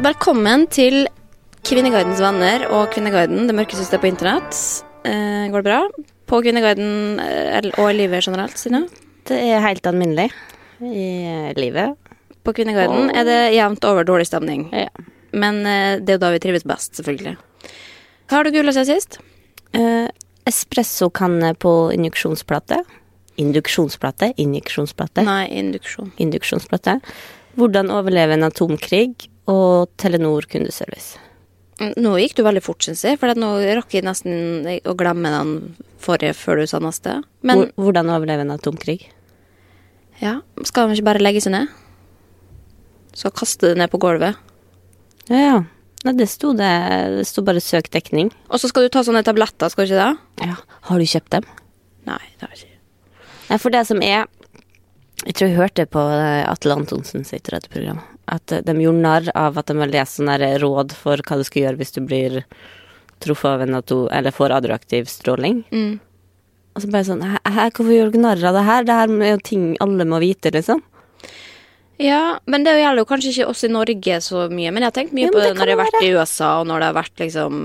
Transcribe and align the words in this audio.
Velkommen 0.00 0.62
til 0.72 1.02
Kvinneguidens 1.68 2.22
venner 2.24 2.62
og 2.72 2.86
Kvinneguiden, 2.94 3.42
det 3.44 3.52
mørke 3.52 3.76
systemet 3.76 4.00
på 4.00 4.08
internett. 4.08 4.56
Eh, 5.04 5.50
går 5.52 5.60
det 5.60 5.66
bra? 5.66 5.80
På 6.24 6.38
Kvinneguiden 6.40 7.20
eh, 7.20 7.66
og 7.74 7.90
i 7.90 7.98
livet 7.98 8.24
generelt, 8.24 8.56
Sine? 8.56 8.86
Det 9.28 9.36
er 9.36 9.60
helt 9.60 9.84
alminnelig 9.84 10.30
i 10.80 11.04
eh, 11.28 11.50
livet. 11.60 11.98
På 12.40 12.54
Kvinneguiden 12.56 13.12
er 13.12 13.28
det 13.28 13.38
jevnt 13.58 13.84
over 13.84 14.08
dårlig 14.08 14.24
stemning. 14.30 14.70
Ja. 14.72 14.88
Men 15.36 15.60
eh, 15.68 15.98
det 16.00 16.14
er 16.14 16.16
jo 16.16 16.22
da 16.24 16.30
vi 16.32 16.40
trives 16.46 16.64
best, 16.64 16.96
selvfølgelig. 16.96 17.34
Hva 18.30 18.38
har 18.38 18.48
du 18.48 18.56
gula 18.56 18.72
siden 18.72 18.88
sist? 18.88 19.18
Eh, 19.76 20.08
Espressokanne 20.48 21.52
på 21.60 21.74
injeksjonsplate. 21.92 22.80
Induksjonsplate? 23.36 24.32
Injeksjonsplate? 24.40 25.26
Nei, 25.28 25.44
induksjon. 25.60 26.14
Induksjonsplate. 26.24 26.96
Hvordan 27.60 27.92
overleve 27.92 28.38
en 28.38 28.48
atomkrig. 28.48 29.28
Og 29.50 29.90
Telenor 29.98 30.46
kundeservice. 30.50 31.18
Mm, 31.80 31.94
Nå 32.04 32.12
gikk 32.20 32.36
du 32.36 32.42
veldig 32.44 32.62
fort, 32.62 32.84
syns 32.84 33.02
jeg, 33.06 33.18
for 33.20 33.32
nå 33.34 33.48
rakk 33.78 33.94
jeg 33.96 34.04
nesten 34.04 34.66
å 34.84 34.94
glemme 34.98 35.30
den 35.32 35.52
forrige 36.02 36.34
før 36.36 36.60
du 36.60 36.66
sa 36.70 36.78
neste. 36.82 37.22
Men 37.42 37.64
Hvor- 37.64 37.72
Hvordan 37.92 38.12
overleve 38.12 38.44
en 38.44 38.52
atomkrig. 38.56 39.06
ja, 40.20 40.40
skal 40.64 40.88
de 40.88 40.94
ikke 40.98 41.04
bare 41.08 41.18
legge 41.24 41.40
seg 41.40 41.52
ned? 41.52 41.68
Skal 43.16 43.32
kaste 43.32 43.72
det 43.72 43.78
ned 43.80 43.90
på 43.90 43.98
gulvet? 43.98 44.36
Ja, 45.28 45.36
ja. 45.36 45.58
Nei, 46.04 46.12
det 46.16 46.28
sto 46.32 46.54
det 46.56 46.68
Det 47.18 47.26
sto 47.26 47.42
bare 47.42 47.60
'søk 47.60 47.90
dekning'. 47.90 48.32
Og 48.50 48.58
så 48.60 48.68
skal 48.68 48.82
du 48.84 48.88
ta 48.88 49.00
sånne 49.02 49.22
tabletter, 49.24 49.68
skal 49.70 49.86
du 49.86 49.92
ikke 49.92 50.16
det? 50.38 50.46
Ja. 50.46 50.56
Har 50.82 50.98
du 50.98 51.04
kjøpt 51.04 51.30
dem? 51.30 51.42
Nei, 52.06 52.18
det 52.38 52.48
har 52.48 52.50
jeg 52.56 52.58
ikke. 52.58 52.78
Nei, 53.50 53.58
for 53.58 53.70
det 53.70 53.86
som 53.86 54.02
er 54.02 54.26
Jeg 55.26 55.34
tror 55.34 55.48
jeg 55.48 55.56
hørte 55.58 55.86
på 55.86 55.98
eh, 56.00 56.50
Atle 56.50 56.72
Antonsen 56.76 57.24
sitt 57.26 57.44
radioprogram 57.52 58.00
at 58.30 58.52
de 58.66 58.74
gjorde 58.78 59.02
narr 59.02 59.30
av 59.34 59.58
at 59.58 59.70
de 59.70 59.78
har 59.80 59.90
lest 59.90 60.20
sånne 60.20 60.52
råd 60.62 60.94
for 60.96 61.22
hva 61.26 61.40
du 61.40 61.46
skal 61.46 61.66
gjøre 61.66 61.80
hvis 61.80 61.96
du 61.96 62.00
blir 62.04 62.42
truffet 63.20 63.50
av 63.50 63.64
en 63.64 63.80
atom, 63.80 64.08
Eller 64.12 64.32
får 64.32 64.54
radioaktiv 64.54 65.10
stråling. 65.10 65.64
Mm. 65.70 65.98
Og 66.74 66.82
så 66.82 66.90
bare 66.90 67.08
sånn 67.08 67.24
hvorfor 67.24 67.92
gjør 67.92 68.12
dere 68.14 68.22
narr 68.22 68.46
av 68.48 68.56
det 68.56 68.66
her? 68.68 68.86
Det 68.86 68.98
her 69.00 69.14
er 69.18 69.34
jo 69.34 69.44
ting 69.44 69.64
alle 69.82 70.06
må 70.08 70.22
vite, 70.22 70.52
liksom. 70.54 70.82
Ja, 72.00 72.38
men 72.48 72.64
det 72.64 72.78
gjelder 72.78 73.02
jo 73.02 73.08
kanskje 73.10 73.32
ikke 73.34 73.50
oss 73.52 73.64
i 73.66 73.72
Norge 73.72 74.20
så 74.24 74.46
mye. 74.48 74.70
Men 74.72 74.84
jeg 74.84 74.88
har 74.88 74.96
tenkt 74.96 75.16
mye 75.16 75.26
Ja, 75.26 75.32
på 75.34 75.42
det 75.42 75.56
når 75.58 75.72
jeg 75.72 75.76
har 75.76 75.84
vært 75.84 76.06
i 76.06 76.12
USA, 76.14 76.52
og 76.62 76.70
når 76.70 76.80
det 76.80 76.88
har 76.88 76.96
vært 76.96 77.24
liksom 77.26 77.58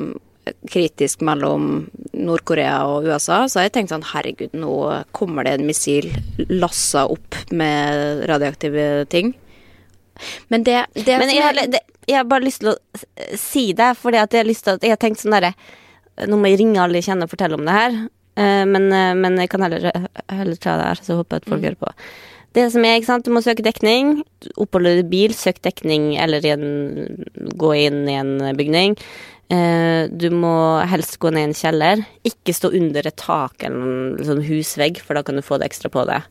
kritisk 0.69 1.23
mellom 1.25 1.85
Nord-Korea 2.13 2.83
og 2.89 3.07
USA, 3.07 3.45
så 3.47 3.59
har 3.59 3.69
jeg 3.69 3.75
tenkt 3.77 3.93
sånn 3.93 4.05
herregud, 4.11 4.53
nå 4.57 4.75
kommer 5.15 5.47
det 5.47 5.55
en 5.55 5.65
missil 5.69 6.09
lassa 6.51 7.05
opp 7.09 7.37
med 7.55 8.25
radioaktive 8.29 9.05
ting. 9.13 9.33
Men 10.53 10.65
det, 10.67 10.85
det 10.95 11.17
Men 11.21 11.31
jeg 11.33 11.43
har, 11.43 11.59
det, 11.71 11.81
jeg 12.07 12.19
har 12.19 12.27
bare 12.29 12.45
lyst 12.45 12.63
til 12.63 12.73
å 12.73 12.77
si 13.39 13.67
det, 13.77 13.93
fordi 13.99 14.21
at 14.21 14.35
jeg 14.35 14.43
har 14.43 14.49
lyst 14.49 14.67
til 14.67 14.77
at 14.77 14.85
Jeg 14.85 14.95
har 14.95 15.01
tenkt 15.01 15.23
sånn 15.23 15.35
derre 15.35 15.55
Nå 16.29 16.37
må 16.39 16.47
jeg 16.51 16.61
ringe 16.61 16.79
alle 16.79 17.01
jeg 17.01 17.09
kjenner 17.09 17.27
og 17.27 17.33
fortelle 17.33 17.57
om 17.57 17.65
det 17.67 17.73
her, 17.75 17.95
eh, 18.39 18.61
men, 18.63 18.85
eh, 18.95 19.11
men 19.19 19.35
jeg 19.41 19.49
kan 19.51 19.65
heller, 19.65 19.89
heller 20.31 20.61
ta 20.63 20.77
det 20.79 20.85
her, 20.87 21.01
så 21.03 21.17
håper 21.19 21.35
jeg 21.35 21.43
at 21.43 21.49
folk 21.51 21.65
hører 21.67 21.79
på. 21.81 21.89
Det 22.55 22.69
som 22.71 22.85
er, 22.87 22.95
ikke 22.95 23.09
sant, 23.09 23.27
Du 23.27 23.33
må 23.35 23.41
søke 23.43 23.65
dekning. 23.65 24.21
Oppholder 24.55 25.01
i 25.01 25.07
bil, 25.11 25.35
søk 25.35 25.59
dekning 25.65 26.13
eller 26.15 26.45
en, 26.53 26.63
gå 27.59 27.73
inn 27.83 28.05
i 28.07 28.15
en 28.15 28.37
bygning. 28.55 28.95
Eh, 29.51 30.07
du 30.09 30.29
må 30.33 30.55
helst 30.89 31.19
gå 31.21 31.29
ned 31.33 31.43
i 31.43 31.49
en 31.49 31.57
kjeller. 31.57 32.05
Ikke 32.25 32.55
stå 32.55 32.71
under 32.79 33.05
et 33.05 33.17
tak 33.19 33.65
eller 33.65 33.91
en 34.15 34.29
sånn 34.29 34.45
husvegg, 34.47 35.01
for 35.03 35.17
da 35.17 35.25
kan 35.25 35.37
du 35.37 35.43
få 35.45 35.59
det 35.59 35.67
ekstra 35.69 35.91
på 35.93 36.05
deg. 36.09 36.25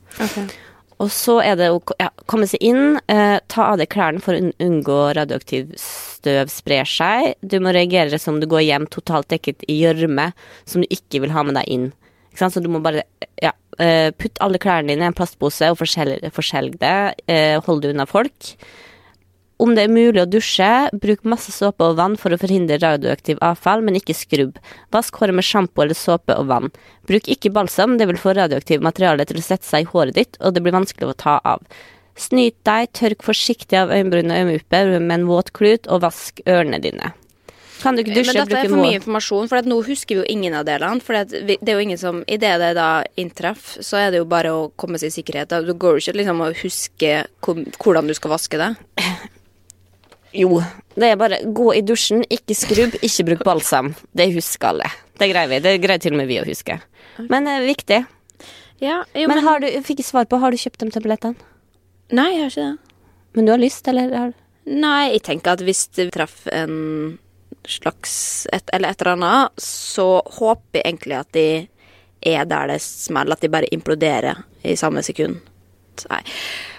Og 1.03 1.11
så 1.13 1.41
er 1.43 1.57
det 1.59 1.71
å 1.75 1.81
ja, 1.99 2.11
komme 2.31 2.47
seg 2.49 2.63
inn, 2.65 2.99
eh, 3.11 3.39
ta 3.51 3.71
av 3.73 3.81
deg 3.81 3.91
klærne 3.93 4.23
for 4.23 4.37
å 4.37 4.53
unngå 4.63 4.99
radioaktiv 5.19 5.73
støv 5.81 6.53
sprer 6.53 6.89
seg. 6.89 7.35
Du 7.43 7.59
må 7.61 7.75
reagere 7.75 8.21
som 8.23 8.39
du 8.41 8.47
går 8.51 8.65
hjem 8.67 8.87
totalt 8.93 9.29
dekket 9.33 9.67
i 9.69 9.81
gjørme 9.83 10.31
som 10.65 10.85
du 10.85 10.89
ikke 10.95 11.25
vil 11.25 11.35
ha 11.35 11.43
med 11.43 11.59
deg 11.59 11.71
inn. 11.75 11.93
Så 12.35 12.63
du 12.63 12.69
må 12.71 12.81
bare 12.83 13.05
ja, 13.43 13.53
putte 14.19 14.43
alle 14.43 14.59
klærne 14.59 14.91
dine 14.91 15.07
i 15.07 15.11
en 15.11 15.15
plastpose 15.15 15.69
og 15.71 15.79
forskjell- 15.79 16.79
det. 16.81 16.97
Eh, 17.31 17.61
hold 17.63 17.83
det 17.83 17.95
unna 17.95 18.07
folk. 18.11 18.55
Om 19.63 19.77
det 19.77 19.85
er 19.87 19.93
mulig 19.93 20.19
å 20.19 20.27
dusje, 20.27 20.69
bruk 20.99 21.23
masse 21.31 21.53
såpe 21.55 21.87
og 21.87 21.99
vann 22.01 22.17
for 22.19 22.35
å 22.35 22.39
forhindre 22.41 22.81
radioaktiv 22.83 23.39
avfall, 23.45 23.85
men 23.87 23.99
ikke 24.01 24.17
skrubb. 24.19 24.59
Vask 24.95 25.15
håret 25.21 25.37
med 25.39 25.47
sjampo 25.47 25.85
eller 25.85 25.99
såpe 25.99 26.35
og 26.35 26.49
vann. 26.51 26.73
Bruk 27.07 27.31
ikke 27.31 27.53
balsam, 27.55 27.95
det 28.01 28.09
vil 28.11 28.19
få 28.19 28.35
radioaktivt 28.35 28.83
materiale 28.83 29.27
til 29.31 29.39
å 29.39 29.47
sette 29.47 29.67
seg 29.69 29.87
i 29.87 29.91
håret 29.93 30.19
ditt, 30.19 30.39
og 30.43 30.57
det 30.57 30.65
blir 30.65 30.75
vanskelig 30.75 31.13
å 31.13 31.19
ta 31.23 31.39
av. 31.47 31.63
Snyt 32.19 32.57
deg, 32.67 32.91
tørk 32.95 33.23
forsiktig 33.27 33.79
av 33.79 33.95
øyenbryn 33.95 34.31
og 34.31 34.41
øyenvipper 34.43 34.97
med 34.99 35.21
en 35.21 35.29
våt 35.31 35.55
klut, 35.55 35.87
og 35.87 36.03
vask 36.03 36.43
ørene 36.51 36.83
dine. 36.83 37.15
Kan 37.85 37.97
du 37.97 38.01
ikke 38.01 38.15
dusje, 38.17 38.33
Men 38.33 38.47
dette 38.49 38.61
er 38.63 38.71
for 38.73 38.81
mye 38.81 38.99
informasjon, 38.99 39.49
for 39.51 39.67
nå 39.69 39.79
husker 39.85 40.17
vi 40.17 40.23
jo 40.23 40.27
ingen 40.31 40.55
av 40.57 40.65
delene. 40.67 41.03
For 41.05 41.19
det 41.29 41.59
er 41.61 41.75
jo 41.77 41.83
ingen 41.85 42.01
som 42.01 42.23
Idet 42.25 42.55
det 42.63 42.73
da 42.79 43.05
inntreffer, 43.21 43.85
så 43.85 44.01
er 44.01 44.15
det 44.15 44.23
jo 44.23 44.29
bare 44.31 44.55
å 44.55 44.71
komme 44.81 45.01
seg 45.01 45.13
i 45.13 45.17
sikkerhet. 45.19 45.53
Du 45.67 45.75
går 45.75 45.99
jo 45.99 46.05
ikke 46.05 46.19
liksom 46.23 46.41
å 46.41 46.53
huske 46.63 47.13
hvordan 47.45 48.09
du 48.09 48.15
skal 48.17 48.35
vaske 48.35 48.61
det. 48.61 48.73
Jo, 50.35 50.59
det 50.99 51.13
er 51.13 51.19
bare 51.21 51.39
gå 51.55 51.69
i 51.79 51.83
dusjen, 51.87 52.25
ikke 52.33 52.57
skrubb, 52.59 52.97
ikke 53.07 53.27
bruk 53.29 53.45
balsam. 53.47 53.93
Det 54.17 54.33
husker 54.35 54.73
alle. 54.73 54.89
Det 55.21 55.29
greier 55.31 55.51
vi. 55.53 55.61
Det 55.63 55.77
greier 55.83 56.03
til 56.03 56.17
og 56.17 56.19
med 56.19 56.31
vi 56.31 56.41
å 56.43 56.47
huske. 56.49 56.81
Men 57.31 57.47
det 57.47 57.55
er 57.55 57.67
viktig. 57.69 58.01
Ja, 58.83 58.97
jo, 59.15 59.29
Men 59.31 59.45
har 59.47 59.63
du, 59.63 59.69
jeg 59.71 59.85
fikk 59.87 60.03
svar 60.05 60.27
på, 60.27 60.41
har 60.43 60.51
du 60.51 60.59
kjøpt 60.59 60.83
de 60.83 60.91
tablettene? 60.97 61.53
Nei, 62.15 62.33
jeg 62.35 62.43
har 62.43 62.51
ikke 62.51 62.65
det. 62.65 62.97
Men 63.35 63.47
du 63.47 63.53
har 63.55 63.63
lyst, 63.63 63.87
eller? 63.91 64.11
Har? 64.15 64.35
Nei, 64.67 65.13
jeg 65.15 65.23
tenker 65.27 65.55
at 65.55 65.63
hvis 65.65 65.87
det 65.97 66.09
treffer 66.15 66.59
en 66.65 66.75
slags 67.69 68.47
et, 68.53 68.69
eller 68.75 68.93
et 68.93 69.01
eller 69.01 69.15
annet, 69.15 69.63
så 69.63 70.09
håper 70.41 70.81
jeg 70.81 70.85
egentlig 70.85 71.17
at 71.21 71.31
de 71.37 71.47
er 72.25 72.47
der 72.49 72.73
det 72.73 72.81
smeller, 72.83 73.37
at 73.37 73.45
de 73.45 73.53
bare 73.53 73.71
imploderer 73.75 74.43
i 74.65 74.77
samme 74.81 75.03
sekund. 75.05 75.41
Nei. 76.11 76.21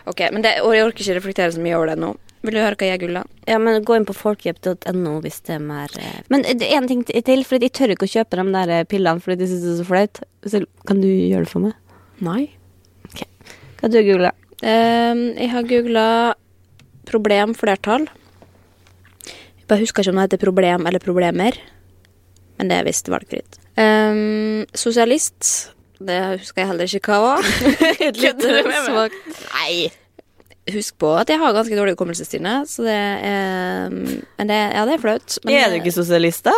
Ok, 0.09 0.27
men 0.33 0.43
det, 0.43 0.57
jeg 0.59 0.85
orker 0.85 1.05
ikke 1.05 1.17
reflektere 1.19 1.55
så 1.55 1.63
mye 1.63 1.77
over 1.77 1.93
det 1.93 1.99
nå. 2.01 2.11
Vil 2.45 2.57
du 2.57 2.61
høre 2.61 2.77
hva 2.77 2.89
jeg 2.91 3.01
gulla? 3.01 3.23
Ja, 3.49 3.57
men 3.61 3.83
gå 3.85 3.95
inn 3.97 4.05
på 4.07 4.15
folkehjelp.no 4.17 5.15
hvis 5.23 5.39
det 5.47 5.55
er 5.57 5.63
mer 5.63 5.93
eh. 6.01 6.19
Men 6.33 6.45
er 6.45 6.75
en 6.77 6.89
ting 6.89 7.01
til, 7.05 7.45
for 7.47 7.57
jeg 7.57 7.73
tør 7.73 7.95
ikke 7.95 8.07
å 8.07 8.13
kjøpe 8.17 8.37
de 8.41 8.45
der 8.53 8.73
eh, 8.75 8.85
pillene 8.89 9.23
fordi 9.23 9.39
de 9.41 9.49
syns 9.49 9.65
det 9.65 9.73
er 9.73 9.79
så 9.81 9.87
flaut. 9.89 10.21
Kan 10.85 11.01
du 11.01 11.09
gjøre 11.09 11.47
det 11.47 11.51
for 11.51 11.65
meg? 11.65 11.75
Nei. 12.25 12.43
Hva 13.79 13.91
du 13.91 13.99
googla? 14.07 14.31
Um, 14.63 15.23
jeg 15.35 15.51
har 15.51 15.67
googla 15.69 16.07
problem 17.05 17.53
flertall. 17.57 18.07
Jeg 19.25 19.67
bare 19.69 19.83
husker 19.83 20.01
ikke 20.01 20.13
om 20.13 20.21
det 20.21 20.27
heter 20.29 20.43
problem 20.45 20.87
eller 20.89 21.03
problemer. 21.03 21.59
Men 22.55 22.71
det 22.71 22.79
er 22.79 22.87
visst 22.87 23.11
valgfritt. 23.11 23.59
Um, 23.75 24.63
sosialist. 24.77 25.73
Det 25.99 26.17
husker 26.39 26.63
jeg 26.63 26.71
heller 26.71 26.97
ikke 26.97 27.13
hva 27.13 27.35
var. 27.35 27.51
Kødder 28.21 28.57
du 28.61 28.71
med 28.71 28.89
meg? 28.95 29.21
Nei! 29.53 30.04
Husk 30.73 30.97
på 30.97 31.11
at 31.13 31.29
jeg 31.29 31.37
har 31.37 31.53
ganske 31.53 31.77
dårlig 31.77 31.93
hukommelse, 31.93 32.25
Stine. 32.25 32.57
Så 32.65 32.85
det 32.87 32.95
er 32.95 33.89
Men 33.93 34.49
det, 34.49 34.59
ja, 34.73 34.85
det 34.87 34.97
er 34.97 35.03
flaut. 35.03 35.37
Men 35.45 35.59
er 35.59 35.73
du 35.73 35.79
ikke 35.81 35.93
sosialist, 35.93 36.47
da? 36.47 36.55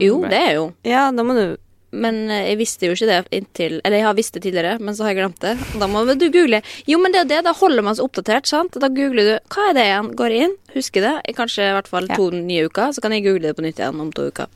Jo, 0.00 0.20
det 0.26 0.38
er 0.38 0.54
jo. 0.58 0.70
Ja, 0.86 1.08
da 1.14 1.26
må 1.26 1.34
du 1.38 1.58
men 1.90 2.28
eh, 2.30 2.46
jeg 2.52 2.58
visste 2.60 2.86
jo 2.86 2.94
ikke 2.94 3.08
det 3.08 3.18
inntil 3.34 3.78
Eller 3.82 3.98
jeg 3.98 4.06
har 4.06 4.16
visst 4.18 4.36
det 4.36 4.44
tidligere, 4.44 4.78
men 4.78 4.94
så 4.94 5.04
har 5.04 5.12
jeg 5.12 5.20
glemt 5.20 5.40
det. 5.42 5.56
Da 5.80 5.88
må 5.90 6.04
du 6.06 6.26
google. 6.30 6.62
Jo, 6.86 7.00
men 7.02 7.14
det 7.14 7.24
er 7.24 7.30
det. 7.32 7.40
Da 7.48 7.54
holder 7.56 7.86
man 7.86 7.98
seg 7.98 8.06
oppdatert, 8.06 8.50
sant. 8.50 8.78
Da 8.78 8.90
googler 8.94 9.26
du 9.26 9.32
Hva 9.50 9.70
er 9.70 9.78
det 9.78 9.86
igjen? 9.88 10.12
Går 10.20 10.36
inn, 10.38 10.54
husker 10.76 11.06
det. 11.06 11.14
I 11.30 11.36
kanskje 11.36 11.66
i 11.66 11.74
hvert 11.74 11.90
fall 11.90 12.06
to 12.12 12.30
nye 12.34 12.68
uker. 12.70 12.94
Så 12.94 13.02
kan 13.02 13.14
jeg 13.16 13.26
google 13.26 13.50
det 13.50 13.56
på 13.58 13.66
nytt 13.66 13.82
igjen 13.82 14.02
om 14.02 14.14
to 14.14 14.28
uker. 14.30 14.50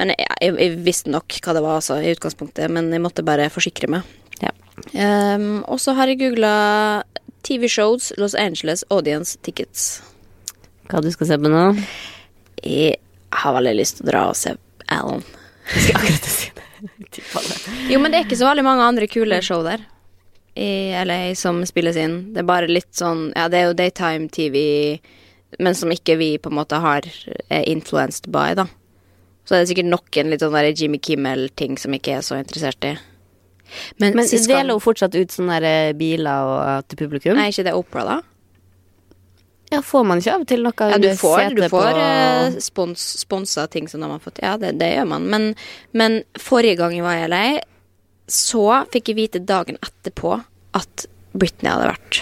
Men 0.00 0.10
jeg, 0.10 0.26
jeg, 0.42 0.56
jeg 0.58 0.76
visste 0.82 1.14
nok 1.14 1.38
hva 1.38 1.54
det 1.54 1.62
var, 1.62 1.78
altså, 1.78 2.00
i 2.02 2.14
utgangspunktet. 2.16 2.72
Men 2.74 2.90
jeg 2.90 3.04
måtte 3.04 3.26
bare 3.26 3.46
forsikre 3.54 3.90
meg. 3.94 4.14
Ja. 4.42 4.50
Um, 5.38 5.62
og 5.70 5.78
så 5.78 5.94
har 5.94 6.10
jeg 6.10 6.18
googla 6.24 6.54
TV 7.44 7.68
shows 7.68 8.12
Los 8.16 8.34
Angeles 8.34 8.84
Audience 8.88 9.38
Tickets. 9.44 10.02
Hva 10.88 11.02
du 11.04 11.10
skal 11.12 11.28
se 11.28 11.38
på 11.40 11.50
nå? 11.52 11.64
Jeg 12.64 12.96
har 13.36 13.56
veldig 13.56 13.74
lyst 13.76 13.98
til 13.98 14.06
å 14.06 14.10
dra 14.10 14.22
og 14.30 14.38
se 14.38 14.54
Alan. 14.92 15.24
Jeg 15.72 15.88
skal 15.88 15.98
akkurat 16.00 16.30
si 16.36 16.52
det. 16.54 16.62
Jo, 17.92 17.96
men 18.00 18.12
det 18.12 18.18
er 18.18 18.26
ikke 18.26 18.36
så 18.36 18.48
veldig 18.50 18.64
mange 18.66 18.84
andre 18.84 19.06
kule 19.08 19.38
show 19.44 19.62
der 19.64 19.84
i 20.54 20.92
LA 21.04 21.34
som 21.34 21.62
spilles 21.66 21.96
inn. 21.96 22.18
Det 22.34 22.42
er 22.42 22.48
bare 22.48 22.70
litt 22.70 22.92
sånn 22.94 23.30
Ja, 23.34 23.48
det 23.50 23.60
er 23.60 23.70
jo 23.70 23.78
daytime 23.78 24.28
TV, 24.32 24.58
men 25.58 25.76
som 25.78 25.92
ikke 25.92 26.18
vi 26.20 26.34
på 26.38 26.52
en 26.52 26.58
måte 26.60 26.80
har 26.82 27.08
er 27.48 27.64
influenced 27.70 28.28
by, 28.32 28.52
da. 28.58 28.68
Så 29.44 29.56
det 29.56 29.62
er 29.62 29.70
sikkert 29.72 29.90
nok 29.90 30.20
en 30.20 30.30
litt 30.32 30.44
sånn 30.44 30.56
der 30.56 30.70
Jimmy 30.72 31.00
Kimmel-ting 31.02 31.76
som 31.80 31.96
ikke 31.96 32.18
er 32.18 32.24
så 32.24 32.38
interessert 32.40 32.86
i. 32.88 32.94
Men, 34.02 34.14
Men 34.16 34.28
deler 34.28 34.76
hun 34.76 34.82
fortsatt 34.82 35.16
ut 35.16 35.34
sånne 35.34 35.58
der 35.64 35.96
biler 35.98 36.50
og, 36.50 36.88
til 36.90 37.00
publikum? 37.04 37.38
Er 37.40 37.52
ikke 37.52 37.66
det 37.66 37.74
Opera, 37.76 38.04
da? 38.04 38.20
Ja, 39.72 39.80
får 39.82 40.04
man 40.06 40.20
ikke 40.20 40.34
av 40.34 40.42
og 40.44 40.50
til 40.50 40.62
noe 40.62 40.88
Ja, 40.92 40.98
du 41.00 41.08
får, 41.18 41.54
du 41.56 41.64
får 41.72 42.00
eh, 42.00 42.58
spons, 42.62 43.06
sponsa 43.24 43.64
ting 43.72 43.88
som 43.90 44.04
de 44.04 44.10
har 44.12 44.20
fått. 44.22 44.38
Ja, 44.44 44.54
det, 44.60 44.74
det 44.78 44.92
gjør 44.92 45.08
man. 45.14 45.26
Men, 45.32 45.48
men 45.96 46.20
forrige 46.38 46.78
gang 46.82 46.94
jeg 46.94 47.06
var 47.06 47.18
i 47.18 47.24
LA, 47.30 47.46
så 48.30 48.84
fikk 48.92 49.10
jeg 49.10 49.18
vite 49.18 49.42
dagen 49.42 49.80
etterpå 49.82 50.36
at 50.78 51.08
Britney 51.34 51.72
hadde 51.72 51.90
vært 51.90 52.20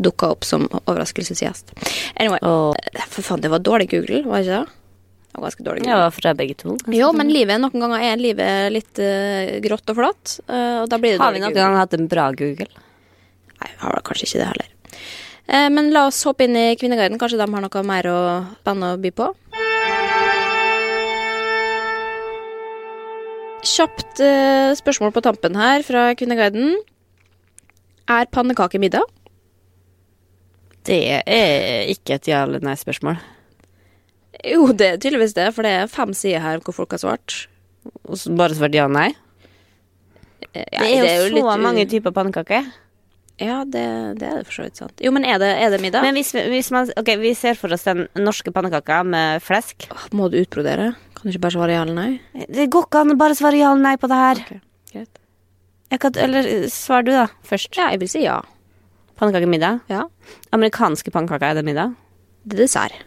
dukka 0.00 0.30
opp 0.34 0.44
som 0.48 0.66
overraskelsesgjest. 0.82 1.72
Anyway, 2.16 2.40
eh, 2.42 3.06
for 3.08 3.24
faen, 3.24 3.44
det 3.44 3.52
var 3.52 3.64
dårlig 3.64 3.90
Google, 3.94 4.24
var 4.26 4.40
det 4.40 4.48
ikke 4.48 4.60
det? 4.60 4.79
Var 5.30 5.44
ganske 5.46 5.62
dårlig 5.62 5.86
Ja, 5.86 5.94
Google. 5.94 6.10
fra 6.10 6.34
begge 6.34 6.56
to. 6.58 6.76
Jo, 6.90 7.12
men 7.14 7.30
livet 7.30 7.60
noen 7.62 7.84
ganger 7.84 8.02
er 8.02 8.18
livet 8.18 8.72
litt 8.74 8.98
uh, 8.98 9.60
grått 9.62 9.92
og 9.92 10.00
flott, 10.00 10.38
Uh, 10.50 10.82
og 10.82 10.88
da 10.90 10.98
blir 10.98 11.14
det 11.14 11.22
Har 11.22 11.32
vi 11.36 11.42
noen 11.42 11.54
gang 11.54 11.76
hatt 11.78 11.94
en 11.94 12.08
bra 12.10 12.30
Google? 12.34 12.70
Nei, 13.60 13.70
vi 13.70 13.78
har 13.84 13.94
da 13.94 14.02
kanskje 14.02 14.26
ikke 14.26 14.40
det 14.40 14.48
heller. 14.50 14.72
Uh, 15.46 15.68
men 15.70 15.92
la 15.94 16.08
oss 16.08 16.18
hoppe 16.26 16.48
inn 16.48 16.58
i 16.58 16.74
Kvinneguiden. 16.80 17.18
Kanskje 17.20 17.38
de 17.38 17.46
har 17.46 17.64
noe 17.66 17.86
mer 17.86 18.10
å, 18.10 18.18
spennende 18.62 18.96
å 18.96 19.00
by 19.00 19.14
på? 19.14 19.30
Kjapt 23.70 24.22
spørsmål 24.80 25.12
på 25.12 25.22
tampen 25.22 25.58
her 25.60 25.84
fra 25.84 26.10
Kvinneguiden. 26.16 26.78
Er 28.10 28.30
pannekake 28.32 28.80
middag? 28.80 29.04
Det 30.88 31.02
er 31.20 31.90
ikke 31.92 32.16
et 32.16 32.30
ja 32.30 32.40
eller 32.46 32.64
nei-spørsmål. 32.64 33.20
Jo, 34.46 34.70
det 34.72 34.86
er 34.94 35.00
tydeligvis 35.02 35.34
det, 35.36 35.48
for 35.54 35.66
det 35.66 35.72
er 35.82 35.90
fem 35.90 36.12
sider 36.16 36.40
her 36.44 36.60
hvor 36.64 36.72
folk 36.76 36.94
har 36.96 37.02
svart. 37.02 37.46
Og 38.08 38.16
så 38.20 38.32
Bare 38.36 38.54
svart 38.56 38.74
ja 38.76 38.86
nei? 38.88 39.10
Ja, 40.54 40.64
Det 40.82 40.86
er 40.90 41.18
jo, 41.20 41.26
så 41.28 41.34
litt 41.34 41.44
u- 41.44 41.62
mange 41.62 41.84
typer 41.90 42.14
pannekaker. 42.16 42.70
Ja, 43.40 43.62
det, 43.64 43.82
det 44.20 44.26
er 44.28 44.40
det 44.40 44.46
for 44.48 44.52
så 44.58 44.64
vidt 44.66 44.76
sant. 44.80 44.92
Jo, 45.00 45.12
men 45.16 45.24
er 45.24 45.38
det, 45.40 45.48
er 45.64 45.70
det 45.72 45.78
middag? 45.80 46.02
Men 46.04 46.16
hvis, 46.18 46.32
hvis 46.34 46.68
man 46.74 46.90
Ok, 47.00 47.08
vi 47.22 47.30
ser 47.38 47.54
for 47.56 47.72
oss 47.72 47.86
den 47.88 48.02
norske 48.20 48.52
pannekaka 48.52 48.98
med 49.06 49.40
flesk. 49.44 49.86
Åh, 49.94 50.08
Må 50.12 50.26
du 50.32 50.36
utbrodere? 50.42 50.90
Kan 51.16 51.24
du 51.24 51.32
ikke 51.32 51.44
bare 51.46 51.54
svare 51.56 51.72
ja 51.76 51.82
eller 51.86 51.96
nei? 51.96 52.44
Det 52.52 52.66
går 52.72 52.84
ikke 52.88 53.00
an 53.04 53.14
å 53.14 53.18
bare 53.20 53.36
svare 53.38 53.56
ja 53.60 53.70
eller 53.72 53.86
nei 53.86 53.94
på 54.00 54.10
det 54.12 54.18
her. 54.20 54.42
Ok, 54.44 54.60
greit. 54.92 55.20
Jeg 55.90 56.00
kan, 56.04 56.18
eller 56.26 56.50
svar 56.70 57.02
du, 57.06 57.12
da, 57.16 57.24
først. 57.48 57.72
Ja, 57.80 57.88
jeg 57.94 58.02
vil 58.04 58.12
si 58.12 58.22
ja. 58.26 58.36
Pannekakemiddag. 59.20 59.80
Ja. 59.90 60.04
Amerikanske 60.56 61.10
pannekaker, 61.12 61.50
er 61.54 61.60
det 61.60 61.64
middag? 61.66 61.96
Det 62.44 62.58
er 62.58 62.62
dessert. 62.66 63.00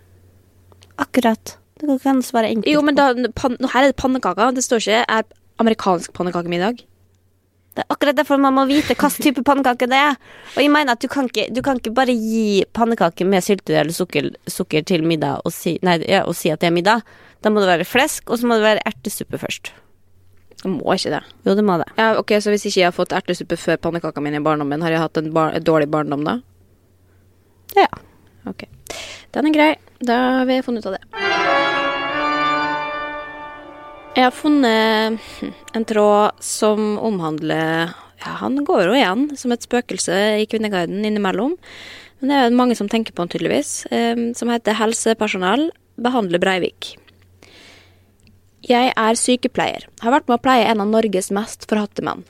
Akkurat. 1.02 1.58
Det 1.80 1.88
går 1.90 2.00
ikke 2.00 2.16
svare 2.24 2.50
enkelt. 2.54 2.72
Jo, 2.72 2.82
men 2.86 2.96
da, 2.96 3.12
pan, 3.36 3.58
her 3.74 3.84
er 3.84 3.92
det 3.92 4.00
pannekaker. 4.00 4.54
Det 4.56 4.64
står 4.64 4.84
ikke 4.84 5.06
er 5.10 5.24
amerikansk 5.62 6.14
pannekakemiddag. 6.14 6.84
Det 7.74 7.82
er 7.82 7.90
akkurat 7.90 8.18
derfor 8.18 8.38
man 8.38 8.54
må 8.54 8.68
vite 8.70 8.94
hvilken 8.94 9.24
type 9.26 9.42
pannekake 9.46 9.88
det 9.90 9.98
er. 9.98 10.18
Og 10.54 10.62
jeg 10.62 10.70
mener 10.70 10.94
at 10.94 11.02
du 11.02 11.10
kan 11.10 11.26
ikke, 11.26 11.48
du 11.50 11.62
kan 11.66 11.80
ikke 11.82 11.94
bare 11.98 12.14
gi 12.14 12.64
pannekake 12.78 13.26
med 13.26 13.42
syltetøy 13.42 13.80
eller 13.82 13.96
sukker, 13.98 14.30
sukker 14.46 14.86
til 14.86 15.06
middag 15.10 15.42
og 15.42 15.54
si, 15.56 15.80
nei, 15.82 15.98
ja, 16.06 16.22
og 16.30 16.38
si 16.38 16.54
at 16.54 16.62
det 16.62 16.70
er 16.70 16.76
middag. 16.76 17.02
Da 17.44 17.50
må 17.50 17.64
det 17.64 17.72
være 17.72 17.88
flesk, 17.90 18.30
og 18.30 18.40
så 18.40 18.48
må 18.48 18.60
det 18.60 18.68
være 18.68 18.86
ertesuppe 18.88 19.42
først. 19.42 19.74
Det 20.62 20.70
må 20.72 20.94
ikke 20.94 21.16
det. 21.16 21.24
Jo, 21.44 21.58
det 21.58 21.66
må 21.66 21.80
det. 21.82 21.90
Ja, 21.98 22.14
ok, 22.20 22.38
Så 22.40 22.54
hvis 22.54 22.68
ikke 22.70 22.80
jeg 22.80 22.88
har 22.88 22.96
fått 22.96 23.12
ertesuppe 23.18 23.58
før 23.58 23.82
pannekaka 23.82 24.22
mine 24.22 24.40
i 24.40 24.46
barndommen, 24.46 24.86
har 24.86 24.94
jeg 24.94 25.02
hatt 25.02 25.18
en, 25.20 25.34
bar 25.34 25.58
dårlig 25.60 25.90
barndom 25.92 26.24
da? 26.24 26.38
Ja. 27.76 27.90
Ok. 28.48 28.64
Den 29.34 29.50
er 29.50 29.56
grei. 29.56 29.72
Da 30.04 30.20
har 30.40 30.48
vi 30.50 30.62
funnet 30.66 30.86
ut 30.86 30.92
av 30.92 30.98
det. 30.98 31.04
Jeg 34.14 34.28
har 34.28 34.36
funnet 34.36 35.20
en 35.78 35.86
tråd 35.90 36.44
som 36.44 36.98
omhandler 37.02 37.94
ja, 38.24 38.34
Han 38.40 38.60
går 38.64 38.86
jo 38.88 38.98
igjen 38.98 39.30
som 39.40 39.52
et 39.56 39.66
spøkelse 39.66 40.18
i 40.44 40.50
Kvinneguiden 40.50 41.02
innimellom. 41.04 41.56
Men 42.22 42.32
det 42.32 42.40
er 42.40 42.56
mange 42.56 42.78
som 42.80 42.88
tenker 42.88 43.16
på 43.16 43.26
han 43.26 43.32
tydeligvis. 43.34 43.86
eh, 43.92 44.16
som 44.38 44.52
heter 44.54 44.78
'Helsepersonell 44.78 45.72
behandler 46.00 46.40
Breivik'. 46.40 46.96
Jeg 48.64 48.94
er 48.96 49.18
sykepleier. 49.20 49.90
Har 50.00 50.14
vært 50.14 50.30
med 50.30 50.40
å 50.40 50.44
pleie 50.44 50.70
en 50.72 50.80
av 50.80 50.88
Norges 50.88 51.32
mest 51.36 51.68
forhatte 51.68 52.00
menn. 52.06 52.24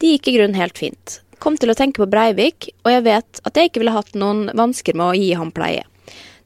Det 0.00 0.16
gikk 0.16 0.28
i 0.28 0.34
grunnen 0.38 0.58
helt 0.58 0.80
fint. 0.80 1.20
Kom 1.38 1.56
til 1.56 1.70
å 1.70 1.76
tenke 1.78 2.02
på 2.02 2.10
Breivik, 2.10 2.72
og 2.84 2.90
jeg 2.90 3.04
vet 3.06 3.40
at 3.46 3.54
jeg 3.54 3.70
ikke 3.70 3.84
ville 3.84 3.94
hatt 3.94 4.18
noen 4.18 4.50
vansker 4.56 4.96
med 4.98 5.06
å 5.06 5.14
gi 5.14 5.30
ham 5.38 5.52
pleie. 5.54 5.84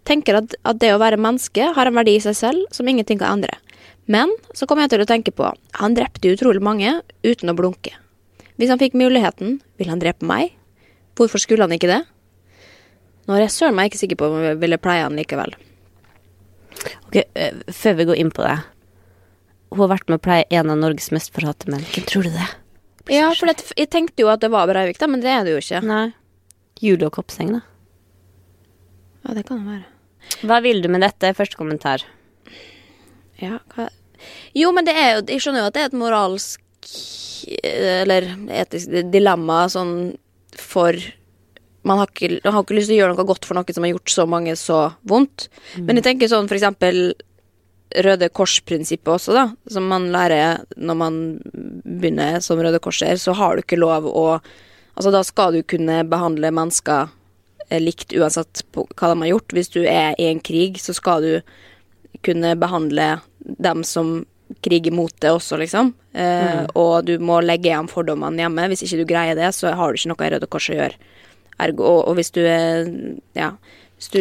Tenker 0.05 0.39
at, 0.43 0.57
at 0.69 0.81
det 0.83 0.93
å 0.93 1.01
være 1.01 1.21
menneske 1.21 1.71
har 1.77 1.89
en 1.89 1.97
verdi 1.97 2.19
i 2.19 2.23
seg 2.25 2.37
selv 2.37 2.75
som 2.75 2.89
ingenting 2.89 3.21
kan 3.21 3.39
endre. 3.39 3.57
Men 4.11 4.33
så 4.53 4.69
kom 4.69 4.83
jeg 4.83 4.93
til 4.93 5.01
å 5.01 5.09
tenke 5.09 5.33
på 5.33 5.49
han 5.81 5.97
drepte 5.97 6.33
utrolig 6.35 6.61
mange 6.65 6.99
uten 7.25 7.53
å 7.53 7.57
blunke. 7.57 7.95
Hvis 8.61 8.71
han 8.71 8.79
fikk 8.79 8.97
muligheten, 8.99 9.59
ville 9.81 9.91
han 9.95 10.03
drepe 10.03 10.27
meg? 10.29 10.53
Hvorfor 11.19 11.41
skulle 11.43 11.65
han 11.65 11.75
ikke 11.75 11.91
det? 11.91 12.03
Nå 13.25 13.37
er 13.37 13.47
jeg 13.47 13.55
søren 13.55 13.79
meg 13.79 13.89
ikke 13.91 14.03
sikker 14.03 14.21
på 14.21 14.29
om 14.29 14.43
jeg 14.45 14.61
ville 14.61 14.79
pleie 14.83 15.07
han 15.07 15.17
likevel. 15.17 15.55
Ok, 17.09 17.17
eh, 17.23 17.57
Før 17.73 17.97
vi 17.99 18.07
går 18.11 18.21
inn 18.21 18.33
på 18.35 18.45
det. 18.45 18.59
Hun 19.73 19.87
har 19.87 19.95
vært 19.97 20.11
med 20.13 20.21
å 20.21 20.25
pleie 20.27 20.47
en 20.55 20.71
av 20.71 20.79
Norges 20.79 21.11
mest 21.15 21.33
forhatte 21.35 21.71
menn. 21.73 21.87
Hvem 21.95 22.07
tror 22.11 22.29
du 22.29 22.35
det? 22.35 22.51
Ja, 23.11 23.31
for 23.37 23.51
det, 23.51 23.65
jeg 23.77 23.91
tenkte 23.93 24.25
jo 24.25 24.31
at 24.33 24.45
det 24.45 24.53
var 24.53 24.69
Breivik, 24.69 25.01
da, 25.01 25.09
men 25.11 25.25
det 25.25 25.33
er 25.33 25.43
det 25.45 25.57
jo 25.57 25.63
ikke. 25.63 25.81
Nei. 25.89 26.13
Julie 26.81 27.09
og 27.09 27.17
Koppseng, 27.17 27.57
da. 27.57 27.65
Ja, 29.25 29.35
det 29.35 29.47
kan 29.49 29.65
det 29.65 29.73
være. 29.73 29.94
Hva 30.43 30.61
vil 30.65 30.83
du 30.83 30.89
med 30.93 31.05
dette? 31.05 31.35
Første 31.37 31.59
kommentar. 31.59 32.05
Ja, 33.41 33.59
hva 33.75 33.89
Jo, 34.57 34.71
men 34.73 34.87
det 34.87 34.95
er 34.95 35.09
jo 35.17 35.25
Jeg 35.35 35.43
skjønner 35.43 35.65
jo 35.65 35.69
at 35.71 35.77
det 35.77 35.83
er 35.83 35.91
et 35.91 35.99
moralsk 35.99 36.61
Eller 37.61 38.29
etisk 38.63 38.95
dilemma 39.13 39.65
sånn 39.73 40.15
for 40.55 40.97
man 41.85 41.99
har, 42.01 42.09
ikke, 42.09 42.39
man 42.47 42.55
har 42.55 42.63
ikke 42.65 42.77
lyst 42.79 42.89
til 42.89 42.97
å 42.97 43.01
gjøre 43.03 43.13
noe 43.13 43.27
godt 43.29 43.45
for 43.45 43.59
noe 43.59 43.75
som 43.77 43.85
har 43.85 43.91
gjort 43.91 44.13
så 44.15 44.25
mange 44.31 44.55
så 44.57 44.77
vondt. 45.05 45.51
Men 45.77 45.99
jeg 45.99 46.07
tenker 46.07 46.31
sånn 46.31 46.47
for 46.49 46.57
eksempel 46.57 47.01
Røde 48.07 48.31
Kors-prinsippet 48.33 49.11
også, 49.13 49.35
da. 49.37 49.43
Som 49.71 49.91
man 49.91 50.09
lærer 50.15 50.63
når 50.81 50.97
man 50.97 51.19
begynner 51.45 52.41
som 52.41 52.63
Røde 52.63 52.81
Korser, 52.83 53.19
så 53.21 53.35
har 53.37 53.55
du 53.59 53.65
ikke 53.67 53.81
lov 53.83 54.09
å 54.09 54.25
Altså, 54.95 55.11
da 55.11 55.25
skal 55.27 55.57
du 55.57 55.65
kunne 55.67 56.05
behandle 56.07 56.53
mennesker 56.55 57.09
eh, 57.09 57.15
likt 57.83 58.15
uansett 58.17 58.63
på 58.75 58.87
hva 58.95 59.11
de 59.13 59.23
har 59.25 59.33
gjort. 59.35 59.55
Hvis 59.57 59.73
du 59.75 59.81
er 59.83 60.15
i 60.21 60.29
en 60.31 60.43
krig, 60.45 60.79
så 60.83 60.95
skal 60.97 61.25
du 61.25 61.41
kunne 62.25 62.55
behandle 62.61 63.19
dem 63.39 63.85
som 63.85 64.25
kriger 64.65 64.93
mot 64.95 65.13
det 65.21 65.31
også, 65.33 65.57
liksom. 65.61 65.95
Eh, 66.15 66.65
Og 66.79 67.05
du 67.09 67.17
må 67.19 67.41
legge 67.43 67.71
igjen 67.71 67.89
fordommene 67.91 68.45
hjemme. 68.45 68.69
Hvis 68.71 68.85
ikke 68.87 69.01
du 69.03 69.09
greier 69.09 69.39
det, 69.39 69.51
så 69.57 69.73
har 69.75 69.91
du 69.93 69.99
ikke 69.99 70.13
noe 70.13 70.27
i 70.27 70.33
Røde 70.35 70.49
Kors 70.53 70.69
å 70.71 70.77
gjøre. 70.79 71.15
Ergo, 71.65 71.87
og, 71.87 72.01
og 72.11 72.19
hvis 72.19 72.33
du 72.35 72.43
er 72.45 72.91
Ja. 73.39 73.55
Hvis 73.95 74.11
du 74.11 74.21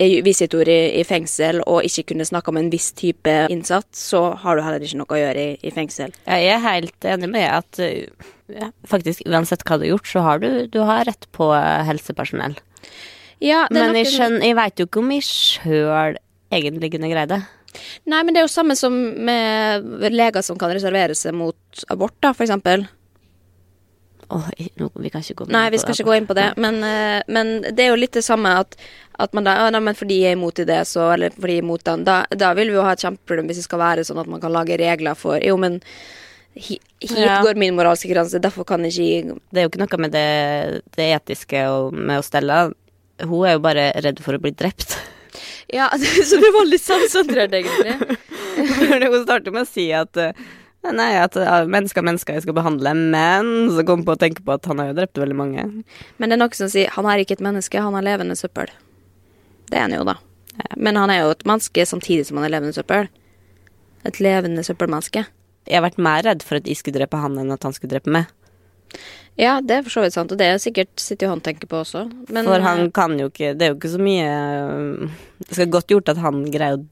er 0.00 0.22
visitor 0.24 0.66
i, 0.72 0.98
i 0.98 1.02
fengsel 1.04 1.60
og 1.66 1.84
ikke 1.84 2.06
kunne 2.10 2.24
snakke 2.24 2.48
om 2.48 2.56
en 2.58 2.70
viss 2.72 2.88
type 2.96 3.34
innsatt, 3.52 3.86
så 3.94 4.32
har 4.40 4.56
du 4.56 4.62
heller 4.64 4.82
ikke 4.82 4.98
noe 5.02 5.14
å 5.14 5.20
gjøre 5.20 5.42
i, 5.42 5.56
i 5.62 5.72
fengsel. 5.74 6.14
Jeg 6.24 6.48
er 6.48 6.62
helt 6.64 7.06
enig 7.06 7.28
med 7.30 7.44
at 7.44 7.80
uh, 7.82 8.30
ja, 8.56 8.70
faktisk 8.88 9.22
uansett 9.28 9.66
hva 9.68 9.76
du 9.78 9.84
har 9.84 9.92
gjort, 9.92 10.08
så 10.08 10.24
har 10.24 10.42
du, 10.42 10.48
du 10.72 10.80
har 10.88 11.04
rett 11.10 11.28
på 11.36 11.50
uh, 11.52 11.84
helsepersonell. 11.86 12.56
Ja, 13.42 13.64
Men 13.74 13.96
jeg, 13.98 14.12
skjønner, 14.12 14.44
jeg 14.46 14.54
veit 14.58 14.78
jo 14.78 14.86
ikke 14.86 15.02
om 15.02 15.10
jeg 15.16 15.26
sjøl 15.26 16.18
egentlig 16.52 16.92
kunne 16.94 17.10
greid 17.10 17.32
det. 17.32 17.42
Nei, 18.06 18.20
men 18.20 18.34
det 18.34 18.42
er 18.42 18.46
jo 18.46 18.52
samme 18.52 18.76
som 18.78 18.94
med 19.26 20.12
leger 20.12 20.44
som 20.44 20.58
kan 20.60 20.72
reservere 20.74 21.16
seg 21.18 21.34
mot 21.34 21.86
abort, 21.90 22.14
da, 22.22 22.34
for 22.36 22.44
eksempel. 22.46 22.84
Åh, 24.32 24.48
nå, 24.80 24.88
vi 24.94 25.10
kan 25.12 25.24
ikke 25.24 25.42
gå 25.42 25.46
Nei, 25.52 25.66
vi 25.72 25.80
skal 25.80 25.96
ikke 25.96 26.08
gå 26.08 26.14
inn 26.16 26.28
på 26.28 26.36
det, 26.36 26.46
men, 26.60 26.78
eh, 26.86 27.20
men 27.28 27.50
det 27.66 27.84
er 27.84 27.90
jo 27.90 27.98
litt 28.00 28.16
det 28.16 28.24
samme 28.24 28.54
at, 28.62 28.76
at 29.20 29.34
man 29.36 29.44
da 29.44 29.58
ja, 29.58 29.66
nei, 29.74 29.82
men 29.84 29.98
fordi 29.98 30.22
jeg 30.22 30.32
er 30.32 30.38
imot 30.38 30.62
det, 30.68 30.78
så 30.88 31.10
Eller 31.12 31.34
fordi 31.36 31.58
jeg 31.58 31.64
er 31.64 31.66
imot 31.66 31.84
den, 31.84 32.06
da, 32.08 32.22
da 32.30 32.52
vil 32.56 32.72
vi 32.72 32.78
jo 32.78 32.86
ha 32.86 32.94
et 32.96 33.04
kjempeproblem 33.04 33.50
hvis 33.50 33.60
det 33.60 33.66
skal 33.66 33.82
være 33.82 34.06
sånn 34.08 34.22
at 34.22 34.30
man 34.32 34.40
kan 34.40 34.54
lage 34.54 34.78
regler 34.80 35.18
for 35.18 35.42
Jo, 35.44 35.58
men 35.60 35.82
hit 36.54 36.82
Ja. 37.16 37.40
går 37.42 37.58
min 37.58 37.74
moralske 37.74 38.08
grense, 38.12 38.38
derfor 38.38 38.64
kan 38.64 38.84
jeg 38.84 38.92
ikke 38.92 39.38
Det 39.50 39.58
er 39.58 39.64
jo 39.66 39.70
ikke 39.70 39.82
noe 39.82 39.98
med 40.04 40.12
det, 40.12 40.82
det 40.96 41.08
etiske 41.16 41.64
og 41.68 41.92
med 41.92 42.20
å 42.20 42.24
stelle. 42.26 42.72
Hun 43.22 43.46
er 43.46 43.56
jo 43.56 43.62
bare 43.64 43.92
redd 44.02 44.20
for 44.22 44.34
å 44.34 44.42
bli 44.42 44.52
drept. 44.52 44.96
Ja, 45.72 45.86
så 46.28 46.36
det 46.36 46.50
var 46.52 46.66
litt 46.68 46.82
sansentrert 46.84 47.54
egentlig. 47.56 47.94
Hun 49.00 49.22
starter 49.24 49.54
med 49.54 49.62
å 49.64 49.68
si 49.70 49.86
at 49.96 50.18
eh, 50.20 50.36
Nei, 50.82 51.12
at 51.16 51.38
mennesker 51.70 52.02
er 52.02 52.06
mennesker 52.10 52.34
jeg 52.36 52.42
skal 52.42 52.56
behandle, 52.58 52.90
men 52.92 53.70
så 53.72 53.84
kom 53.86 54.02
jeg 54.02 54.08
på 54.08 54.16
å 54.16 54.20
tenke 54.20 54.42
på 54.42 54.52
at 54.52 54.66
han 54.66 54.82
har 54.82 54.90
jo 54.90 54.96
drept 54.98 55.20
veldig 55.22 55.36
mange. 55.38 55.64
Men 56.18 56.28
det 56.28 56.34
er 56.34 56.40
noe 56.42 56.58
som 56.58 56.68
sier 56.68 56.90
han 56.92 57.06
er 57.06 57.22
ikke 57.22 57.38
et 57.38 57.44
menneske, 57.46 57.80
han 57.80 57.94
er 57.94 58.04
levende 58.04 58.34
søppel. 58.36 58.68
Det 59.70 59.78
er 59.78 59.86
han 59.86 59.94
jo, 59.94 60.02
da. 60.04 60.16
Men 60.76 60.98
han 60.98 61.12
er 61.14 61.22
jo 61.22 61.30
et 61.36 61.46
menneske 61.48 61.86
samtidig 61.86 62.26
som 62.28 62.40
han 62.40 62.48
er 62.48 62.56
levende 62.56 62.74
søppel. 62.74 63.08
Et 64.10 64.18
levende 64.20 64.64
søppelmenneske. 64.66 65.22
Jeg 65.68 65.78
har 65.78 65.84
vært 65.84 66.00
mer 66.02 66.24
redd 66.26 66.44
for 66.46 66.58
at 66.58 66.68
jeg 66.68 66.80
skulle 66.80 66.98
drepe 66.98 67.20
han, 67.20 67.38
enn 67.38 67.54
at 67.54 67.66
han 67.66 67.74
skulle 67.76 67.92
drepe 67.94 68.12
meg. 68.12 68.30
Ja, 69.40 69.60
det 69.64 69.78
er 69.78 69.84
for 69.86 69.94
så 69.94 70.02
vidt 70.04 70.16
sant, 70.16 70.32
og 70.34 70.40
det 70.40 70.48
er 70.50 70.58
sikkert 70.60 70.92
sitter 71.00 71.26
jo 71.26 71.32
han 71.32 71.44
tenker 71.44 71.70
på 71.70 71.78
også. 71.80 72.04
Men, 72.28 72.44
for 72.44 72.64
han 72.64 72.86
eh, 72.86 72.90
kan 72.92 73.14
jo 73.16 73.30
ikke 73.30 73.54
Det 73.56 73.64
er 73.64 73.70
jo 73.72 73.78
ikke 73.78 73.92
så 73.94 74.00
mye 74.02 74.26
øh, 74.28 75.14
Det 75.40 75.56
skal 75.56 75.70
godt 75.72 75.94
gjort 75.94 76.12
at 76.12 76.20
han 76.20 76.42
greier 76.52 76.76
å 76.76 76.82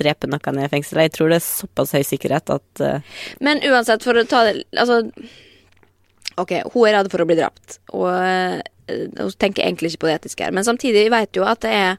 drepe 0.00 0.30
noen 0.30 0.62
i 0.62 0.70
fengsel. 0.72 1.02
Jeg 1.04 1.12
tror 1.12 1.28
det 1.28 1.42
er 1.42 1.44
såpass 1.44 1.92
høy 1.92 2.00
sikkerhet 2.08 2.54
at 2.54 2.80
uh... 2.80 3.18
Men 3.44 3.60
uansett, 3.68 4.04
for 4.06 4.16
å 4.16 4.24
ta 4.24 4.46
det 4.48 4.62
Altså 4.72 5.02
Ok, 6.40 6.54
hun 6.72 6.86
er 6.88 6.96
redd 6.96 7.10
for 7.12 7.20
å 7.20 7.26
bli 7.28 7.36
drept, 7.36 7.80
og 7.92 8.06
eh, 8.14 8.62
hun 8.88 9.32
tenker 9.36 9.66
egentlig 9.66 9.90
ikke 9.90 10.06
på 10.06 10.08
det 10.08 10.14
etiske 10.14 10.46
her. 10.46 10.54
Men 10.56 10.64
samtidig 10.64 11.10
vet 11.12 11.36
jo 11.36 11.44
at 11.44 11.60
det 11.66 11.72
er 11.74 11.98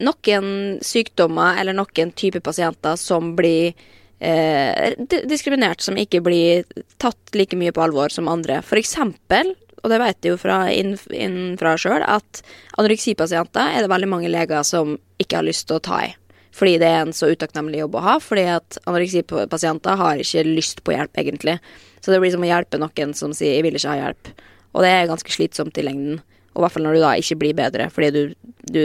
noen 0.00 0.78
sykdommer 0.80 1.58
eller 1.60 1.76
noen 1.76 2.14
type 2.16 2.40
pasienter 2.46 2.96
som 2.96 3.34
blir 3.36 3.74
eh, 4.20 4.94
diskriminert, 5.28 5.82
som 5.84 5.98
ikke 5.98 6.22
blir 6.24 6.64
tatt 7.02 7.34
like 7.34 7.58
mye 7.58 7.74
på 7.74 7.82
alvor 7.84 8.12
som 8.12 8.30
andre. 8.30 8.60
For 8.66 8.80
eksempel, 8.80 9.54
og 9.80 9.92
det 9.92 10.00
vet 10.02 10.24
jeg 10.24 10.34
jo 10.34 10.40
fra 10.40 10.62
inn, 10.72 10.96
innenfra 11.08 11.76
sjøl, 11.80 12.04
at 12.04 12.42
anoreksipasienter 12.78 13.76
er 13.76 13.84
det 13.84 13.92
veldig 13.92 14.10
mange 14.12 14.32
leger 14.32 14.64
som 14.66 14.98
ikke 15.20 15.40
har 15.40 15.48
lyst 15.48 15.68
til 15.68 15.80
å 15.80 15.84
ta 15.84 16.02
i. 16.08 16.10
Fordi 16.56 16.78
det 16.82 16.88
er 16.90 17.04
en 17.04 17.14
så 17.14 17.30
utakknemlig 17.30 17.80
jobb 17.84 17.96
å 17.96 18.04
ha. 18.04 18.16
Fordi 18.20 18.46
at 18.56 18.80
anoreksipasienter 18.90 20.00
har 20.00 20.20
ikke 20.20 20.44
lyst 20.48 20.82
på 20.84 20.96
hjelp, 20.96 21.14
egentlig. 21.22 21.58
Så 22.00 22.12
det 22.12 22.20
blir 22.22 22.32
som 22.34 22.44
å 22.44 22.48
hjelpe 22.48 22.80
noen 22.80 23.14
som 23.14 23.32
sier 23.36 23.54
'jeg 23.54 23.62
vil 23.62 23.78
ikke 23.78 23.94
ha 23.94 24.00
hjelp'. 24.02 24.32
Og 24.74 24.82
det 24.82 24.90
er 24.90 25.06
ganske 25.06 25.30
slitsomt 25.30 25.78
i 25.78 25.82
lengden. 25.82 26.22
Og 26.60 26.66
i 26.66 26.66
hvert 26.66 26.76
fall 26.76 26.84
når 26.84 26.98
du 26.98 27.00
da 27.00 27.14
ikke 27.16 27.38
blir 27.40 27.56
bedre, 27.56 27.86
fordi 27.94 28.10
du, 28.12 28.50
du 28.68 28.82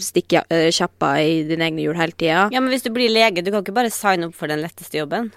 stikker 0.00 0.48
uh, 0.48 0.70
kjappa 0.72 1.10
i 1.20 1.42
dine 1.44 1.68
egne 1.68 1.84
hjul 1.84 1.98
hele 1.98 2.16
tida. 2.16 2.46
Ja, 2.54 2.62
men 2.64 2.72
hvis 2.72 2.86
du 2.86 2.88
blir 2.94 3.12
lege, 3.12 3.44
du 3.44 3.52
kan 3.52 3.60
ikke 3.60 3.76
bare 3.76 3.92
signe 3.92 4.30
opp 4.30 4.38
for 4.38 4.48
den 4.48 4.64
letteste 4.64 5.02
jobben. 5.02 5.28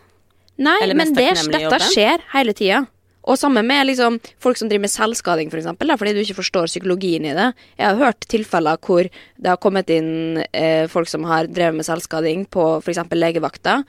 Nei, 0.61 0.77
Eller 0.85 0.95
men 0.95 1.11
det, 1.11 1.27
dette 1.35 1.63
jobben. 1.65 1.87
skjer 1.91 2.23
hele 2.31 2.55
tida. 2.55 2.85
Og 3.29 3.37
samme 3.37 3.61
med 3.65 3.85
liksom, 3.91 4.17
folk 4.41 4.57
som 4.57 4.69
driver 4.69 4.87
med 4.87 4.93
selvskading, 4.93 5.51
for 5.51 5.59
eksempel, 5.59 5.91
da, 5.91 5.97
fordi 5.99 6.15
du 6.15 6.21
ikke 6.23 6.39
forstår 6.39 6.71
psykologien 6.71 7.27
i 7.27 7.35
det. 7.37 7.51
Jeg 7.75 7.85
har 7.85 7.99
hørt 7.99 8.25
tilfeller 8.31 8.79
hvor 8.81 9.05
det 9.05 9.51
har 9.51 9.59
kommet 9.61 9.91
inn 9.93 10.39
eh, 10.49 10.87
folk 10.89 11.11
som 11.11 11.27
har 11.29 11.49
drevet 11.51 11.77
med 11.77 11.85
selvskading 11.85 12.47
på 12.49 12.65
f.eks. 12.79 13.03
legevakta, 13.13 13.81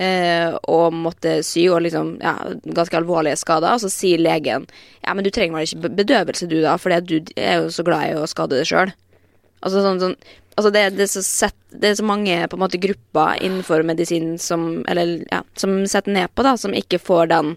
eh, 0.00 0.56
og 0.72 0.96
måtte 0.96 1.38
sy, 1.46 1.66
og 1.72 1.84
liksom, 1.84 2.16
ja, 2.24 2.34
ganske 2.64 2.98
alvorlige 2.98 3.38
skader, 3.40 3.76
og 3.76 3.84
så 3.84 3.92
sier 3.92 4.22
legen 4.22 4.66
ja, 5.04 5.14
men 5.14 5.24
du 5.26 5.30
trenger 5.34 5.58
vel 5.58 5.68
ikke 5.68 5.94
bedøvelse, 6.02 6.50
du, 6.50 6.60
da, 6.64 6.76
fordi 6.80 7.00
du 7.06 7.32
er 7.36 7.64
jo 7.64 7.72
så 7.74 7.86
glad 7.86 8.10
i 8.10 8.18
å 8.18 8.28
skade 8.30 8.58
deg 8.58 8.68
sjøl. 8.68 8.94
Altså 9.60 9.84
sånn, 9.84 10.00
sånn 10.02 10.20
Altså 10.58 10.72
det, 10.74 10.80
det, 10.98 11.04
er 11.06 11.08
så 11.08 11.20
set, 11.24 11.54
det 11.72 11.88
er 11.88 11.94
så 11.96 12.04
mange 12.04 12.34
på 12.50 12.56
en 12.58 12.60
måte 12.60 12.80
grupper 12.82 13.38
innenfor 13.40 13.84
medisin 13.86 14.34
som 14.42 14.82
Eller 14.90 15.22
ja, 15.30 15.38
som 15.56 15.78
setter 15.88 16.12
ned 16.12 16.32
på, 16.34 16.44
da, 16.44 16.56
som 16.60 16.74
ikke 16.76 16.98
får 17.00 17.30
den 17.30 17.54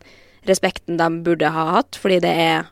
respekten 0.48 1.00
de 1.00 1.08
burde 1.26 1.50
ha 1.52 1.66
hatt, 1.80 1.98
fordi 2.00 2.22
det 2.24 2.32
er 2.32 2.70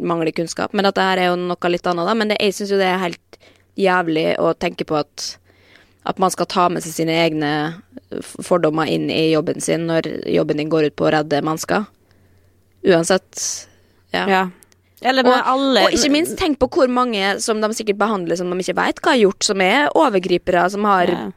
mangler 0.00 0.32
kunnskap. 0.34 0.72
Men 0.72 0.88
dette 0.88 1.04
her 1.04 1.20
er 1.20 1.30
jo 1.30 1.38
noe 1.40 1.70
litt 1.72 1.86
annet, 1.88 2.08
da. 2.08 2.16
Men 2.16 2.32
det, 2.32 2.38
jeg 2.42 2.56
syns 2.56 2.72
jo 2.74 2.80
det 2.80 2.88
er 2.90 3.00
helt 3.04 3.38
jævlig 3.80 4.26
å 4.42 4.52
tenke 4.58 4.86
på 4.88 4.98
at 4.98 5.26
at 6.04 6.18
man 6.18 6.32
skal 6.34 6.48
ta 6.50 6.68
med 6.72 6.82
seg 6.82 6.96
sine 6.96 7.14
egne 7.24 7.50
fordommer 8.42 8.88
inn 8.90 9.10
i 9.12 9.30
jobben 9.32 9.60
sin 9.62 9.86
når 9.86 10.08
jobben 10.26 10.58
din 10.58 10.72
går 10.72 10.88
ut 10.90 10.96
på 10.98 11.06
å 11.06 11.12
redde 11.14 11.42
mennesker. 11.46 11.84
Uansett. 12.82 13.68
Ja. 14.10 14.24
Ja. 14.28 14.42
Eller 15.02 15.26
med 15.26 15.32
Og, 15.34 15.46
alle 15.54 15.84
og 15.86 15.94
ikke 15.96 16.12
minst 16.14 16.36
tenk 16.38 16.60
på 16.62 16.68
hvor 16.70 16.90
mange 16.90 17.36
som 17.42 17.62
de 17.62 17.70
sikkert 17.74 17.98
behandler 17.98 18.38
som 18.38 18.50
de 18.50 18.58
ikke 18.62 18.76
vet 18.78 19.00
hva 19.02 19.14
har 19.16 19.22
gjort, 19.24 19.46
som 19.46 19.62
er 19.64 19.88
overgripere, 19.98 20.68
som 20.70 20.84
har 20.86 21.10
Ja. 21.10 21.30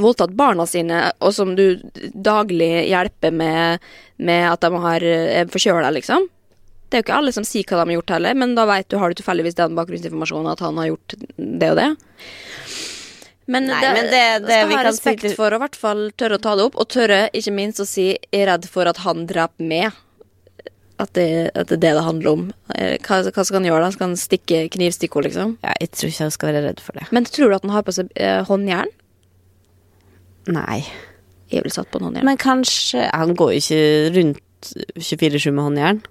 voldtatt 0.00 0.32
barna 0.36 0.64
sine, 0.66 1.12
og 1.20 1.34
som 1.36 1.54
du 1.56 1.76
daglig 2.14 2.88
hjelper 2.88 3.32
med, 3.32 3.80
med 4.16 4.46
at 4.52 4.60
de 4.64 4.70
har, 4.80 5.02
er 5.04 5.50
forkjøla, 5.52 5.90
liksom. 5.92 6.28
Det 6.88 6.96
er 6.96 7.02
jo 7.02 7.06
ikke 7.06 7.18
alle 7.18 7.32
som 7.32 7.44
sier 7.44 7.64
hva 7.64 7.84
de 7.84 7.92
har 7.92 8.00
gjort 8.00 8.10
heller, 8.16 8.34
men 8.34 8.54
da 8.54 8.64
vet 8.68 8.88
du, 8.88 8.96
har 9.00 9.12
du 9.12 9.14
tilfeldigvis 9.20 9.54
den 9.56 9.76
bakgrunnsinformasjonen 9.76 10.50
at 10.52 10.60
han 10.60 10.76
har 10.80 10.86
gjort 10.92 11.14
det 11.36 11.70
og 11.70 11.76
det. 11.76 11.90
Men, 13.50 13.66
Nei, 13.66 13.80
det, 13.82 13.90
men 13.96 14.04
det- 14.10 14.46
det 14.46 14.52
skal 14.54 14.68
vi 14.68 14.74
ha 14.74 14.82
si 14.82 14.88
respekt 14.88 15.20
til- 15.26 15.34
for 15.36 15.50
å 15.50 15.58
hvert 15.58 15.74
fall 15.76 16.10
tørre 16.16 16.38
å 16.38 16.42
ta 16.42 16.54
det 16.56 16.64
opp, 16.64 16.76
og 16.78 16.88
tørre 16.88 17.28
ikke 17.34 17.52
minst 17.52 17.80
å 17.80 17.86
si 17.86 18.16
er 18.32 18.46
redd 18.46 18.68
for 18.68 18.86
at 18.86 18.98
han 18.98 19.26
drap 19.26 19.52
meg'. 19.58 19.92
At 21.00 21.12
det, 21.14 21.50
at 21.56 21.66
det 21.66 21.78
er 21.78 21.80
det 21.80 21.94
det 21.96 22.04
handler 22.04 22.30
om. 22.32 22.52
Eh, 22.76 22.98
Hva, 22.98 23.22
hva 23.32 23.44
skal 23.44 23.60
han 23.60 23.64
gjøre 23.66 23.82
da? 23.82 23.90
Skal 23.90 24.06
han 24.08 24.16
stikke 24.16 24.70
knivstikko, 24.70 25.22
liksom? 25.24 25.56
Ja, 25.64 25.72
jeg 25.80 25.90
tror 25.90 26.08
ikke 26.12 26.18
han 26.26 26.30
skal 26.30 26.52
være 26.52 26.62
redd 26.68 26.80
for 26.80 26.92
det. 26.92 27.06
Men 27.10 27.24
tror 27.24 27.48
du 27.48 27.54
at 27.56 27.62
han 27.62 27.70
har 27.74 27.82
på 27.82 27.92
seg 27.92 28.08
eh, 28.14 28.44
håndjern? 28.44 28.86
Nei. 30.46 30.84
Jeg 31.50 31.62
ville 31.64 31.74
satt 31.74 31.90
på 31.90 31.98
en 32.00 32.06
håndjern. 32.10 32.24
Men 32.24 32.38
kanskje 32.40 33.10
Han 33.12 33.34
går 33.34 33.52
jo 33.52 33.60
ikke 33.60 34.14
rundt 34.16 34.72
24-7 34.98 35.52
med 35.52 35.64
håndjern. 35.66 36.02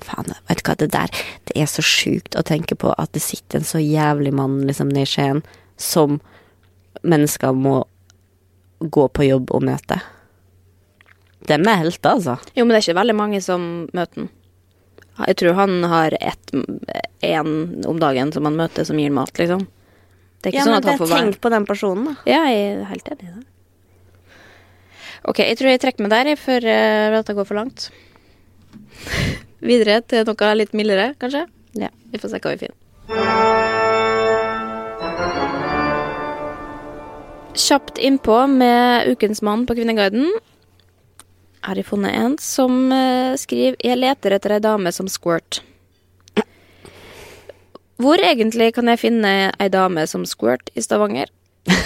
Faen, 0.00 0.30
vet 0.48 0.62
du 0.62 0.64
hva, 0.70 0.76
det 0.80 0.90
der 0.94 1.10
Det 1.46 1.56
er 1.60 1.66
så 1.68 1.82
sjukt 1.84 2.34
å 2.38 2.42
tenke 2.42 2.74
på 2.74 2.94
at 2.98 3.12
det 3.12 3.22
sitter 3.22 3.58
en 3.60 3.64
så 3.68 3.78
jævlig 3.78 4.32
mann 4.32 4.62
liksom 4.66 4.88
nede 4.88 5.02
i 5.04 5.10
Skien 5.10 5.42
som 5.80 6.20
mennesker 7.02 7.56
må 7.56 7.80
gå 8.80 9.06
på 9.08 9.26
jobb 9.26 9.52
og 9.56 9.64
møte. 9.68 10.00
Dem 11.48 11.66
er 11.68 11.80
helter, 11.82 12.16
altså. 12.16 12.36
Jo, 12.54 12.64
men 12.64 12.74
det 12.74 12.80
er 12.80 12.86
ikke 12.88 13.00
veldig 13.00 13.16
mange 13.16 13.40
som 13.44 13.66
møter 13.96 14.24
den. 14.24 14.30
Jeg 15.20 15.36
tror 15.40 15.56
han 15.58 15.84
har 15.84 16.14
ett 16.20 16.52
én 17.26 17.50
om 17.88 18.00
dagen 18.00 18.32
som 18.32 18.46
han 18.48 18.56
møter, 18.56 18.86
som 18.88 19.00
gir 19.00 19.12
mat, 19.12 19.32
liksom. 19.36 19.66
Det 20.40 20.48
er 20.48 20.54
ikke 20.54 20.60
Ja, 20.62 20.66
sånn 20.68 20.78
at 20.78 20.88
han 20.88 21.00
får 21.00 21.10
være 21.10 21.24
tenk 21.26 21.40
på 21.44 21.52
den 21.52 21.66
personen, 21.68 22.06
da. 22.08 22.14
Ja, 22.28 22.42
jeg 22.48 22.68
er 22.70 22.84
helt 22.88 23.10
enig 23.12 23.28
i 23.28 23.32
det. 23.34 23.46
Ok, 25.28 25.42
jeg 25.44 25.58
tror 25.60 25.68
jeg 25.68 25.82
trekker 25.82 26.06
meg 26.06 26.14
der 26.14 26.32
før 26.40 26.64
uh, 26.64 27.16
dette 27.18 27.36
går 27.36 27.48
for 27.48 27.60
langt. 27.60 27.90
Videre 29.70 30.00
til 30.08 30.24
noe 30.24 30.52
litt 30.56 30.72
mildere, 30.72 31.12
kanskje? 31.20 31.44
Ja. 31.76 31.92
Vi 32.08 32.22
får 32.22 32.32
se 32.32 32.40
hva 32.40 32.56
vi 32.56 32.64
finner. 32.64 33.59
Kjapt 37.54 37.98
innpå 37.98 38.46
med 38.46 39.08
Ukens 39.08 39.42
mann 39.42 39.66
på 39.66 39.74
Kvinneguiden. 39.74 40.30
Har 41.60 41.76
jeg 41.76 41.84
funnet 41.88 42.14
en 42.16 42.38
som 42.40 42.92
eh, 42.92 43.34
skriver 43.36 43.76
'Jeg 43.84 43.98
leter 43.98 44.32
etter 44.32 44.50
ei 44.56 44.60
dame 44.64 44.92
som 44.92 45.06
squirt'. 45.06 45.60
Hvor 48.00 48.16
egentlig 48.16 48.72
kan 48.74 48.86
jeg 48.88 48.98
finne 48.98 49.52
ei 49.60 49.68
dame 49.68 50.06
som 50.06 50.24
squirt 50.24 50.70
i 50.74 50.80
Stavanger? 50.80 51.26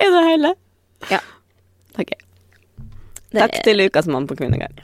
Er 0.00 0.10
det 0.10 0.24
hele? 0.28 0.54
Ja. 1.10 1.18
Ok. 1.98 2.10
Det 3.32 3.40
Takk 3.40 3.54
er- 3.56 3.62
til 3.64 3.76
Lukas 3.76 4.06
mann 4.06 4.26
på 4.26 4.36
Kvinneguiden. 4.36 4.80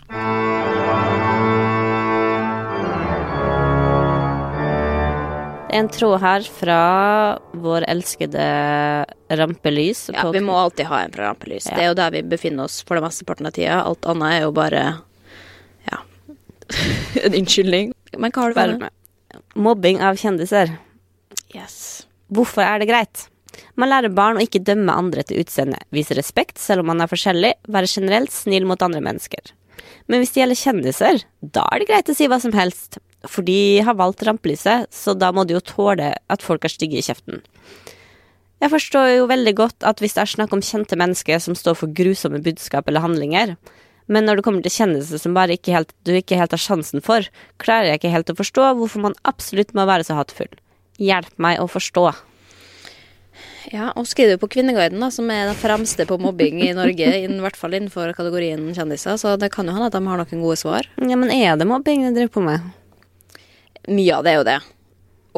En 5.72 5.88
tråd 5.92 6.20
her 6.22 6.46
fra 6.46 6.80
vår 7.52 7.86
elskede 7.90 8.44
rampelys. 9.40 10.08
Ja, 10.14 10.26
vi 10.34 10.42
må 10.44 10.56
alltid 10.58 10.88
ha 10.90 11.02
en 11.04 11.14
fra 11.14 11.28
rampelys. 11.28 11.68
Ja. 11.70 11.76
Det 11.76 11.84
er 11.84 11.90
jo 11.90 11.98
der 12.00 12.14
vi 12.16 12.22
befinner 12.34 12.68
oss 12.68 12.80
for 12.86 12.98
det 12.98 13.04
mesteparten 13.06 13.48
av 13.48 13.56
tida. 13.56 13.80
Alt 13.82 14.06
annet 14.10 14.36
er 14.36 14.44
jo 14.46 14.52
bare 14.56 14.84
ja 15.90 16.00
en 17.24 17.36
unnskyldning. 17.42 17.92
Men 18.16 18.34
hva 18.34 18.46
har 18.46 18.54
du 18.54 18.60
vært 18.60 18.86
med. 18.86 18.96
Mobbing 19.54 20.00
av 20.02 20.18
kjendiser. 20.18 20.74
Yes. 21.54 22.06
Hvorfor 22.30 22.66
er 22.66 22.82
det 22.82 22.90
greit? 22.90 23.26
Man 23.78 23.90
lærer 23.90 24.12
barn 24.14 24.38
å 24.38 24.44
ikke 24.44 24.62
dømme 24.62 24.94
andre 24.94 25.24
til 25.26 25.42
utseende, 25.42 25.78
vise 25.94 26.14
respekt 26.18 26.60
selv 26.62 26.84
om 26.84 26.90
man 26.92 27.02
er 27.02 27.10
forskjellig, 27.10 27.54
være 27.70 27.90
generelt 27.90 28.34
snill 28.34 28.66
mot 28.68 28.82
andre 28.82 29.02
mennesker. 29.04 29.52
Men 30.10 30.22
hvis 30.22 30.34
det 30.34 30.42
gjelder 30.42 30.60
kjendiser, 30.60 31.22
da 31.40 31.64
er 31.70 31.82
det 31.82 31.88
greit 31.90 32.10
å 32.10 32.16
si 32.16 32.28
hva 32.30 32.40
som 32.42 32.54
helst, 32.56 33.00
for 33.28 33.44
de 33.44 33.80
har 33.84 33.98
valgt 33.98 34.22
rampelyset, 34.24 34.88
så 34.92 35.14
da 35.18 35.32
må 35.32 35.44
de 35.44 35.56
jo 35.58 35.64
tåle 35.64 36.14
at 36.16 36.44
folk 36.44 36.64
er 36.64 36.72
stygge 36.72 37.00
i 37.00 37.04
kjeften. 37.04 37.42
Jeg 38.60 38.72
forstår 38.72 39.14
jo 39.14 39.28
veldig 39.28 39.54
godt 39.56 39.84
at 39.88 40.00
hvis 40.00 40.16
det 40.16 40.24
er 40.24 40.32
snakk 40.34 40.52
om 40.52 40.64
kjente 40.64 40.98
mennesker 41.00 41.40
som 41.40 41.56
står 41.56 41.78
for 41.80 41.92
grusomme 41.96 42.42
budskap 42.44 42.88
eller 42.88 43.04
handlinger, 43.04 43.56
Men 44.10 44.26
når 44.26 44.40
det 44.40 44.44
kommer 44.46 44.64
til 44.64 44.74
kjendiser 44.74 45.20
som 45.22 45.36
bare 45.36 45.54
ikke 45.54 45.76
helt, 45.76 45.92
du 46.02 46.10
ikke 46.18 46.38
helt 46.40 46.50
har 46.50 46.58
sjansen 46.58 47.04
for, 47.04 47.22
klarer 47.62 47.92
jeg 47.92 48.00
ikke 48.00 48.10
helt 48.10 48.32
å 48.32 48.40
forstå 48.40 48.72
hvorfor 48.80 49.04
man 49.04 49.14
absolutt 49.28 49.70
må 49.76 49.86
være 49.86 50.06
så 50.08 50.16
hatefull. 50.18 50.50
Hjelp 50.98 51.36
meg 51.38 51.60
å 51.62 51.68
forstå. 51.70 52.08
Ja, 53.70 53.92
og 53.94 54.08
skriver 54.10 54.40
på 54.40 54.48
Kvinneguiden, 54.50 54.98
da, 54.98 55.12
som 55.14 55.30
er 55.30 55.46
den 55.46 55.58
fremste 55.60 56.08
på 56.08 56.18
mobbing 56.18 56.58
i 56.64 56.72
Norge, 56.74 57.06
i 57.22 57.28
hvert 57.44 57.58
fall 57.60 57.76
innenfor 57.76 58.10
kategorien 58.16 58.72
kjendiser, 58.74 59.14
så 59.20 59.36
det 59.38 59.52
kan 59.54 59.68
jo 59.68 59.76
hende 59.76 59.92
at 59.92 59.94
de 59.94 60.02
har 60.02 60.18
noen 60.24 60.42
gode 60.42 60.58
svar. 60.58 60.90
Ja, 60.98 61.14
men 61.20 61.30
er 61.30 61.54
det 61.60 61.68
mobbing 61.70 62.02
de 62.08 62.14
driver 62.16 62.34
på 62.34 62.44
med? 62.48 62.66
Mye 63.88 64.16
av 64.16 64.26
det 64.26 64.32
er 64.32 64.38
jo 64.40 64.46
det. 64.48 64.58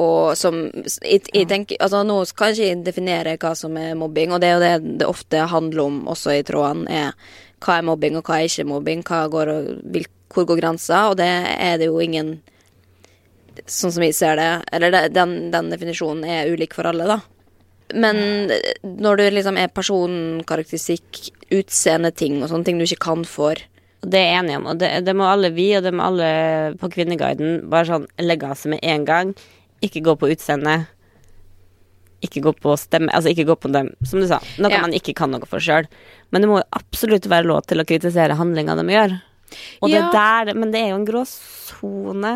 Og 0.02 0.32
som 0.40 0.58
jeg, 0.72 1.20
jeg 1.28 1.48
tenker, 1.50 1.76
altså 1.84 2.00
Nå 2.06 2.22
skal 2.28 2.54
jeg 2.56 2.72
ikke 2.72 2.86
definere 2.86 3.36
hva 3.40 3.52
som 3.58 3.76
er 3.76 3.96
mobbing, 3.98 4.32
og 4.32 4.40
det 4.40 4.48
er 4.48 4.54
jo 4.56 4.62
det 4.62 4.98
det 5.02 5.08
ofte 5.08 5.44
handler 5.52 5.84
om 5.84 5.98
også 6.12 6.38
i 6.38 6.46
trådene, 6.48 6.88
er 6.88 7.12
hva 7.62 7.78
er 7.78 7.86
mobbing, 7.86 8.16
og 8.18 8.24
hva 8.26 8.40
er 8.40 8.48
ikke 8.48 8.68
mobbing, 8.70 9.04
hva 9.06 9.26
går, 9.32 9.52
vil, 9.94 10.08
hvor 10.32 10.48
går 10.48 10.62
grensa, 10.62 11.04
og 11.10 11.18
det 11.20 11.28
er 11.28 11.78
det 11.80 11.92
jo 11.92 12.00
ingen 12.02 12.40
Sånn 13.68 13.92
som 13.92 14.00
vi 14.00 14.14
ser 14.16 14.38
det, 14.40 14.46
eller 14.72 14.88
det, 14.94 15.00
den, 15.12 15.34
den 15.52 15.66
definisjonen 15.68 16.24
er 16.24 16.48
ulik 16.48 16.72
for 16.72 16.88
alle, 16.88 17.04
da. 17.04 17.18
Men 17.92 18.48
når 18.82 19.18
du 19.20 19.24
liksom 19.36 19.58
er 19.60 19.68
personkarakteristikk, 19.76 21.18
utseendeting 21.52 22.38
og 22.40 22.48
sånne 22.48 22.64
ting 22.64 22.80
du 22.80 22.86
ikke 22.86 23.04
kan 23.10 23.26
for 23.28 23.60
Det 24.02 24.18
er 24.18 24.32
jeg 24.32 24.38
enig 24.40 24.56
om, 24.58 24.64
og 24.72 24.78
det, 24.80 24.88
det 25.06 25.12
må 25.14 25.28
alle 25.30 25.52
vi, 25.54 25.68
og 25.78 25.84
det 25.86 25.92
må 25.94 26.08
alle 26.08 26.28
på 26.80 26.88
Kvinneguiden 26.90 27.68
bare 27.70 27.86
sånn 27.86 28.06
legge 28.18 28.48
av 28.50 28.58
seg 28.58 28.74
med 28.74 28.82
en 28.82 29.04
gang. 29.06 29.30
Ikke 29.82 30.02
gå 30.02 30.16
på 30.18 30.30
utseende. 30.32 30.80
Ikke 32.22 32.42
gå 32.42 32.52
på 32.54 32.74
stemme 32.78 33.10
Altså 33.14 33.32
ikke 33.32 33.48
gå 33.48 33.56
på 33.58 33.70
dem, 33.74 33.92
som 34.06 34.20
du 34.22 34.26
sa. 34.30 34.40
Noe 34.62 34.70
Ja. 34.70 34.80
man 34.82 34.94
ikke 34.94 35.14
kan 35.18 35.30
noe 35.30 35.46
for 35.46 35.62
sjøl. 35.62 35.86
Men 36.30 36.42
det 36.42 36.50
må 36.50 36.58
jo 36.60 36.68
absolutt 36.78 37.26
være 37.30 37.46
lov 37.46 37.62
til 37.66 37.78
å 37.82 37.86
kritisere 37.86 38.38
handlinga 38.38 38.76
de 38.78 38.86
gjør. 38.90 39.16
Og 39.82 39.90
det 39.90 40.00
Ja. 40.00 40.10
der, 40.12 40.54
men 40.54 40.70
det 40.72 40.80
er 40.80 40.88
jo 40.90 40.96
en 41.00 41.06
gråsone. 41.06 42.32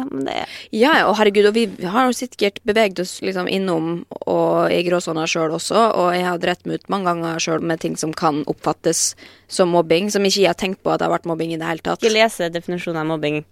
Ja, 0.72 1.06
og 1.08 1.16
herregud, 1.18 1.46
og 1.46 1.54
vi 1.54 1.66
har 1.84 2.06
jo 2.06 2.12
sikkert 2.12 2.60
beveget 2.64 3.00
oss 3.00 3.20
liksom 3.20 3.48
innom 3.48 4.04
og 4.26 4.70
i 4.72 4.82
gråsona 4.82 5.26
sjøl 5.26 5.50
også, 5.56 5.94
og 5.94 6.12
jeg 6.14 6.24
har 6.24 6.38
drept 6.38 6.66
meg 6.66 6.80
ut 6.80 6.88
mange 6.88 7.04
ganger 7.12 7.38
sjøl 7.38 7.62
med 7.62 7.80
ting 7.80 7.96
som 7.96 8.12
kan 8.12 8.44
oppfattes 8.46 9.14
som 9.48 9.68
mobbing, 9.68 10.10
som 10.10 10.22
ikke 10.24 10.42
jeg 10.42 10.52
har 10.52 10.54
tenkt 10.60 10.82
på 10.82 10.92
at 10.92 11.00
det 11.00 11.08
har 11.08 11.18
vært 11.18 11.26
mobbing 11.26 11.52
i 11.52 11.58
det 11.60 11.66
hele 11.66 11.84
tatt. 11.84 12.02
Jeg 12.02 12.12
lese 12.12 12.50
definisjonen 12.50 13.02
av 13.04 13.06
mobbing. 13.06 13.44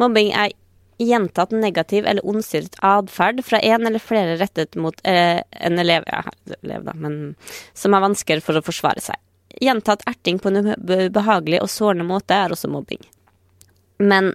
Mobbing 0.00 0.32
er 0.32 0.52
gjentatt 1.00 1.52
negativ 1.56 2.04
eller 2.04 2.26
ondsilt 2.28 2.76
atferd 2.84 3.40
fra 3.44 3.58
en 3.64 3.86
eller 3.88 4.02
flere 4.02 4.36
rettet 4.40 4.76
mot 4.76 4.94
eh, 5.08 5.40
en 5.50 5.78
elev, 5.80 6.04
ja, 6.06 6.22
elev 6.62 6.84
da, 6.84 6.92
men 6.94 7.34
som 7.72 7.96
har 7.96 8.04
vansker 8.04 8.42
for 8.44 8.58
å 8.60 8.64
forsvare 8.64 9.00
seg. 9.00 9.16
Gjentatt 9.60 10.04
erting 10.06 10.38
på 10.40 10.48
en 10.52 10.60
ube- 10.70 11.08
ubehagelig 11.08 11.60
og 11.64 11.68
sårende 11.72 12.06
måte 12.06 12.36
er 12.36 12.54
også 12.54 12.70
mobbing. 12.70 13.00
Men 13.98 14.32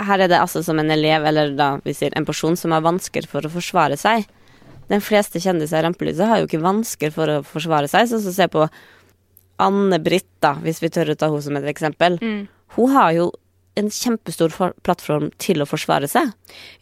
her 0.00 0.22
er 0.24 0.28
det 0.30 0.38
altså 0.40 0.62
som 0.64 0.78
en 0.78 0.90
elev, 0.94 1.24
eller 1.26 1.52
da 1.58 1.72
vi 1.84 1.92
sier 1.94 2.14
en 2.16 2.24
person 2.26 2.56
som 2.56 2.72
har 2.74 2.84
vansker 2.86 3.26
for 3.28 3.44
å 3.44 3.50
forsvare 3.52 3.98
seg. 3.98 4.24
De 4.88 5.00
fleste 5.04 5.40
kjendiser 5.42 5.82
i 5.82 5.84
rampelyset 5.84 6.26
har 6.30 6.40
jo 6.40 6.46
ikke 6.48 6.62
vansker 6.64 7.10
for 7.12 7.28
å 7.28 7.42
forsvare 7.44 7.90
seg, 7.90 8.06
sånn 8.08 8.22
som 8.24 8.32
se 8.32 8.46
på 8.48 8.68
Anne-Britt, 9.58 10.28
da, 10.44 10.54
hvis 10.62 10.78
vi 10.82 10.90
tør 10.94 11.12
å 11.12 11.18
ta 11.18 11.28
henne 11.28 11.42
som 11.44 11.58
et 11.58 11.66
eksempel. 11.68 12.18
Hun 12.76 12.92
har 12.94 13.12
jo 13.16 13.28
en 13.78 13.90
kjempestor 13.94 14.50
for 14.50 14.72
plattform 14.86 15.28
til 15.38 15.62
å 15.62 15.66
forsvare 15.68 16.08
seg. 16.10 16.30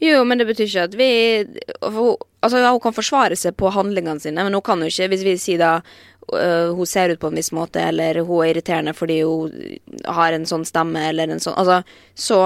Jo, 0.00 0.22
men 0.24 0.38
det 0.40 0.46
betyr 0.48 0.68
ikke 0.68 0.84
at 0.88 0.94
vi 0.96 1.08
Altså, 2.46 2.60
ja, 2.62 2.70
hun 2.70 2.80
kan 2.84 2.94
forsvare 2.94 3.34
seg 3.36 3.56
på 3.58 3.72
handlingene 3.74 4.20
sine, 4.22 4.44
men 4.46 4.54
hun 4.54 4.62
kan 4.62 4.78
jo 4.78 4.86
ikke, 4.86 5.08
hvis 5.10 5.24
vi 5.26 5.32
sier 5.40 5.58
da 5.58 5.70
øh, 6.34 6.72
hun 6.74 6.86
ser 6.86 7.12
ut 7.14 7.20
på 7.22 7.28
en 7.30 7.36
viss 7.38 7.52
måte, 7.54 7.80
eller 7.80 8.22
hun 8.24 8.42
er 8.44 8.54
irriterende 8.54 8.94
fordi 8.96 9.20
hun 9.22 9.52
har 10.04 10.32
en 10.32 10.46
sånn 10.48 10.64
stemme, 10.66 11.08
eller 11.10 11.28
en 11.28 11.42
sånn 11.42 11.54
Altså, 11.58 11.82
så, 12.14 12.40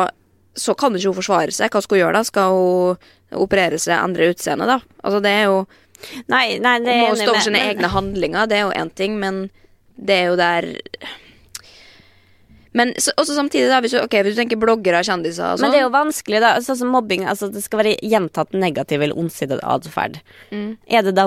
så 0.54 0.74
kan 0.74 0.94
ikke 0.96 1.12
hun 1.14 1.20
forsvare 1.22 1.52
seg. 1.56 1.70
Hva 1.72 1.80
skal 1.82 1.96
hun 1.98 2.02
gjøre 2.04 2.18
da? 2.18 2.24
Skal 2.28 2.56
hun 2.56 3.40
operere 3.46 3.78
seg, 3.78 3.96
endre 3.98 4.32
utseende, 4.34 4.66
da? 4.66 4.80
Altså, 5.04 5.22
det 5.24 5.30
er 5.30 5.48
jo 5.48 5.62
Nei, 6.32 6.58
nei, 6.58 6.78
det 6.80 6.88
Hun 6.88 6.96
er 6.96 7.02
må 7.02 7.08
enig 7.14 7.24
stå 7.26 7.32
for 7.34 7.44
sine 7.44 7.58
men- 7.60 7.74
egne 7.74 7.88
handlinger, 7.92 8.46
det 8.48 8.56
er 8.56 8.62
jo 8.64 8.76
én 8.84 8.94
ting, 8.96 9.18
men 9.20 9.50
det 10.00 10.14
er 10.16 10.30
jo 10.30 10.36
der 10.40 10.68
Men 12.72 12.92
så, 13.02 13.10
også 13.18 13.34
samtidig, 13.34 13.68
da, 13.68 13.80
hvis 13.82 13.90
du, 13.96 13.98
okay, 14.00 14.22
hvis 14.22 14.36
du 14.36 14.40
tenker 14.44 14.58
bloggere 14.60 15.00
og 15.02 15.06
kjendiser 15.08 15.42
og 15.42 15.58
sånn 15.58 15.66
Men 15.66 15.72
det 15.74 15.80
er 15.80 15.86
jo 15.88 15.92
vanskelig, 15.94 16.40
da. 16.44 16.52
Sånn 16.62 16.78
som 16.78 16.92
mobbing. 16.94 17.24
Altså, 17.26 17.48
det 17.50 17.64
skal 17.64 17.80
være 17.82 17.96
gjentatt 18.06 18.54
negativ 18.54 19.02
eller 19.02 19.18
ondsinnet 19.18 19.58
atferd. 19.66 20.20
Mm. 20.54 20.76
Er 20.86 21.02
det 21.08 21.16
da 21.18 21.24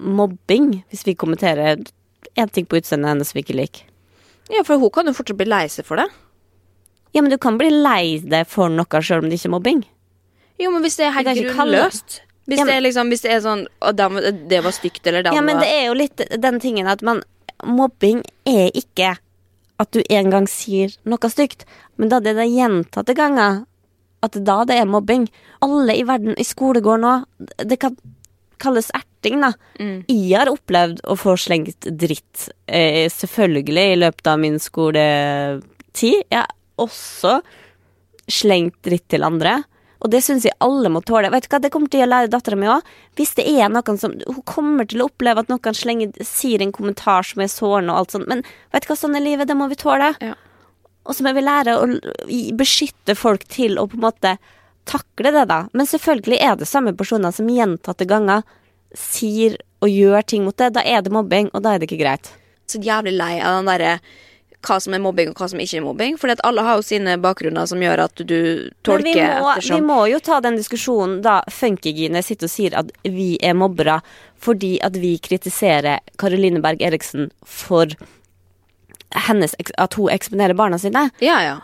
mobbing, 0.00 0.82
hvis 0.90 1.04
vi 1.06 1.14
kommenterer 1.18 1.82
én 2.38 2.50
ting 2.52 2.66
på 2.66 2.78
utseendet 2.80 3.12
hennes 3.12 3.34
vi 3.34 3.42
ikke 3.42 3.56
liker? 3.58 3.84
Ja, 4.52 4.62
for 4.64 4.80
hun 4.80 4.90
kan 4.94 5.06
jo 5.06 5.12
fortsatt 5.16 5.38
bli 5.40 5.48
lei 5.48 5.66
seg 5.72 5.84
for 5.88 6.00
det. 6.00 6.08
Ja, 7.16 7.22
men 7.22 7.30
du 7.32 7.38
kan 7.40 7.58
bli 7.60 7.70
lei 7.72 8.18
deg 8.24 8.48
for 8.48 8.68
noe 8.72 9.02
sjøl 9.04 9.24
om 9.24 9.28
det 9.30 9.38
ikke 9.40 9.50
er 9.50 9.56
mobbing. 9.56 9.84
Jo, 10.58 10.72
men 10.74 10.82
hvis 10.84 10.98
det 10.98 11.06
er 11.06 11.14
helt 11.14 11.28
grunnløst 11.38 12.20
Hvis 12.48 12.58
Ja, 12.58 12.64
men- 12.64 12.66
det 12.66 12.76
er 12.76 12.80
liksom 12.88 13.10
Hvis 13.12 13.20
det 13.22 13.30
er 13.30 13.40
sånn 13.44 13.66
Å, 13.80 13.92
det 13.94 14.64
var 14.64 14.72
stygt, 14.72 15.06
eller 15.06 15.22
den 15.22 15.34
Ja, 15.34 15.40
men 15.40 15.60
det 15.60 15.68
er 15.68 15.84
jo 15.86 15.94
litt 15.94 16.16
den 16.16 16.58
tingen 16.58 16.88
at 16.88 17.02
man 17.02 17.22
Mobbing 17.62 18.24
er 18.44 18.70
ikke 18.74 19.18
at 19.78 19.90
du 19.92 20.02
en 20.10 20.30
gang 20.30 20.46
sier 20.50 20.90
noe 21.06 21.30
stygt, 21.30 21.64
men 21.96 22.08
da 22.08 22.18
det 22.18 22.34
er 22.36 22.50
gjentatte 22.50 23.14
ganger 23.14 23.64
at 24.22 24.32
da 24.44 24.64
det 24.64 24.74
er 24.74 24.86
mobbing. 24.90 25.28
Alle 25.62 25.94
i 25.94 26.02
verden 26.02 26.34
i 26.38 26.42
skolegården 26.42 27.00
nå, 27.06 27.12
det 27.62 27.78
kan 27.78 27.96
kalles 28.60 28.90
erting, 28.96 29.40
da. 29.44 29.52
Mm. 29.80 29.96
Jeg 30.08 30.36
har 30.38 30.50
opplevd 30.52 31.02
å 31.08 31.16
få 31.18 31.36
slengt 31.40 31.88
dritt, 32.00 32.48
eh, 32.66 33.06
selvfølgelig, 33.12 33.86
i 33.94 34.02
løpet 34.04 34.30
av 34.32 34.38
min 34.42 34.58
skoletid. 34.62 36.22
Jeg 36.28 36.42
har 36.42 36.52
også 36.78 37.40
slengt 38.28 38.78
dritt 38.84 39.08
til 39.08 39.26
andre. 39.26 39.62
Og 39.98 40.12
det 40.12 40.20
syns 40.22 40.44
jeg 40.46 40.54
alle 40.62 40.90
må 40.92 41.00
tåle. 41.02 41.30
Vet 41.32 41.48
du 41.48 41.50
hva, 41.50 41.60
Det 41.60 41.72
kommer 41.74 41.90
til 41.90 42.04
å 42.04 42.10
lære 42.10 42.30
dattera 42.30 42.56
mi 42.56 42.68
òg. 42.70 42.86
Hvis 43.18 43.34
det 43.34 43.48
er 43.50 43.68
noen 43.68 43.98
som 43.98 44.12
Hun 44.12 44.42
kommer 44.46 44.86
til 44.86 45.02
å 45.02 45.08
oppleve 45.10 45.42
at 45.42 45.48
noen 45.50 45.74
slenger, 45.74 46.12
sier 46.22 46.62
en 46.62 46.72
kommentar 46.72 47.26
som 47.26 47.42
er 47.42 47.50
sårende 47.50 47.90
og 47.90 47.98
alt 47.98 48.14
sånt, 48.14 48.28
men 48.28 48.44
vet 48.72 48.86
du 48.86 48.92
hva, 48.92 48.96
sånn 48.96 49.16
er 49.16 49.24
livet. 49.24 49.48
Det 49.48 49.56
må 49.58 49.68
vi 49.68 49.74
tåle. 49.74 50.14
Ja. 50.22 50.34
Og 51.08 51.16
så 51.16 51.24
må 51.24 51.32
vi 51.34 51.42
lære 51.42 51.74
å 51.80 51.88
beskytte 52.54 53.16
folk 53.16 53.46
til 53.48 53.78
å 53.80 53.88
på 53.88 53.96
en 53.98 54.06
måte 54.06 54.36
takle 54.88 55.32
det, 55.34 55.44
da. 55.50 55.64
Men 55.76 55.88
selvfølgelig 55.88 56.40
er 56.44 56.56
det 56.60 56.68
samme 56.70 56.94
personer 56.96 57.34
som 57.34 57.50
gjentatte 57.52 58.08
ganger 58.08 58.46
sier 58.96 59.58
og 59.84 59.92
gjør 59.92 60.24
ting 60.26 60.46
mot 60.48 60.56
det. 60.58 60.72
Da 60.78 60.84
er 60.86 61.04
det 61.04 61.12
mobbing, 61.14 61.52
og 61.52 61.62
da 61.64 61.74
er 61.74 61.82
det 61.82 61.90
ikke 61.90 62.02
greit. 62.02 62.32
så 62.68 62.80
jævlig 62.84 63.14
lei 63.16 63.38
av 63.40 63.60
den 63.60 63.70
derre 63.70 63.98
hva 64.66 64.78
som 64.82 64.94
er 64.96 65.00
mobbing 65.00 65.30
og 65.30 65.38
hva 65.38 65.46
som 65.52 65.60
ikke 65.62 65.78
er 65.78 65.84
mobbing. 65.84 66.16
At 66.18 66.42
alle 66.46 66.64
har 66.66 66.80
jo 66.80 66.86
sine 66.86 67.14
bakgrunner 67.22 67.68
som 67.70 67.82
gjør 67.82 68.02
at 68.08 68.18
du 68.18 68.68
tolker 68.82 69.04
Men 69.04 69.14
vi 69.14 69.14
må, 69.14 69.50
ettersom 69.52 69.76
vi 69.76 69.86
må 69.86 69.98
jo 70.10 70.18
ta 70.24 70.40
den 70.44 70.58
diskusjonen 70.58 71.20
da 71.22 71.40
Funkygine 71.52 72.22
sitter 72.26 72.50
og 72.50 72.52
sier 72.52 72.76
at 72.82 72.90
vi 73.04 73.36
er 73.38 73.54
mobbere 73.58 74.00
fordi 74.38 74.76
at 74.86 74.98
vi 74.98 75.16
kritiserer 75.22 76.02
Karoline 76.18 76.62
Berg 76.62 76.82
Eriksen 76.82 77.30
for 77.42 77.94
hennes, 79.26 79.54
at 79.58 79.96
hun 79.98 80.12
eksponerer 80.12 80.54
barna 80.54 80.78
sine. 80.78 81.08
Ja, 81.24 81.40
ja. 81.42 81.56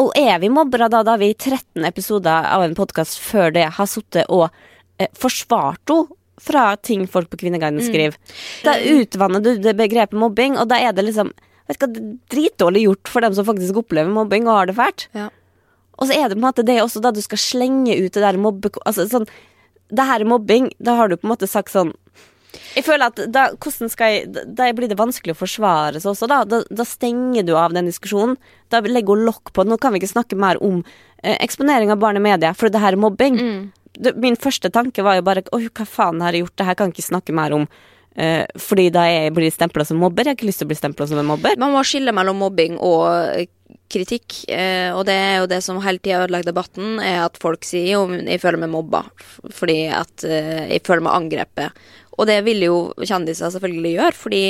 Og 0.00 0.12
er 0.16 0.38
vi 0.40 0.48
mobbere 0.52 0.88
da, 0.92 1.02
da 1.04 1.18
vi 1.20 1.32
i 1.32 1.36
13 1.36 1.84
episoder 1.84 2.48
av 2.48 2.64
en 2.64 2.76
podkast 2.76 3.18
før 3.20 3.52
det 3.52 3.66
har 3.76 3.88
sittet 3.90 4.30
og 4.32 4.48
eh, 4.96 5.10
forsvart 5.18 5.92
henne 5.92 6.18
fra 6.42 6.72
ting 6.80 7.04
folk 7.06 7.28
på 7.30 7.38
Kvinneguiden 7.42 7.82
skriver? 7.84 8.16
Da 8.64 8.78
utvanner 8.80 9.42
du 9.44 9.52
det 9.62 9.76
begrepet 9.78 10.18
mobbing, 10.18 10.56
og 10.58 10.70
da 10.72 10.80
er 10.80 10.96
det 10.96 11.04
liksom 11.06 11.30
vet 11.68 11.84
er 11.86 11.92
dritdårlig 12.32 12.86
gjort 12.86 13.10
for 13.12 13.24
dem 13.24 13.36
som 13.36 13.46
faktisk 13.46 13.78
opplever 13.82 14.10
mobbing 14.10 14.48
og 14.48 14.56
har 14.56 14.70
det 14.70 14.76
fælt. 14.80 15.06
ja. 15.16 15.28
Og 16.00 16.08
så 16.08 16.16
er 16.16 16.28
det 16.28 16.34
på 16.34 16.40
en 16.40 16.48
måte 16.48 16.64
det 16.66 16.78
også 16.82 17.02
da 17.04 17.12
du 17.14 17.20
skal 17.22 17.38
slenge 17.38 17.94
ut 17.94 18.14
det 18.16 18.22
der 18.24 18.38
mobbe... 18.40 18.72
Altså 18.88 19.04
sånn 19.06 19.28
Det 19.92 20.06
her 20.08 20.24
er 20.24 20.26
mobbing. 20.26 20.70
Da 20.82 20.96
har 20.98 21.10
du 21.12 21.18
på 21.18 21.28
en 21.28 21.34
måte 21.34 21.46
sagt 21.46 21.70
sånn 21.70 21.92
Jeg 22.76 22.84
føler 22.84 23.06
at 23.08 23.20
da, 23.32 23.46
jeg, 23.56 24.26
da- 24.56 24.70
blir 24.76 24.88
det 24.90 24.98
vanskelig 25.00 25.34
å 25.34 25.38
forsvare 25.40 26.00
seg 26.02 26.10
også, 26.12 26.28
da. 26.28 26.42
da. 26.44 26.62
Da 26.70 26.84
stenger 26.88 27.46
du 27.48 27.54
av 27.56 27.72
den 27.76 27.88
diskusjonen. 27.88 28.36
Da 28.72 28.80
legger 28.84 29.16
hun 29.16 29.24
lokk 29.28 29.52
på 29.52 29.64
det. 29.64 29.72
Nå 29.72 29.78
kan 29.80 29.92
vi 29.94 30.00
ikke 30.02 30.12
snakke 30.12 30.36
mer 30.36 30.60
om 30.64 30.82
eh, 31.22 31.36
eksponering 31.40 31.90
av 31.94 31.98
barn 32.02 32.20
i 32.20 32.24
media, 32.24 32.52
for 32.54 32.68
det 32.72 32.82
her 32.82 32.92
er 32.96 33.00
mobbing. 33.00 33.40
Det, 33.92 34.14
min 34.16 34.36
første 34.40 34.70
tanke 34.72 35.04
var 35.04 35.18
jo 35.18 35.24
bare 35.26 35.42
Oi, 35.52 35.66
hva 35.68 35.84
faen 35.88 36.20
har 36.24 36.32
jeg 36.32 36.46
gjort? 36.46 36.56
Det 36.60 36.68
her 36.70 36.78
kan 36.78 36.88
jeg 36.92 36.96
ikke 36.98 37.08
snakke 37.10 37.34
mer 37.36 37.52
om. 37.56 37.66
eh, 38.16 38.44
fordi 38.60 38.90
da 38.92 39.06
jeg 39.08 39.32
blir 39.36 39.50
stempla 39.52 39.84
som 39.88 39.96
mobber. 40.00 40.24
Jeg 40.24 40.34
har 40.34 40.40
ikke 40.40 40.48
lyst 40.50 40.60
til 40.60 40.68
å 40.68 40.72
bli 40.72 40.76
stempla 40.80 41.08
som 41.08 41.18
en 41.20 41.28
mobber. 41.32 41.56
Man 41.60 41.72
må 41.72 41.80
skille 41.88 42.12
mellom 42.12 42.36
mobbing 42.40 42.76
og 42.80 43.08
eh, 43.38 43.46
kritikk, 43.92 44.46
eh, 44.48 44.88
og 44.96 45.04
det 45.08 45.12
er 45.16 45.34
jo 45.42 45.48
det 45.50 45.58
som 45.64 45.80
hele 45.84 46.00
tida 46.00 46.22
ødelegger 46.24 46.48
debatten, 46.48 46.94
er 47.04 47.26
at 47.26 47.36
folk 47.40 47.64
sier 47.68 47.90
jo 47.92 48.06
jeg 48.16 48.40
føler 48.40 48.60
meg 48.62 48.70
mobba 48.72 49.02
fordi 49.52 49.76
at 49.92 50.24
eh, 50.24 50.62
jeg 50.72 50.84
føler 50.88 51.04
meg 51.04 51.16
angrepet. 51.18 51.82
Og 52.20 52.28
det 52.28 52.42
vil 52.44 52.60
jo 52.66 52.76
kjendiser 53.00 53.52
selvfølgelig 53.54 53.92
gjøre, 53.96 54.16
fordi 54.18 54.42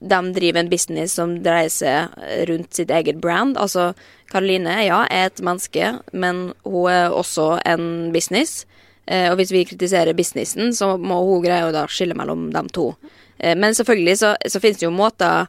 de 0.00 0.18
driver 0.34 0.64
en 0.64 0.70
business 0.72 1.14
som 1.14 1.36
dreier 1.44 1.70
seg 1.70 2.16
rundt 2.50 2.74
sitt 2.74 2.90
eget 2.90 3.20
brand. 3.22 3.58
Altså, 3.60 3.92
Karoline, 4.32 4.74
ja, 4.86 5.04
er 5.06 5.28
et 5.30 5.42
menneske, 5.44 5.92
men 6.12 6.48
hun 6.66 6.90
er 6.90 7.14
også 7.14 7.52
en 7.68 8.10
business. 8.14 8.64
Eh, 9.06 9.30
og 9.30 9.38
hvis 9.38 9.54
vi 9.54 9.64
kritiserer 9.64 10.16
businessen, 10.18 10.74
så 10.74 10.96
må 10.98 11.22
hun 11.24 11.46
greie 11.46 11.70
å 11.70 11.86
skille 11.88 12.18
mellom 12.18 12.50
de 12.52 12.64
to. 12.74 12.90
Eh, 13.38 13.54
men 13.56 13.76
selvfølgelig 13.78 14.18
så, 14.20 14.34
så 14.44 14.60
finnes 14.60 14.82
det 14.82 14.88
jo 14.88 14.94
måter 14.94 15.46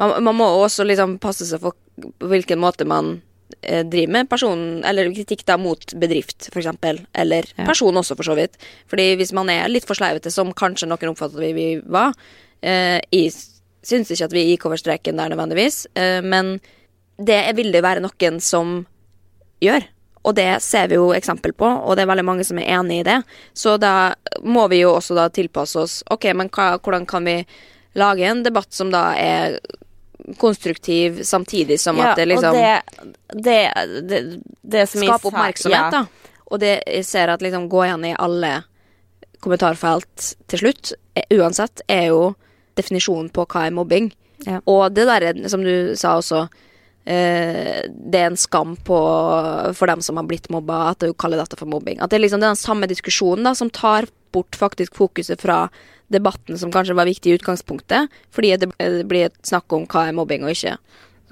man, 0.00 0.16
man 0.24 0.36
må 0.36 0.48
også 0.62 0.86
liksom 0.88 1.18
passe 1.22 1.46
seg 1.46 1.62
for 1.62 1.76
hvilken 2.24 2.60
måte 2.62 2.86
man 2.88 3.20
driver 3.62 4.12
med 4.12 4.28
person, 4.30 4.82
eller 4.84 5.10
kritikk 5.14 5.44
da 5.46 5.56
mot 5.60 5.94
bedrift, 5.94 6.48
for 6.52 6.60
eksempel. 6.62 7.00
Eller 7.14 7.44
Ja. 7.56 7.64
person 7.68 7.94
også, 7.94 8.16
for 8.16 8.24
så 8.26 8.34
vidt. 8.36 8.56
Fordi 8.90 9.16
hvis 9.16 9.32
man 9.32 9.48
er 9.50 9.68
litt 9.68 9.84
for 9.86 9.94
sleivete, 9.94 10.30
som 10.32 10.52
kanskje 10.52 10.88
noen 10.90 11.12
oppfattet 11.14 11.38
vi, 11.38 11.52
vi 11.52 11.68
var 11.86 12.12
eh, 12.62 13.00
Jeg 13.12 13.32
syns 13.82 14.10
ikke 14.10 14.24
at 14.24 14.32
vi 14.32 14.44
gikk 14.56 14.66
over 14.66 14.76
streken 14.78 15.16
der 15.18 15.28
nødvendigvis, 15.32 15.86
eh, 15.96 16.20
men 16.22 16.60
det 17.18 17.56
vil 17.56 17.72
det 17.72 17.82
være 17.82 18.00
noen 18.02 18.40
som 18.40 18.86
gjør. 19.62 19.82
Og 20.24 20.36
det 20.38 20.62
ser 20.62 20.86
vi 20.88 20.94
jo 20.94 21.08
eksempel 21.12 21.50
på, 21.52 21.66
og 21.66 21.96
det 21.96 22.04
er 22.04 22.10
veldig 22.12 22.24
mange 22.24 22.44
som 22.46 22.58
er 22.58 22.68
enig 22.78 23.00
i 23.00 23.06
det. 23.08 23.24
Så 23.58 23.74
da 23.82 24.14
må 24.42 24.68
vi 24.70 24.78
jo 24.84 24.92
også 24.94 25.16
da 25.18 25.28
tilpasse 25.28 25.76
oss. 25.82 26.02
Ok, 26.14 26.28
men 26.34 26.48
hva, 26.48 26.78
hvordan 26.78 27.06
kan 27.10 27.24
vi 27.26 27.44
lage 27.98 28.22
en 28.30 28.44
debatt 28.44 28.70
som 28.72 28.90
da 28.94 29.12
er 29.18 29.58
konstruktiv, 30.38 31.22
samtidig 31.26 31.80
som 31.80 32.00
at 32.00 32.16
det 32.16 32.28
liksom 32.30 32.52
og 32.52 32.58
det, 32.58 32.82
det, 33.44 33.60
det, 34.08 34.20
det 34.62 34.86
som 34.90 35.02
jeg 35.02 35.12
skaper 35.12 35.32
oppmerksomhet, 35.32 35.78
ja. 35.78 36.02
da. 36.02 36.32
Og 36.52 36.60
det 36.60 36.74
jeg 36.84 37.06
ser 37.08 37.32
at 37.32 37.42
liksom 37.44 37.68
gå 37.72 37.86
igjen 37.86 38.10
i 38.10 38.16
alle 38.20 38.52
kommentarfelt 39.42 40.32
til 40.50 40.62
slutt, 40.64 40.92
er, 41.18 41.26
uansett, 41.38 41.82
er 41.90 42.10
jo 42.12 42.34
definisjonen 42.78 43.30
på 43.34 43.46
hva 43.48 43.66
er 43.66 43.74
mobbing. 43.74 44.12
Ja. 44.46 44.60
Og 44.70 44.92
det 44.94 45.06
der, 45.08 45.26
er, 45.30 45.40
som 45.50 45.64
du 45.64 45.94
sa 45.98 46.16
også, 46.20 46.44
eh, 47.04 47.82
det 47.88 48.20
er 48.20 48.30
en 48.30 48.38
skam 48.38 48.76
på, 48.76 48.98
for 49.74 49.90
dem 49.90 50.04
som 50.04 50.20
har 50.20 50.28
blitt 50.28 50.50
mobba, 50.52 50.84
at 50.92 51.02
du 51.02 51.14
kaller 51.14 51.42
dette 51.42 51.58
for 51.58 51.70
mobbing. 51.70 52.00
At 52.00 52.12
det 52.12 52.20
er 52.20 52.26
liksom 52.26 52.44
den 52.44 52.58
samme 52.58 52.88
diskusjonen 52.90 53.48
da, 53.48 53.56
som 53.58 53.72
tar 53.72 54.08
bort 54.32 54.56
faktisk 54.58 54.96
fokuset 54.96 55.42
fra 55.42 55.66
debatten 56.12 56.58
som 56.60 56.72
kanskje 56.74 56.96
var 56.98 57.08
viktig 57.08 57.32
i 57.32 57.38
utgangspunktet, 57.38 58.12
fordi 58.34 58.54
det 58.60 58.70
blir 59.08 59.32
snakk 59.46 59.72
om 59.72 59.86
hva 59.90 60.08
er 60.08 60.16
mobbing 60.16 60.46
og 60.46 60.54
ikke. 60.54 60.76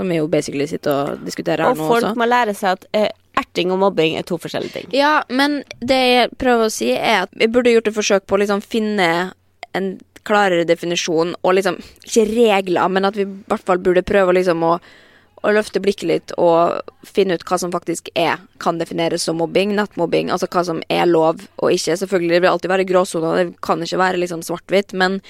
Som 0.01 0.09
vi 0.09 0.21
jo 0.21 0.29
basically 0.33 0.66
sitter 0.69 1.14
og 1.14 1.25
diskuterer 1.27 1.66
her 1.66 1.75
Og 1.75 1.81
nå 1.81 1.88
folk 1.90 2.16
må 2.16 2.29
lære 2.29 2.55
seg 2.57 2.79
at 2.79 2.87
eh, 2.97 3.11
erting 3.40 3.73
og 3.75 3.83
mobbing 3.83 4.16
er 4.16 4.25
to 4.27 4.38
forskjellige 4.40 4.77
ting. 4.79 4.95
Ja, 4.97 5.21
men 5.29 5.61
det 5.81 5.99
jeg 6.01 6.31
prøver 6.40 6.69
å 6.69 6.73
si, 6.73 6.93
er 6.97 7.27
at 7.27 7.35
vi 7.37 7.51
burde 7.53 7.75
gjort 7.75 7.90
et 7.90 7.99
forsøk 7.99 8.25
på 8.29 8.38
å 8.38 8.40
liksom 8.45 8.64
finne 8.64 9.11
en 9.77 9.90
klarere 10.27 10.66
definisjon, 10.69 11.35
og 11.40 11.55
liksom 11.57 11.79
Ikke 12.05 12.27
regler, 12.29 12.88
men 12.93 13.09
at 13.09 13.16
vi 13.16 13.25
i 13.25 13.31
hvert 13.49 13.64
fall 13.64 13.81
burde 13.81 14.05
prøve 14.05 14.35
liksom 14.37 14.64
å, 14.66 14.75
å 15.40 15.53
løfte 15.57 15.81
blikket 15.81 16.09
litt 16.09 16.33
og 16.40 16.81
finne 17.07 17.38
ut 17.38 17.44
hva 17.48 17.59
som 17.61 17.72
faktisk 17.72 18.11
er 18.18 18.42
kan 18.61 18.81
defineres 18.81 19.24
som 19.24 19.38
mobbing, 19.40 19.72
nettmobbing, 19.76 20.29
altså 20.33 20.48
hva 20.53 20.64
som 20.68 20.83
er 20.92 21.09
lov 21.09 21.46
og 21.57 21.72
ikke. 21.72 21.96
Selvfølgelig, 21.96 22.35
det 22.35 22.42
vil 22.44 22.53
alltid 22.53 22.72
være 22.74 22.88
gråsoner, 22.88 23.38
det 23.38 23.62
kan 23.64 23.83
ikke 23.85 24.00
være 24.03 24.20
liksom 24.20 24.44
svart-hvitt, 24.44 24.92
men, 25.00 25.20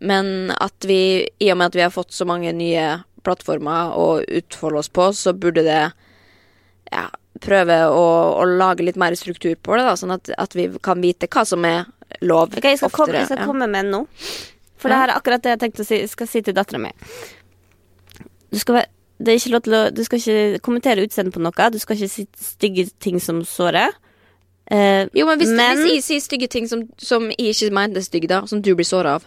men 0.00 0.52
at 0.56 0.88
vi, 0.88 1.28
i 1.44 1.50
og 1.52 1.60
med 1.60 1.70
at 1.70 1.80
vi 1.80 1.84
har 1.84 1.94
fått 1.94 2.16
så 2.16 2.26
mange 2.28 2.52
nye 2.56 3.02
plattformer 3.26 3.96
å 4.00 4.08
utfolde 4.24 4.80
oss 4.80 4.88
på, 4.88 5.10
så 5.16 5.34
burde 5.36 5.64
det 5.66 5.82
ja, 6.90 7.04
prøve 7.44 7.82
å, 7.92 8.06
å 8.40 8.46
lage 8.48 8.86
litt 8.86 9.00
mer 9.00 9.16
struktur 9.18 9.58
på 9.60 9.76
det, 9.76 9.84
da, 9.88 9.96
sånn 9.98 10.16
at, 10.16 10.32
at 10.40 10.56
vi 10.56 10.70
kan 10.82 11.04
vite 11.04 11.28
hva 11.28 11.44
som 11.48 11.66
er 11.68 11.84
lov 12.26 12.48
okay, 12.56 12.72
jeg 12.72 12.80
skal, 12.80 12.94
komme, 12.94 13.18
jeg 13.20 13.28
skal 13.28 13.44
ja. 13.44 13.50
komme 13.50 13.68
med 13.70 13.92
nå. 13.92 14.06
For 14.80 14.88
Ja. 14.88 14.94
det 14.94 15.02
her 15.02 15.12
er 15.12 15.20
akkurat 15.20 15.44
det 15.44 15.52
jeg 15.52 15.60
tenkte 15.60 15.84
å 15.84 15.90
si, 15.90 16.00
skal 16.08 16.30
si 16.30 16.40
til 16.46 16.56
dattera 16.56 16.80
mi. 16.80 16.90
Du 18.50 18.58
skal 18.58 18.80
være 18.80 18.90
det 19.20 19.32
er 19.32 19.38
ikke 19.40 19.52
lov 19.52 19.62
til 19.66 19.74
å 19.76 19.80
Du 19.92 20.00
skal 20.06 20.18
ikke 20.18 20.60
kommentere 20.64 21.04
utseendet 21.04 21.34
på 21.34 21.42
noe. 21.44 21.70
Du 21.70 21.78
skal 21.78 21.96
ikke 21.96 22.08
si 22.08 22.24
stygge 22.40 22.86
ting 23.00 23.20
som 23.20 23.42
sårer. 23.44 23.92
Eh, 24.70 25.08
Jo, 25.14 25.26
men 25.26 25.38
hvis, 25.38 25.50
Men- 25.50 25.76
hvis 25.82 25.92
jeg 25.92 26.02
sier 26.06 26.20
stygge 26.24 26.48
ting 26.48 26.68
som, 26.68 26.88
som 26.96 27.28
jeg 27.30 27.54
ikke 27.54 27.72
mente 27.74 27.98
er 27.98 28.06
stygge, 28.06 28.28
da, 28.28 28.46
som 28.46 28.62
du 28.62 28.74
blir 28.74 28.86
såra 28.88 29.18
av 29.18 29.24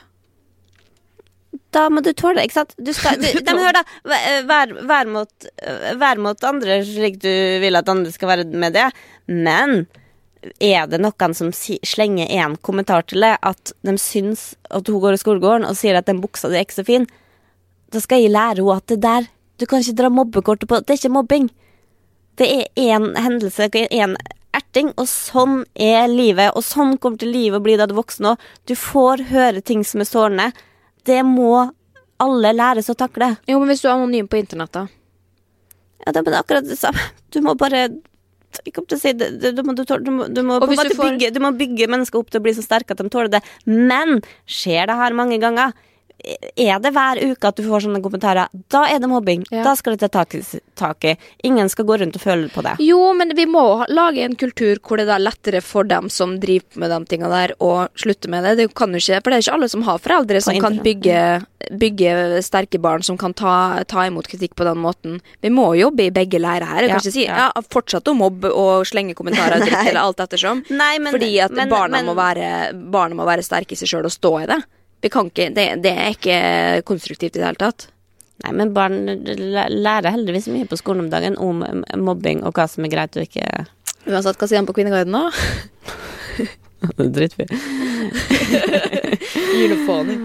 da 1.73 1.87
må 1.89 2.01
du 2.05 2.11
tåle 2.13 2.37
det, 2.37 2.47
ikke 2.49 2.59
sant? 2.61 2.75
Du 2.81 2.91
skal, 2.95 3.17
du, 3.21 3.27
de 3.45 3.55
hør, 3.57 3.73
da 3.77 3.83
vær, 4.09 4.45
vær, 4.49 4.73
vær, 4.89 5.09
mot, 5.09 5.47
vær 6.01 6.21
mot 6.21 6.47
andre 6.49 6.79
slik 6.85 7.19
du 7.21 7.29
vil 7.63 7.77
at 7.79 7.89
andre 7.89 8.13
skal 8.13 8.31
være 8.31 8.45
med 8.49 8.75
det. 8.77 8.87
Men 9.29 9.85
er 10.59 10.87
det 10.91 10.99
noen 11.01 11.35
som 11.37 11.51
si, 11.55 11.79
slenger 11.87 12.29
en 12.41 12.57
kommentar 12.65 13.05
til 13.09 13.23
det, 13.25 13.35
at 13.41 13.73
de 13.85 13.95
syns 14.01 14.53
at 14.69 14.89
hun 14.89 15.01
går 15.03 15.17
i 15.17 15.21
skolegården 15.21 15.67
og 15.69 15.77
sier 15.79 15.97
at 15.99 16.09
den 16.09 16.21
buksa 16.23 16.51
di 16.51 16.59
er 16.59 16.65
ikke 16.67 16.81
så 16.81 16.87
fin, 16.87 17.07
da 17.93 18.01
skal 18.01 18.23
jeg 18.23 18.33
lære 18.33 18.59
henne 18.61 18.77
at 18.81 18.89
det 18.89 18.99
der 19.05 19.29
Du 19.61 19.65
kan 19.69 19.83
ikke 19.83 19.97
dra 19.99 20.09
mobbekortet 20.09 20.69
på. 20.69 20.79
Det 20.81 20.95
er 20.95 21.01
ikke 21.01 21.13
mobbing. 21.13 21.49
Det 22.39 22.47
er 22.49 22.63
én 22.79 23.11
hendelse, 23.21 23.67
én 23.93 24.15
erting, 24.53 24.89
og 24.97 25.05
sånn 25.09 25.63
er 25.75 26.07
livet. 26.09 26.51
Og 26.57 26.65
sånn 26.65 26.95
kommer 27.01 27.21
til 27.21 27.31
livet 27.33 27.59
å 27.61 27.63
bli 27.65 27.75
da 27.77 27.85
du 27.89 27.93
er 27.95 27.99
voksen 28.01 28.31
òg. 28.33 28.47
Du 28.69 28.73
får 28.77 29.27
høre 29.29 29.61
ting 29.65 29.83
som 29.85 30.01
er 30.01 30.09
sårende. 30.09 30.47
Det 31.05 31.19
må 31.27 31.69
alle 32.23 32.53
læres 32.55 32.89
å 32.89 32.95
takle. 32.97 33.35
Jo, 33.49 33.59
men 33.59 33.69
hvis 33.73 33.83
du 33.83 33.89
er 33.89 33.95
anonym 33.97 34.27
på 34.31 34.39
internett, 34.41 34.73
da? 34.73 34.87
Ja, 36.05 36.11
det 36.15 36.25
er 36.27 36.39
akkurat 36.41 36.65
det 36.67 36.77
samme. 36.79 36.99
Du 37.31 37.39
må 37.45 37.53
bare 37.59 37.85
ikke 38.67 38.83
opp 38.83 38.89
til 38.91 38.97
å 38.99 39.01
si 39.01 39.13
det. 39.17 39.29
Du, 39.41 39.47
du 39.57 39.61
må, 39.65 39.73
du, 39.77 39.83
du 39.85 40.11
må, 40.13 40.27
du 40.29 40.41
må 40.45 40.59
på 40.61 40.67
en 40.69 40.77
måte 40.77 40.97
får- 40.97 41.09
bygge, 41.13 41.31
du 41.33 41.39
må 41.43 41.53
bygge 41.57 41.87
mennesker 41.89 42.19
opp 42.21 42.29
til 42.33 42.41
å 42.41 42.45
bli 42.45 42.53
så 42.57 42.65
sterke 42.65 42.93
at 42.93 43.01
de 43.01 43.09
tåler 43.13 43.31
det. 43.33 43.41
Men 43.69 44.19
skjer 44.49 44.89
det 44.89 44.97
her 44.99 45.15
mange 45.17 45.39
ganger? 45.41 45.73
Er 46.55 46.79
det 46.79 46.93
hver 46.95 47.19
uke 47.19 47.47
at 47.49 47.57
du 47.59 47.63
får 47.67 47.83
sånne 47.83 47.99
kommentarer, 48.01 48.47
da 48.71 48.85
er 48.87 48.99
det 49.03 49.09
mobbing. 49.11 49.41
Ja. 49.51 49.63
Da 49.65 49.73
skal 49.75 49.97
det 49.97 50.09
tas 50.13 50.55
tak 50.79 51.03
i- 51.05 51.17
Ingen 51.43 51.67
skal 51.69 51.85
gå 51.85 51.97
rundt 51.99 52.15
og 52.15 52.21
føle 52.21 52.49
på 52.49 52.63
det. 52.63 52.77
Jo, 52.79 53.11
men 53.13 53.33
vi 53.35 53.45
må 53.45 53.85
lage 53.89 54.23
en 54.23 54.35
kultur 54.35 54.79
hvor 54.79 54.97
det 54.97 55.09
er 55.09 55.19
lettere 55.19 55.61
for 55.61 55.83
dem 55.83 56.07
som 56.09 56.37
driver 56.39 56.77
med 56.79 56.89
de 56.91 57.05
tinga 57.11 57.27
der, 57.29 57.53
å 57.59 57.89
slutte 57.95 58.29
med 58.29 58.43
det. 58.43 58.55
Det 58.57 58.73
kan 58.73 58.91
jo 58.91 58.97
ikke, 59.03 59.21
for 59.23 59.29
det 59.31 59.37
er 59.37 59.43
ikke 59.43 59.53
alle 59.57 59.69
som 59.69 59.81
har 59.83 59.99
foreldre 59.99 60.41
som 60.41 60.59
kan 60.61 60.79
bygge, 60.79 61.45
bygge 61.71 62.41
sterke 62.43 62.79
barn 62.79 63.03
som 63.03 63.17
kan 63.17 63.33
ta, 63.33 63.83
ta 63.83 64.05
imot 64.07 64.27
kritikk 64.27 64.55
på 64.55 64.63
den 64.67 64.77
måten. 64.83 65.19
Vi 65.41 65.49
må 65.49 65.73
jobbe 65.77 66.05
i 66.07 66.09
begge 66.11 66.39
leirer 66.39 66.65
her. 66.67 66.81
Jeg 66.83 66.89
Ja, 66.89 66.95
kan 66.95 67.03
ikke 67.03 67.11
si 67.17 67.25
ja. 67.25 67.35
ja, 67.55 67.61
fortsett 67.69 68.07
å 68.07 68.15
mobbe 68.15 68.51
og 68.53 68.85
slenge 68.85 69.13
kommentarer 69.15 69.59
og 69.59 69.65
dritt 69.67 69.89
eller 69.91 70.01
alt 70.01 70.17
ettersom. 70.23 70.63
Nei, 70.71 70.97
men, 70.99 71.11
Fordi 71.13 71.33
at 71.43 71.51
men- 71.51 71.69
barna, 71.69 71.97
men- 72.01 72.05
må 72.05 72.15
være, 72.15 72.71
barna 72.91 73.15
må 73.15 73.25
være 73.27 73.43
sterke 73.43 73.73
i 73.73 73.75
seg 73.75 73.87
sjøl 73.91 74.05
og 74.05 74.11
stå 74.15 74.33
i 74.43 74.45
det. 74.47 74.63
Vi 75.03 75.11
kan 75.11 75.27
ikke, 75.27 75.49
det. 75.51 75.67
Det 75.83 75.91
er 75.91 76.13
ikke 76.15 76.37
konstruktivt 76.87 77.35
i 77.35 77.41
det 77.41 77.47
hele 77.49 77.59
tatt. 77.59 77.89
Nei, 78.43 78.53
men 78.59 78.73
barn 78.75 79.03
lærer 79.05 80.11
heldigvis 80.11 80.49
mye 80.51 80.67
på 80.67 80.79
skolen 80.79 81.05
om 81.05 81.09
dagen 81.11 81.35
om 81.39 81.61
mobbing 82.01 82.41
og 82.47 82.55
hva 82.57 82.65
som 82.71 82.83
er 82.87 82.91
greit 82.91 83.19
og 83.19 83.27
ikke 83.27 83.45
Uansett, 84.03 84.35
hva 84.35 84.47
sier 84.49 84.59
han 84.59 84.67
på 84.67 84.73
Kvinneguiden, 84.75 85.15
da? 85.15 85.29
Drittfyr. 87.15 87.47
Julefoni. 89.55 90.17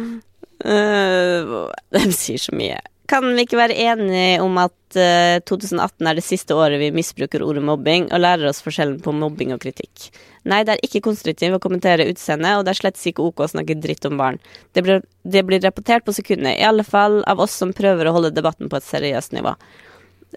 Uh, 0.67 1.69
de 1.95 2.03
sier 2.11 2.43
så 2.43 2.57
mye. 2.59 2.81
Kan 3.09 3.25
vi 3.33 3.47
ikke 3.47 3.57
være 3.57 3.77
enige 3.89 4.41
om 4.45 4.59
at 4.61 4.97
eh, 5.01 5.39
2018 5.49 6.09
er 6.11 6.19
det 6.19 6.25
siste 6.27 6.57
året 6.57 6.81
vi 6.81 6.91
misbruker 6.93 7.41
ordet 7.45 7.63
mobbing, 7.65 8.11
og 8.13 8.21
lærer 8.21 8.51
oss 8.51 8.61
forskjellen 8.65 8.99
på 9.05 9.15
mobbing 9.17 9.55
og 9.55 9.63
kritikk? 9.63 10.11
Nei, 10.49 10.61
det 10.69 10.75
er 10.75 10.85
ikke 10.85 11.07
konstruktivt 11.07 11.57
å 11.57 11.63
kommentere 11.63 12.09
utseendet, 12.11 12.59
og 12.59 12.67
det 12.67 12.75
er 12.75 12.81
slett 12.83 13.01
ikke 13.09 13.25
ok 13.25 13.47
å 13.47 13.51
snakke 13.55 13.79
dritt 13.81 14.05
om 14.09 14.21
barn. 14.21 14.37
Det 14.77 14.85
blir, 14.85 15.01
det 15.25 15.45
blir 15.49 15.65
rapportert 15.65 16.05
på 16.05 16.13
sekundet, 16.19 16.59
i 16.59 16.69
alle 16.69 16.85
fall 16.85 17.23
av 17.29 17.41
oss 17.41 17.57
som 17.57 17.73
prøver 17.77 18.09
å 18.09 18.15
holde 18.19 18.35
debatten 18.37 18.69
på 18.69 18.77
et 18.77 18.89
seriøst 18.91 19.33
nivå. 19.37 19.57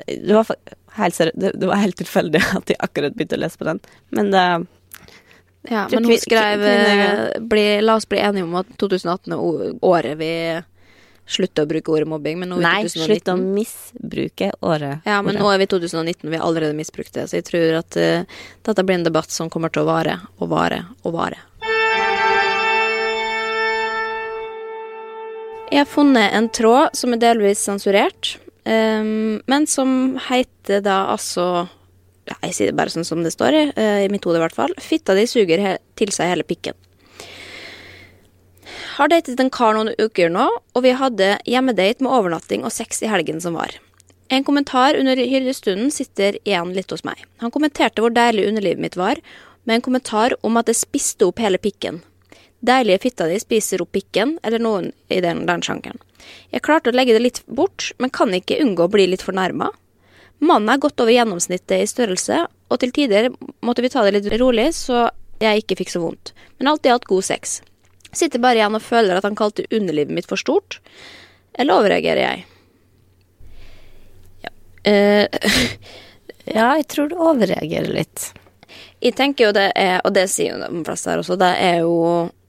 Det 0.08 0.32
var, 0.32 0.56
helt 0.96 1.24
det 1.36 1.68
var 1.68 1.84
helt 1.84 2.00
tilfeldig 2.00 2.46
at 2.62 2.72
jeg 2.72 2.80
akkurat 2.80 3.18
begynte 3.18 3.36
å 3.36 3.44
lese 3.44 3.60
på 3.60 3.68
den, 3.68 3.84
men 4.16 4.32
det 4.32 4.46
Ja, 5.70 5.90
men 5.92 6.08
hun 6.08 6.18
skrev 6.18 6.64
eh, 6.66 7.40
bli, 7.52 7.66
La 7.84 8.00
oss 8.00 8.08
bli 8.10 8.18
enige 8.24 8.48
om 8.48 8.56
at 8.64 8.72
2018 8.82 9.36
er 9.36 9.76
året 9.86 10.16
vi 10.18 10.32
slutter 11.28 11.66
å 11.66 11.70
bruke 11.70 11.94
ordet 11.94 12.10
mobbing. 12.10 12.40
Men 12.42 12.52
nå 12.54 12.60
er 12.60 12.66
Nei, 12.66 12.82
vi 12.86 12.94
slutt 12.94 13.32
å 13.32 13.38
misbruke 13.40 14.52
året. 14.60 15.06
Ja, 15.08 15.22
men 15.22 15.36
ordet. 15.36 15.44
nå 15.44 15.54
er 15.54 15.62
vi 15.62 15.70
2019, 15.74 16.26
og 16.26 16.34
vi 16.34 16.40
har 16.40 16.48
allerede 16.48 16.78
misbrukt 16.78 17.14
det. 17.18 17.28
Så 17.30 17.40
jeg 17.40 17.48
tror 17.50 17.80
at 17.82 17.98
uh, 18.00 18.44
dette 18.68 18.86
blir 18.88 19.00
en 19.00 19.08
debatt 19.08 19.32
som 19.34 19.52
kommer 19.52 19.74
til 19.74 19.86
å 19.86 19.90
vare 19.90 20.20
og 20.40 20.52
vare 20.52 20.84
og 21.04 21.16
vare. 21.16 21.42
Jeg 25.72 25.86
har 25.86 25.88
funnet 25.88 26.34
en 26.36 26.50
tråd 26.52 26.98
som 27.00 27.14
er 27.16 27.22
delvis 27.22 27.62
sensurert, 27.64 28.34
um, 28.68 29.40
men 29.48 29.68
som 29.72 30.18
heter 30.28 30.84
da 30.84 31.06
altså 31.14 31.68
ja, 32.28 32.36
Jeg 32.44 32.54
sier 32.54 32.70
det 32.70 32.78
bare 32.78 32.92
sånn 32.94 33.08
som 33.08 33.24
det 33.24 33.32
står, 33.34 33.56
i, 33.56 33.62
eh, 33.76 34.04
i 34.06 34.10
mitt 34.12 34.24
hode 34.28 34.38
i 34.38 34.44
hvert 34.44 34.56
fall. 34.56 34.74
Fitta 34.78 35.16
di 35.18 35.24
suger 35.28 35.64
til 35.98 36.12
seg 36.14 36.30
hele 36.30 36.46
pikken. 36.48 36.76
Har 39.02 39.10
datet 39.10 39.40
en 39.42 39.50
kar 39.50 39.74
noen 39.74 39.96
uker 39.98 40.30
nå, 40.30 40.44
og 40.78 40.84
vi 40.86 40.92
hadde 40.94 41.32
hjemmedate 41.50 42.06
med 42.06 42.14
overnatting 42.14 42.62
og 42.62 42.70
sex 42.70 43.00
i 43.02 43.08
helgen 43.10 43.40
som 43.42 43.56
var. 43.58 43.74
En 44.30 44.44
kommentar 44.46 44.94
under 44.94 45.18
hyllestunden 45.18 45.90
sitter 45.90 46.36
igjen 46.44 46.76
litt 46.76 46.94
hos 46.94 47.02
meg. 47.08 47.24
Han 47.42 47.50
kommenterte 47.50 48.04
hvor 48.04 48.14
deilig 48.14 48.46
underlivet 48.52 48.84
mitt 48.84 48.98
var, 49.02 49.18
med 49.66 49.80
en 49.80 49.86
kommentar 49.88 50.36
om 50.46 50.60
at 50.62 50.70
det 50.70 50.76
spiste 50.78 51.26
opp 51.26 51.42
hele 51.42 51.58
pikken. 51.58 51.98
Deilige 52.62 53.02
fitta 53.08 53.26
di 53.26 53.40
spiser 53.42 53.82
opp 53.82 53.90
pikken, 53.98 54.36
eller 54.46 54.62
noen 54.62 54.92
i 55.10 55.18
den, 55.26 55.48
den 55.50 55.66
sjangeren. 55.66 55.98
Jeg 56.54 56.62
klarte 56.70 56.94
å 56.94 57.00
legge 57.00 57.18
det 57.18 57.24
litt 57.26 57.42
bort, 57.50 57.90
men 57.98 58.14
kan 58.14 58.38
ikke 58.38 58.62
unngå 58.62 58.86
å 58.86 58.94
bli 59.00 59.10
litt 59.10 59.26
fornærma. 59.26 59.72
Mannen 60.46 60.70
er 60.76 60.86
godt 60.86 61.02
over 61.02 61.16
gjennomsnittet 61.16 61.80
i 61.80 61.90
størrelse, 61.90 62.44
og 62.70 62.86
til 62.86 62.94
tider 62.94 63.34
måtte 63.66 63.82
vi 63.82 63.90
ta 63.90 64.06
det 64.06 64.14
litt 64.20 64.30
rolig, 64.38 64.70
så 64.78 65.08
jeg 65.42 65.66
ikke 65.66 65.82
fikk 65.82 65.98
så 65.98 66.06
vondt. 66.06 66.36
Men 66.62 66.76
alt 66.76 66.86
i 66.86 66.94
alt 66.94 67.10
god 67.10 67.26
sex. 67.26 67.64
Sitter 68.14 68.42
bare 68.44 68.60
igjen 68.60 68.76
og 68.76 68.84
føler 68.84 69.18
at 69.18 69.28
han 69.28 69.38
kalte 69.40 69.68
underlivet 69.72 70.14
mitt 70.16 70.28
for 70.30 70.40
stort. 70.40 70.80
Eller 71.60 71.80
overreagerer 71.80 72.22
jeg? 72.22 72.46
Ja. 74.46 74.56
Uh, 74.88 75.76
Ja, 76.50 76.72
jeg 76.80 76.88
tror 76.90 77.10
du 77.12 77.18
overreagerer 77.22 77.92
litt. 77.94 78.32
jeg 79.02 79.16
tenker 79.18 79.50
jo 79.50 79.54
det 79.56 79.72
er, 79.78 80.00
og 80.06 80.14
det 80.16 80.28
sier 80.30 80.56
jo 80.56 80.62
de 80.62 80.84
fleste 80.86 81.12
her 81.12 81.22
også, 81.22 81.38
det 81.40 81.50
er 81.62 81.82
jo 81.84 81.96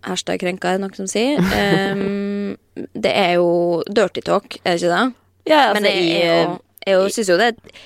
hashtag 0.07 0.40
krenka, 0.42 0.68
er 0.72 0.79
det 0.79 0.85
noen 0.85 0.96
som 0.96 1.09
sier. 1.11 1.38
Um, 1.38 2.57
det 3.05 3.12
er 3.12 3.37
jo 3.38 3.83
dirty 3.88 4.25
talk, 4.25 4.59
er 4.62 4.75
det 4.77 4.83
ikke 4.83 4.92
det? 4.92 5.05
Ja, 5.51 5.62
Men 5.75 5.88
jeg, 5.88 6.05
jeg, 6.07 6.20
jeg, 6.22 6.59
jeg 6.87 6.96
jo, 6.98 7.09
syns 7.12 7.33
jo 7.33 7.38
det 7.40 7.51
er 7.53 7.83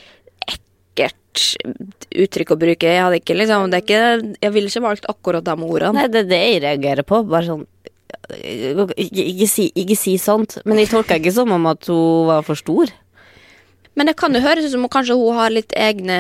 uttrykk 2.25 2.53
å 2.55 2.59
bruke. 2.61 2.91
Jeg 2.91 3.03
hadde 3.05 3.21
ikke 3.21 3.37
liksom 3.39 3.71
det 3.73 3.81
er 3.81 3.85
ikke, 3.87 4.35
Jeg 4.43 4.53
ville 4.55 4.71
ikke 4.73 4.85
valgt 4.87 5.09
akkurat 5.11 5.45
de 5.47 5.57
ordene. 5.57 5.95
Nei, 6.01 6.09
det 6.13 6.25
er 6.25 6.31
det 6.33 6.43
jeg 6.43 6.63
reagerer 6.67 7.07
på. 7.07 7.23
Bare 7.29 7.49
sånn 7.49 7.67
ikke, 8.37 9.23
ikke, 9.23 9.49
si, 9.51 9.67
ikke 9.79 9.97
si 9.99 10.17
sånt. 10.19 10.59
Men 10.67 10.81
jeg 10.81 10.91
tolka 10.91 11.19
ikke 11.21 11.35
som 11.35 11.53
om 11.55 11.67
at 11.71 11.87
hun 11.91 12.27
var 12.31 12.47
for 12.47 12.59
stor. 12.59 12.91
Men 13.97 14.11
det 14.11 14.17
kan 14.21 14.35
jo 14.37 14.43
høres 14.45 14.67
ut 14.67 14.75
som 14.75 14.85
om 14.85 14.93
kanskje 14.93 15.17
hun 15.17 15.39
har 15.39 15.53
litt 15.55 15.73
egne 15.73 16.17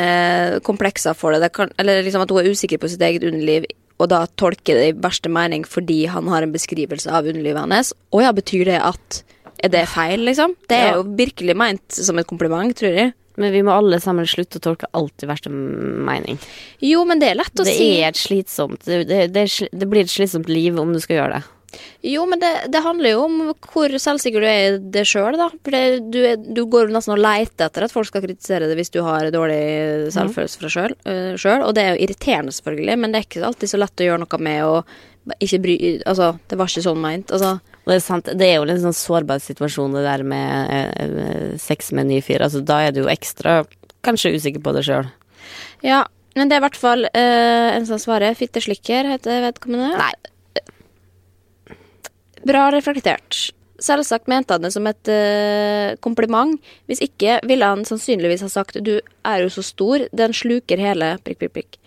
komplekser 0.64 1.16
for 1.18 1.34
det. 1.34 1.42
det 1.44 1.52
kan, 1.52 1.72
eller 1.78 2.02
liksom 2.06 2.22
at 2.24 2.32
hun 2.32 2.40
er 2.40 2.52
usikker 2.54 2.80
på 2.80 2.88
sitt 2.88 3.02
eget 3.04 3.26
underliv, 3.26 3.66
og 4.00 4.08
da 4.12 4.22
tolker 4.40 4.78
det 4.78 4.86
i 4.90 4.96
verste 4.96 5.28
mening 5.32 5.64
fordi 5.68 6.04
han 6.12 6.28
har 6.32 6.44
en 6.44 6.54
beskrivelse 6.54 7.10
av 7.12 7.28
underlivet 7.28 7.62
hennes. 7.64 7.92
Å 8.12 8.22
ja, 8.24 8.32
betyr 8.36 8.64
det 8.72 8.80
at 8.82 9.22
Er 9.64 9.70
det 9.72 9.86
feil, 9.88 10.20
liksom? 10.20 10.52
Det 10.68 10.76
er 10.76 10.88
Ja. 10.90 10.96
jo 10.98 11.02
virkelig 11.16 11.54
meint 11.56 11.80
som 11.90 12.18
et 12.18 12.26
kompliment, 12.28 12.74
tror 12.76 12.92
jeg. 12.92 13.14
Men 13.36 13.52
vi 13.52 13.62
må 13.66 13.74
alle 13.76 13.98
sammen 14.00 14.26
slutte 14.28 14.60
å 14.60 14.64
tolke 14.70 14.88
alt 14.96 15.24
i 15.24 15.28
verste 15.28 15.50
mening. 15.52 16.38
Jo, 16.84 17.02
men 17.08 17.20
det 17.20 17.32
er 17.32 17.40
lett 17.42 17.60
å 17.60 17.66
Det 17.66 17.74
si. 17.76 17.90
er 18.00 18.08
et 18.12 18.20
slitsomt 18.20 18.84
det, 18.88 19.02
det, 19.10 19.26
det, 19.34 19.44
det 19.72 19.88
blir 19.90 20.06
et 20.06 20.12
slitsomt 20.12 20.48
liv 20.48 20.78
om 20.80 20.92
du 20.94 21.00
skal 21.04 21.20
gjøre 21.20 21.36
det. 21.38 21.44
Jo, 22.06 22.22
men 22.30 22.40
det, 22.40 22.50
det 22.72 22.80
handler 22.80 23.10
jo 23.12 23.24
om 23.26 23.34
hvor 23.72 23.92
selvsikker 24.00 24.40
du 24.40 24.46
er 24.48 24.60
i 24.70 24.78
det 24.94 25.02
sjøl, 25.10 25.34
da. 25.36 25.50
For 25.60 25.74
det, 25.74 25.82
du, 26.14 26.18
er, 26.24 26.38
du 26.40 26.62
går 26.72 26.86
jo 26.86 26.94
nesten 26.94 27.12
og 27.16 27.20
leter 27.20 27.66
etter 27.68 27.84
at 27.84 27.92
folk 27.92 28.08
skal 28.08 28.22
kritisere 28.24 28.70
det 28.70 28.78
hvis 28.78 28.92
du 28.94 29.02
har 29.04 29.28
dårlig 29.34 29.58
selvfølelse 30.14 30.62
fra 30.62 30.70
sjøl. 30.72 30.94
sjøl, 31.36 31.66
og 31.66 31.74
det 31.76 31.84
er 31.84 31.90
jo 31.98 32.06
irriterende, 32.06 32.54
selvfølgelig, 32.56 32.96
men 33.02 33.12
det 33.12 33.20
er 33.20 33.28
ikke 33.28 33.44
alltid 33.50 33.72
så 33.74 33.80
lett 33.82 34.00
å 34.04 34.08
gjøre 34.08 34.22
noe 34.24 34.40
med 34.46 34.64
å 34.64 34.78
ikke 35.42 35.58
bry 35.66 35.76
Altså, 36.06 36.30
det 36.48 36.56
var 36.60 36.70
ikke 36.70 36.86
sånn 36.86 37.02
meint. 37.02 37.32
Altså, 37.34 37.56
Og 37.86 37.92
det 37.92 38.00
er 38.00 38.02
sant, 38.02 38.28
det 38.34 38.46
er 38.48 38.56
jo 38.58 38.66
en 38.66 38.82
sånn 38.82 38.96
sårbar 38.98 39.38
situasjon 39.38 39.94
det 39.94 40.02
der 40.02 40.24
med 40.26 40.72
eh, 40.98 41.52
sex 41.62 41.92
med 41.94 42.06
en 42.06 42.16
ny 42.16 42.20
fyr. 42.24 42.42
Altså, 42.42 42.64
da 42.66 42.80
er 42.82 42.94
du 42.94 43.04
jo 43.04 43.12
ekstra 43.12 43.60
kanskje 44.06 44.34
usikker 44.34 44.62
på 44.62 44.74
det 44.76 44.84
sjøl. 44.88 45.08
ja. 45.86 46.04
Men 46.36 46.50
det 46.50 46.58
er 46.58 46.60
i 46.60 46.66
hvert 46.66 46.76
fall 46.76 47.06
eh, 47.08 47.68
en 47.72 47.86
som 47.88 47.96
svarer. 47.96 48.36
Fitteslikker 48.36 49.08
heter 49.08 49.40
vedkommende. 49.46 49.96
Nei. 49.96 50.10
Bra 52.46 52.66
reflektert. 52.74 53.38
Selvsagt 53.82 54.28
mente 54.28 54.52
han 54.52 54.64
det 54.64 54.70
som 54.72 54.86
et 54.88 55.08
uh, 55.08 55.96
kompliment. 56.04 56.54
Hvis 56.88 57.02
ikke 57.04 57.38
ville 57.48 57.66
han 57.68 57.84
sannsynligvis 57.88 58.44
ha 58.46 58.50
sagt 58.52 58.78
'du 58.80 58.98
er 59.00 59.42
jo 59.42 59.48
så 59.52 59.64
stor, 59.64 60.06
den 60.12 60.36
sluker 60.36 60.80
hele 60.80 61.16
prikk, 61.24 61.40
prikk, 61.40 61.54
prikk'. 61.56 61.80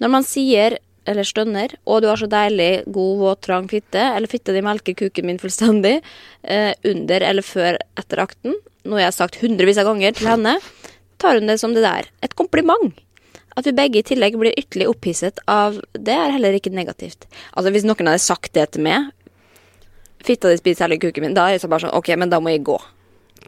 Når 0.00 0.12
man 0.16 0.24
sier 0.24 0.78
eller 1.10 1.26
stønner 1.26 1.74
og 1.84 2.02
du 2.02 2.08
har 2.10 2.20
så 2.20 2.28
deilig, 2.30 2.86
god, 2.86 3.14
våt, 3.20 3.42
trang 3.46 3.68
fitte', 3.70 4.06
eller 4.16 4.30
'fitte 4.30 4.54
di 4.54 4.62
melker 4.62 4.94
kuken 4.94 5.26
min 5.26 5.38
fullstendig', 5.38 6.02
eh, 6.44 6.72
under 6.84 7.20
eller 7.20 7.42
før 7.42 7.78
etter 7.98 8.22
akten, 8.22 8.54
noe 8.84 9.02
jeg 9.02 9.10
har 9.10 9.18
sagt 9.18 9.40
hundrevis 9.42 9.78
av 9.78 9.90
ganger 9.90 10.16
til 10.16 10.30
henne, 10.30 10.56
tar 11.18 11.38
hun 11.38 11.46
det 11.46 11.60
som 11.60 11.74
det 11.74 11.82
der. 11.82 12.08
Et 12.22 12.34
kompliment. 12.34 12.94
At 13.56 13.66
vi 13.66 13.74
begge 13.76 14.00
i 14.00 14.06
tillegg 14.06 14.38
blir 14.38 14.54
ytterligere 14.56 14.94
opphisset 14.94 15.40
av 15.50 15.80
det, 15.92 16.14
er 16.14 16.30
heller 16.36 16.54
ikke 16.56 16.72
negativt. 16.72 17.26
Altså 17.56 17.72
Hvis 17.74 17.84
noen 17.84 18.06
hadde 18.06 18.22
sagt 18.22 18.52
det 18.54 18.70
til 18.72 18.86
meg 18.86 19.10
Fitta 20.20 20.50
di 20.52 20.58
spiser 20.60 20.84
hele 20.84 20.98
kuken 21.00 21.24
min. 21.24 21.34
Da 21.34 21.46
er 21.48 21.56
jeg 21.56 21.62
så 21.62 21.68
bare 21.72 21.86
sånn 21.86 21.96
Ok, 21.96 22.10
men 22.20 22.28
da 22.28 22.40
må 22.40 22.52
jeg 22.52 22.60
gå. 22.68 22.76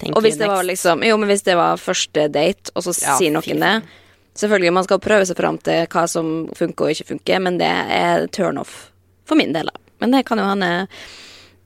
Tenk 0.00 0.16
Og 0.16 0.24
hvis 0.24 0.38
det 0.40 0.48
var 0.48 0.64
liksom 0.64 1.04
Jo, 1.04 1.18
men 1.20 1.28
hvis 1.28 1.44
det 1.44 1.56
var 1.58 1.80
første 1.80 2.28
date, 2.32 2.72
og 2.74 2.86
så 2.86 2.94
Ja, 2.96 3.18
sier 3.20 3.34
noen 3.34 3.60
det 3.60 3.74
Selvfølgelig, 4.38 4.72
man 4.72 4.86
skal 4.86 5.02
prøve 5.02 5.26
seg 5.28 5.36
fram 5.36 5.58
til 5.60 5.84
hva 5.92 6.06
som 6.08 6.30
funker 6.56 6.86
og 6.86 6.94
ikke 6.94 7.10
funker, 7.10 7.42
men 7.44 7.58
det 7.60 7.68
er 7.68 8.26
turn 8.32 8.60
off 8.62 8.88
for 9.28 9.36
min 9.38 9.52
del. 9.52 9.68
Men 10.00 10.14
det 10.16 10.24
kan 10.28 10.40
jo 10.40 10.48
hende 10.48 10.88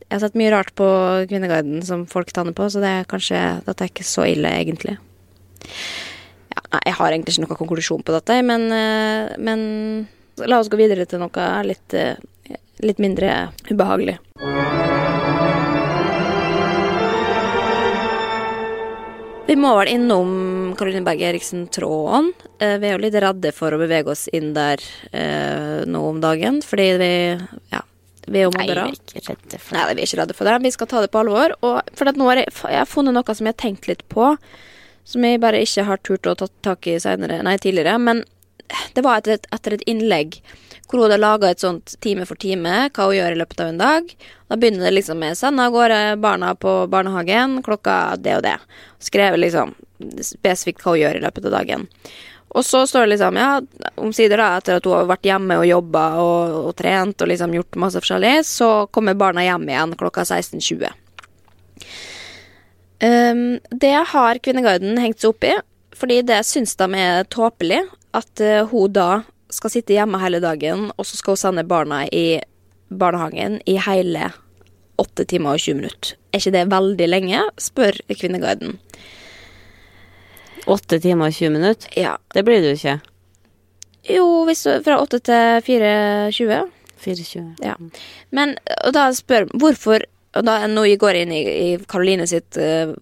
Jeg 0.07 0.14
har 0.14 0.20
sett 0.22 0.37
mye 0.38 0.50
rart 0.55 0.68
på 0.79 0.87
Kvinneguiden 1.26 1.81
som 1.83 2.05
folk 2.07 2.31
tanner 2.31 2.55
på, 2.55 2.68
så 2.70 2.83
det 2.83 2.90
er 2.90 3.09
kanskje 3.11 3.38
Dette 3.66 3.87
er 3.87 3.90
ikke 3.90 4.07
så 4.07 4.26
ille, 4.29 4.52
egentlig. 4.55 4.98
Ja, 6.52 6.79
jeg 6.85 6.94
har 6.98 7.11
egentlig 7.11 7.35
ikke 7.35 7.46
noen 7.46 7.59
konklusjon 7.59 8.05
på 8.07 8.14
dette, 8.14 8.37
men, 8.46 8.68
eh, 8.70 9.35
men 9.38 10.07
la 10.46 10.61
oss 10.61 10.70
gå 10.70 10.79
videre 10.79 11.07
til 11.11 11.22
noe 11.22 11.48
litt, 11.66 11.94
eh, 11.94 12.14
litt 12.87 13.02
mindre 13.02 13.50
ubehagelig. 13.70 14.18
Vi 19.46 19.55
må 19.55 19.74
vel 19.79 19.92
innom 19.94 20.31
Karoline 20.74 21.05
Berg 21.07 21.22
Eriksen-tråden. 21.29 22.33
Eh, 22.59 22.76
vi 22.83 22.88
er 22.88 22.96
jo 22.96 23.02
litt 23.05 23.18
redde 23.22 23.52
for 23.55 23.74
å 23.74 23.81
bevege 23.81 24.11
oss 24.12 24.26
inn 24.35 24.55
der 24.57 24.83
eh, 25.12 25.85
nå 25.87 26.02
om 26.11 26.22
dagen, 26.24 26.62
fordi 26.64 26.88
vi 27.00 27.11
Ja, 27.72 27.83
vi 28.26 28.40
er 28.40 28.48
jo 28.48 28.55
Nei, 28.57 28.66
mobbere. 28.66 28.87
er 28.90 29.20
ikke 29.20 29.35
redd 29.35 29.59
for 29.61 29.76
Nei, 29.76 29.85
vi 29.94 30.02
er 30.02 30.09
ikke 30.09 30.20
redde 30.22 30.38
for 30.38 30.50
det. 30.50 30.57
Vi 30.66 30.74
skal 30.74 30.90
ta 30.90 31.02
det 31.05 31.12
på 31.14 31.22
alvor. 31.22 31.55
Og 31.62 31.92
for 31.94 32.12
nå 32.12 32.31
har 32.31 32.42
jeg, 32.42 32.55
jeg 32.72 32.81
har 32.83 32.90
funnet 32.90 33.14
noe 33.14 33.37
som 33.38 33.46
jeg 33.46 33.55
har 33.55 33.62
tenkt 33.62 33.90
litt 33.90 34.02
på, 34.12 34.33
som 35.07 35.22
jeg 35.29 35.42
bare 35.44 35.62
ikke 35.62 35.85
har 35.87 36.02
turt 36.02 36.26
å 36.26 36.35
ta 36.35 36.48
tak 36.66 36.88
i 36.90 36.98
senere, 36.98 37.38
nei, 37.46 37.55
tidligere. 37.62 37.94
Men 38.02 38.24
det 38.94 39.05
var 39.05 39.20
etter 39.20 39.37
et, 39.37 39.48
etter 39.55 39.76
et 39.76 39.85
innlegg 39.90 40.40
hvor 40.87 41.00
hun 41.00 41.09
hadde 41.09 41.18
laga 41.18 41.50
et 41.50 41.62
sånt 41.62 41.96
time 42.02 42.26
for 42.29 42.38
time, 42.38 42.74
hva 42.94 43.09
hun 43.09 43.16
gjør 43.16 43.35
i 43.35 43.40
løpet 43.40 43.62
av 43.62 43.72
en 43.72 43.81
dag. 43.81 44.12
Da 44.46 44.59
begynner 44.61 44.87
det 44.87 44.94
liksom 44.94 45.18
med 45.18 45.35
'send 45.38 45.61
av 45.61 45.72
gårde 45.72 46.20
barna 46.22 46.55
på 46.55 46.87
barnehagen 46.87 47.62
klokka 47.62 48.16
det 48.22 48.37
og 48.37 48.42
det'. 48.42 48.61
Skrevet 48.98 49.40
liksom 49.40 49.74
spesifikt 50.20 50.83
hva 50.85 50.94
hun 50.94 51.00
gjør 51.00 51.16
i 51.16 51.24
løpet 51.26 51.44
av 51.46 51.57
dagen. 51.59 51.88
Og 52.48 52.64
så 52.64 52.87
står 52.87 53.00
det 53.00 53.16
liksom, 53.16 53.37
ja, 53.37 53.61
omsider 53.96 54.37
da, 54.37 54.57
etter 54.57 54.79
at 54.79 54.85
hun 54.85 54.94
har 54.94 55.09
vært 55.11 55.26
hjemme 55.26 55.59
og 55.59 55.66
jobba 55.66 56.05
og, 56.22 56.55
og 56.68 56.76
trent 56.79 57.20
og 57.20 57.29
liksom 57.29 57.55
gjort 57.57 57.76
masse 57.76 58.00
forskjellig, 58.00 58.46
så 58.46 58.87
kommer 58.94 59.18
barna 59.18 59.42
hjem 59.42 59.68
igjen 59.68 59.96
klokka 59.98 60.22
16.20. 60.22 60.88
Um, 63.02 63.59
det 63.70 63.96
har 64.09 64.38
Kvinneguiden 64.40 64.96
hengt 65.02 65.20
seg 65.20 65.35
opp 65.35 65.44
i, 65.44 65.52
fordi 65.96 66.22
det 66.22 66.40
syns 66.48 66.76
de 66.81 66.88
er 66.96 67.29
tåpelig 67.29 67.83
at 68.16 68.42
eh, 68.42 68.64
hun 68.70 68.92
da 68.96 69.22
skal 69.52 69.72
sitte 69.72 69.94
hjemme 69.94 70.20
hele 70.20 70.40
dagen, 70.42 70.90
og 70.96 71.07
så 71.07 71.18
skal 71.18 71.37
hun 71.37 71.42
sende 71.42 71.66
barna 71.68 72.05
i 72.09 72.40
barnehagen 72.88 73.61
i 73.66 73.76
hele 73.83 74.31
8 75.00 75.26
timer 75.29 75.57
og 75.57 75.62
20 75.62 75.81
minutter. 75.81 76.16
Er 76.33 76.40
ikke 76.40 76.55
det 76.57 76.64
veldig 76.72 77.09
lenge? 77.09 77.42
spør 77.61 77.98
Kvinneguiden. 78.12 78.79
Åtte 80.66 80.98
timer 80.98 81.31
og 81.31 81.37
20 81.37 81.52
minutter? 81.55 81.92
Ja. 81.96 82.16
Det 82.35 82.42
blir 82.44 82.62
det 82.62 82.72
jo 82.72 82.79
ikke. 82.81 82.96
Jo, 84.07 84.26
hvis 84.46 84.64
du, 84.66 84.72
fra 84.87 84.98
8 85.02 85.20
til 85.29 85.61
4.20. 85.66 86.59
24. 87.02 87.44
Ja. 87.62 87.74
Men, 88.35 88.57
og 88.85 88.94
da 88.96 89.09
spør 89.14 89.46
hvorfor 89.55 90.02
Og 90.37 90.46
da 90.46 90.59
nå 90.70 90.87
går 91.01 91.22
inn 91.22 91.35
i, 91.35 91.42
i 91.42 91.68
Karoline 91.88 92.27
sitt 92.29 92.59
eh, 92.61 92.92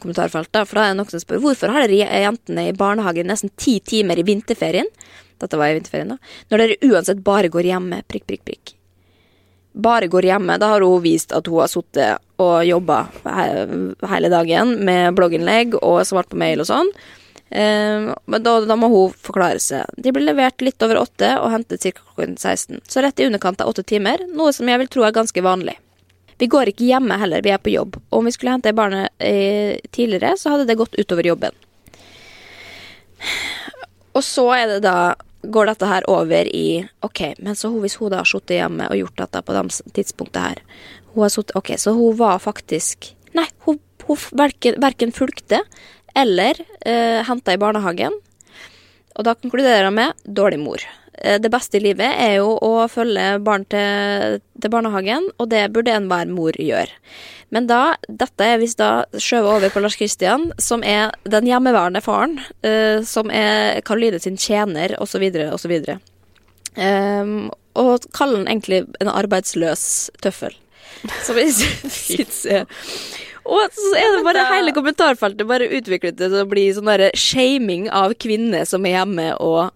kommentarfelt, 0.00 0.52
da, 0.54 0.64
for 0.64 0.78
da 0.78 0.86
er 0.86 0.94
det 0.94 1.00
noen 1.00 1.12
som 1.12 1.22
spør 1.22 1.42
hvorfor 1.44 1.74
har 1.74 1.88
dere 1.90 2.22
jentene 2.24 2.68
i 2.70 2.76
barnehagen 2.76 3.28
nesten 3.30 3.52
ti 3.60 3.78
timer 3.84 4.20
i 4.20 4.26
vinterferien? 4.26 4.88
Dette 5.40 5.58
var 5.60 5.68
i 5.68 5.76
vinterferien, 5.76 6.14
da. 6.14 6.34
Når 6.50 6.62
dere 6.62 6.90
uansett 6.92 7.20
bare 7.24 7.52
går 7.52 7.68
hjemme. 7.68 8.00
Prikk, 8.08 8.24
prikk, 8.30 8.44
prikk. 8.48 8.72
Bare 9.76 10.08
går 10.08 10.30
hjemme. 10.30 10.56
Da 10.56 10.70
har 10.72 10.84
hun 10.86 11.02
vist 11.04 11.34
at 11.36 11.50
hun 11.50 11.60
har 11.60 11.68
sittet 11.68 12.22
og 12.40 12.64
jobba 12.64 13.02
hele 14.08 14.32
dagen 14.32 14.78
med 14.88 15.12
blogginnlegg 15.16 15.76
og 15.82 16.00
svart 16.08 16.30
på 16.32 16.40
mail 16.40 16.64
og 16.64 16.70
sånn. 16.70 16.92
Uh, 17.46 18.10
men 18.26 18.42
da, 18.42 18.56
da 18.66 18.74
må 18.74 18.88
hun 18.90 19.12
forklare 19.22 19.60
seg. 19.62 19.92
De 20.02 20.10
blir 20.12 20.26
levert 20.26 20.64
litt 20.64 20.82
over 20.82 20.98
åtte 21.04 21.36
og 21.38 21.52
hentet 21.52 21.84
ca. 21.84 22.00
klokken 22.00 22.34
16. 22.40 22.80
Så 22.88 23.04
rett 23.04 23.20
i 23.20 23.28
underkant 23.28 23.60
av 23.62 23.70
åtte 23.70 23.84
timer, 23.86 24.24
noe 24.32 24.54
som 24.56 24.68
jeg 24.68 24.82
vil 24.82 24.90
tro 24.90 25.04
er 25.06 25.14
ganske 25.14 25.44
vanlig. 25.44 25.76
Vi 26.38 26.48
går 26.52 26.72
ikke 26.72 26.88
hjemme 26.88 27.16
heller, 27.20 27.44
vi 27.44 27.52
er 27.54 27.62
på 27.62 27.72
jobb. 27.72 27.96
Og 28.10 28.20
om 28.20 28.28
vi 28.28 28.34
skulle 28.34 28.52
hente 28.52 28.74
barnet 28.76 29.12
eh, 29.18 29.78
tidligere, 29.90 30.34
så 30.36 30.52
hadde 30.52 30.66
det 30.68 30.78
gått 30.78 30.98
utover 30.98 31.26
jobben. 31.26 31.56
Og 34.16 34.24
så 34.24 34.44
er 34.56 34.66
det 34.74 34.82
da 34.84 35.14
går 35.46 35.70
dette 35.70 35.88
her 35.88 36.06
over 36.10 36.48
i 36.48 36.84
Ok, 37.06 37.22
men 37.38 37.56
så 37.56 37.70
hun, 37.70 37.80
hvis 37.84 37.98
hun 38.00 38.10
da 38.12 38.22
har 38.22 38.28
sittet 38.28 38.58
hjemme 38.58 38.88
og 38.90 38.98
gjort 38.98 39.20
dette 39.22 39.42
på 39.46 39.54
det 39.54 39.92
tidspunktet 39.94 40.42
her 40.42 40.62
hun 41.14 41.22
har 41.22 41.32
suttet, 41.32 41.54
Ok, 41.56 41.70
så 41.78 41.94
hun 41.96 42.16
var 42.18 42.40
faktisk 42.42 43.12
Nei, 43.36 43.46
hun, 43.66 43.78
hun 44.08 44.20
verken, 44.38 44.78
verken 44.82 45.12
fulgte 45.14 45.60
eller 46.16 46.56
eh, 46.80 47.20
henta 47.28 47.52
i 47.52 47.58
barnehagen. 47.60 48.14
Og 49.12 49.26
da 49.26 49.34
konkluderer 49.36 49.90
hun 49.90 49.98
med 49.98 50.22
dårlig 50.24 50.56
mor. 50.62 50.84
Eh, 51.22 51.38
Det 51.40 51.50
beste 51.52 51.78
i 51.78 51.84
livet 51.84 52.18
er 52.20 52.36
jo 52.40 52.56
å 52.62 52.88
følge 52.92 53.38
barn 53.44 53.64
til, 53.72 54.40
til 54.60 54.72
barnehagen, 54.72 55.30
og 55.38 55.50
det 55.50 55.68
burde 55.74 55.94
enhver 55.94 56.28
mor 56.30 56.56
gjøre. 56.60 56.92
Men 57.54 57.68
da, 57.70 57.94
dette 58.08 58.42
er 58.42 58.58
hvis 58.58 58.74
da 58.78 59.06
skjøvet 59.14 59.52
over 59.52 59.70
på 59.70 59.82
Lars 59.84 59.96
Kristian, 59.98 60.50
som 60.58 60.82
er 60.82 61.14
den 61.30 61.46
hjemmeværende 61.46 62.02
faren, 62.02 62.40
uh, 62.66 63.04
som 63.06 63.30
er 63.30 63.78
Karoline 63.86 64.18
sin 64.18 64.34
tjener, 64.40 64.96
osv., 64.98 65.22
osv. 65.54 65.76
Um, 66.74 67.52
og 67.78 68.08
kaller 68.16 68.42
han 68.42 68.50
egentlig 68.50 68.82
en 68.98 69.12
arbeidsløs 69.12 70.10
tøffel. 70.24 70.58
Som 71.22 71.38
jeg 71.38 71.52
syns 71.54 72.42
er 72.48 72.64
Og 73.46 73.74
så 73.76 73.90
er 74.00 74.16
det 74.16 74.24
bare 74.26 74.46
hele 74.48 74.72
kommentarfeltet 74.74 75.46
bare 75.46 75.68
utviklet 75.76 76.16
til 76.18 76.34
å 76.40 76.46
bli 76.50 76.64
sånn 76.74 76.88
derre 76.88 77.12
shaming 77.14 77.86
av 77.94 78.16
kvinner 78.18 78.66
som 78.66 78.86
er 78.88 78.96
hjemme 78.96 79.28
og 79.38 79.70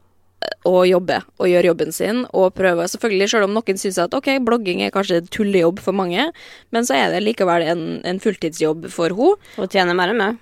og 0.69 0.83
jobbe 0.89 1.21
og 1.41 1.49
gjøre 1.49 1.71
jobben 1.71 1.93
sin 1.95 2.23
og 2.37 2.55
prøve. 2.57 2.87
Selvfølgelig, 2.89 3.31
selv 3.33 3.49
om 3.49 3.57
noen 3.57 3.81
syns 3.81 4.01
at 4.03 4.15
ok, 4.17 4.33
blogging 4.45 4.83
er 4.85 4.93
kanskje 4.95 5.23
tullejobb 5.33 5.81
for 5.85 5.97
mange, 5.97 6.31
men 6.75 6.89
så 6.89 6.97
er 6.99 7.15
det 7.15 7.25
likevel 7.25 7.65
en, 7.69 7.85
en 8.09 8.23
fulltidsjobb 8.23 8.89
for 8.93 9.13
henne. 9.17 9.51
Og 9.61 9.73
tjener 9.73 9.97
mer 9.97 10.13
enn 10.13 10.21
meg. 10.21 10.41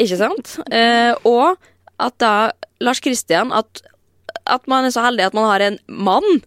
Ikke 0.00 0.18
sant? 0.20 0.56
Eh, 0.72 1.12
og 1.28 1.56
at 2.00 2.16
da 2.22 2.34
Lars 2.80 3.02
Kristian 3.04 3.52
at, 3.52 3.82
at 4.48 4.64
man 4.70 4.86
er 4.86 4.94
så 4.94 5.04
heldig 5.04 5.28
at 5.28 5.36
man 5.36 5.48
har 5.50 5.64
en 5.64 5.76
mann 5.88 6.40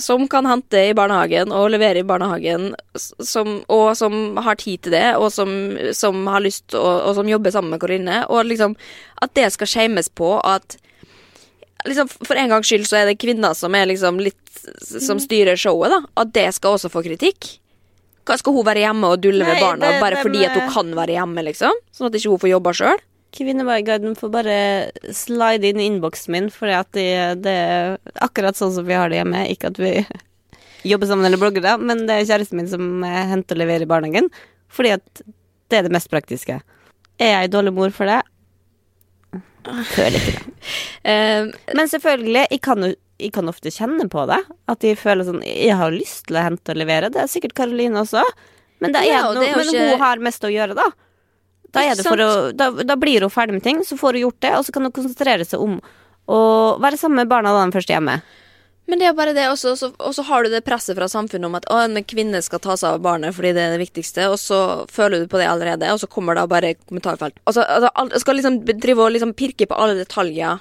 som 0.00 0.24
kan 0.30 0.46
hente 0.48 0.78
i 0.88 0.94
barnehagen 0.96 1.52
og 1.52 1.70
levere 1.74 2.00
i 2.00 2.06
barnehagen, 2.06 2.70
som, 2.96 3.58
og 3.68 3.92
som 3.98 4.38
har 4.40 4.56
tid 4.60 4.86
til 4.86 4.94
det, 4.94 5.08
og 5.18 5.28
som, 5.34 5.50
som 5.96 6.22
har 6.32 6.44
lyst 6.44 6.72
og, 6.78 7.08
og 7.08 7.16
som 7.18 7.28
jobber 7.28 7.52
sammen 7.52 7.74
med 7.74 7.82
Karoline. 7.82 8.22
Og 8.32 8.46
liksom 8.48 8.76
at 9.20 9.34
det 9.36 9.50
skal 9.52 9.68
shames 9.68 10.08
på 10.08 10.38
at 10.40 10.78
liksom, 11.88 12.08
For 12.26 12.38
en 12.38 12.48
gangs 12.52 12.68
skyld 12.70 12.86
så 12.88 13.00
er 13.02 13.06
det 13.10 13.18
kvinner 13.22 13.54
som 13.58 13.74
er 13.74 13.86
liksom 13.90 14.20
litt 14.22 14.38
Som 14.82 15.18
styrer 15.22 15.56
showet, 15.58 15.90
da. 15.90 16.00
At 16.22 16.32
det 16.36 16.48
skal 16.54 16.76
også 16.76 16.90
få 16.92 17.02
kritikk. 17.04 17.58
Hva 18.28 18.36
Skal 18.38 18.54
hun 18.54 18.64
være 18.66 18.84
hjemme 18.84 19.08
og 19.10 19.20
dulle 19.24 19.42
med 19.48 19.58
barna 19.60 19.88
det- 19.90 20.00
bare 20.00 20.14
det 20.14 20.22
fordi 20.22 20.44
at 20.46 20.54
hun 20.60 20.68
kan 20.70 20.92
være 20.94 21.16
hjemme, 21.16 21.42
liksom? 21.48 21.72
Sånn 21.90 22.06
at 22.06 22.14
ikke 22.14 22.30
hun 22.30 22.38
får 22.38 22.52
jobba 22.52 22.72
sjøl? 22.78 23.00
Kvinneguiden 23.32 24.14
får 24.14 24.30
bare 24.30 24.56
slide 25.10 25.64
inn 25.64 25.80
i 25.80 25.86
innboksen 25.88 26.28
min, 26.30 26.50
for 26.50 26.68
det, 26.68 27.42
det 27.42 27.46
er 27.56 27.98
akkurat 28.20 28.54
sånn 28.54 28.74
som 28.74 28.84
vi 28.86 28.92
har 28.94 29.08
det 29.08 29.16
hjemme. 29.22 29.40
Ikke 29.50 29.72
at 29.72 29.78
vi 29.80 30.06
jobber 30.92 31.06
sammen 31.08 31.24
eller 31.26 31.40
blogger, 31.40 31.62
da, 31.64 31.76
men 31.80 32.06
det 32.06 32.10
er 32.20 32.28
kjæresten 32.28 32.60
min 32.60 32.68
som 32.68 33.02
eh, 33.02 33.26
henter 33.32 33.56
og 33.56 33.62
leverer 33.64 33.82
i 33.82 33.90
barnehagen. 33.90 34.28
Fordi 34.68 34.92
at 34.94 35.22
det 35.72 35.78
er 35.80 35.82
det 35.88 35.92
mest 35.96 36.10
praktiske. 36.12 36.60
Er 37.18 37.32
jeg 37.42 37.50
dårlig 37.50 37.72
mor 37.74 37.90
for 37.90 38.06
det? 38.06 38.20
Føler 39.64 40.18
ikke 40.18 40.32
det. 40.38 40.54
Eh, 41.04 41.48
Men 41.74 41.88
selvfølgelig, 41.90 42.46
jeg 42.50 42.60
kan 42.62 42.94
jeg 43.22 43.30
kan 43.36 43.46
ofte 43.50 43.70
kjenne 43.70 44.08
på 44.10 44.24
det. 44.26 44.40
At 44.70 44.80
de 44.82 44.96
føler 44.98 45.26
sånn 45.26 45.42
Jeg 45.46 45.76
har 45.78 45.94
lyst 45.94 46.26
til 46.26 46.38
å 46.40 46.42
hente 46.42 46.74
og 46.74 46.80
levere. 46.80 47.10
Det 47.12 47.20
er 47.22 47.30
sikkert 47.30 47.54
Karoline 47.54 48.00
også. 48.02 48.24
Men, 48.82 48.92
Ja, 49.06 49.30
er 49.30 49.56
men 49.56 49.66
ikke- 49.66 49.90
hun 49.92 50.00
har 50.00 50.16
mest 50.18 50.42
å 50.42 50.50
gjøre, 50.50 50.74
da. 50.74 50.88
Da, 51.72 51.80
å, 51.94 52.52
da, 52.56 52.70
da 52.84 52.96
blir 52.96 53.20
hun 53.20 53.30
ferdig 53.30 53.52
med 53.52 53.62
ting, 53.62 53.78
så 53.80 53.96
får 53.96 54.12
hun 54.18 54.22
gjort 54.22 54.40
det, 54.40 54.52
og 54.58 54.64
så 54.66 54.72
kan 54.72 54.82
hun 54.82 54.92
konsentrere 54.92 55.46
seg 55.46 55.60
om 55.60 55.80
å 56.28 56.78
være 56.82 56.98
sammen 56.98 57.16
med 57.22 57.28
barna 57.28 57.52
da 57.54 57.64
de 57.64 57.72
først 57.72 57.88
er 57.90 57.96
hjemme. 58.00 58.22
Men 58.90 58.98
det 58.98 59.06
er 59.06 59.14
bare 59.14 59.32
det 59.36 59.44
og 59.46 59.58
så 59.58 60.24
har 60.26 60.42
du 60.42 60.50
det 60.50 60.64
presset 60.66 60.98
fra 60.98 61.06
samfunnet 61.08 61.46
om 61.46 61.54
at 61.54 61.68
å, 61.70 61.78
en 61.84 62.02
kvinne 62.04 62.40
skal 62.42 62.60
ta 62.62 62.74
seg 62.76 62.96
av 62.96 63.04
barnet 63.04 63.34
fordi 63.36 63.52
det 63.54 63.62
er 63.62 63.76
det 63.76 63.82
viktigste, 63.84 64.26
og 64.32 64.40
så 64.42 64.58
føler 64.90 65.22
du 65.22 65.30
på 65.30 65.38
det 65.40 65.46
allerede, 65.48 65.86
og 65.94 66.00
så 66.02 66.08
kommer 66.10 66.36
da 66.36 66.48
bare 66.50 66.74
kommentarfelt. 66.82 67.38
Altså, 67.46 67.62
altså 67.62 68.20
skal 68.24 68.40
liksom 68.40 68.58
drive 68.66 69.06
og 69.06 69.14
liksom 69.14 69.34
pirke 69.38 69.68
på 69.70 69.78
alle 69.78 70.00
detaljer 70.02 70.60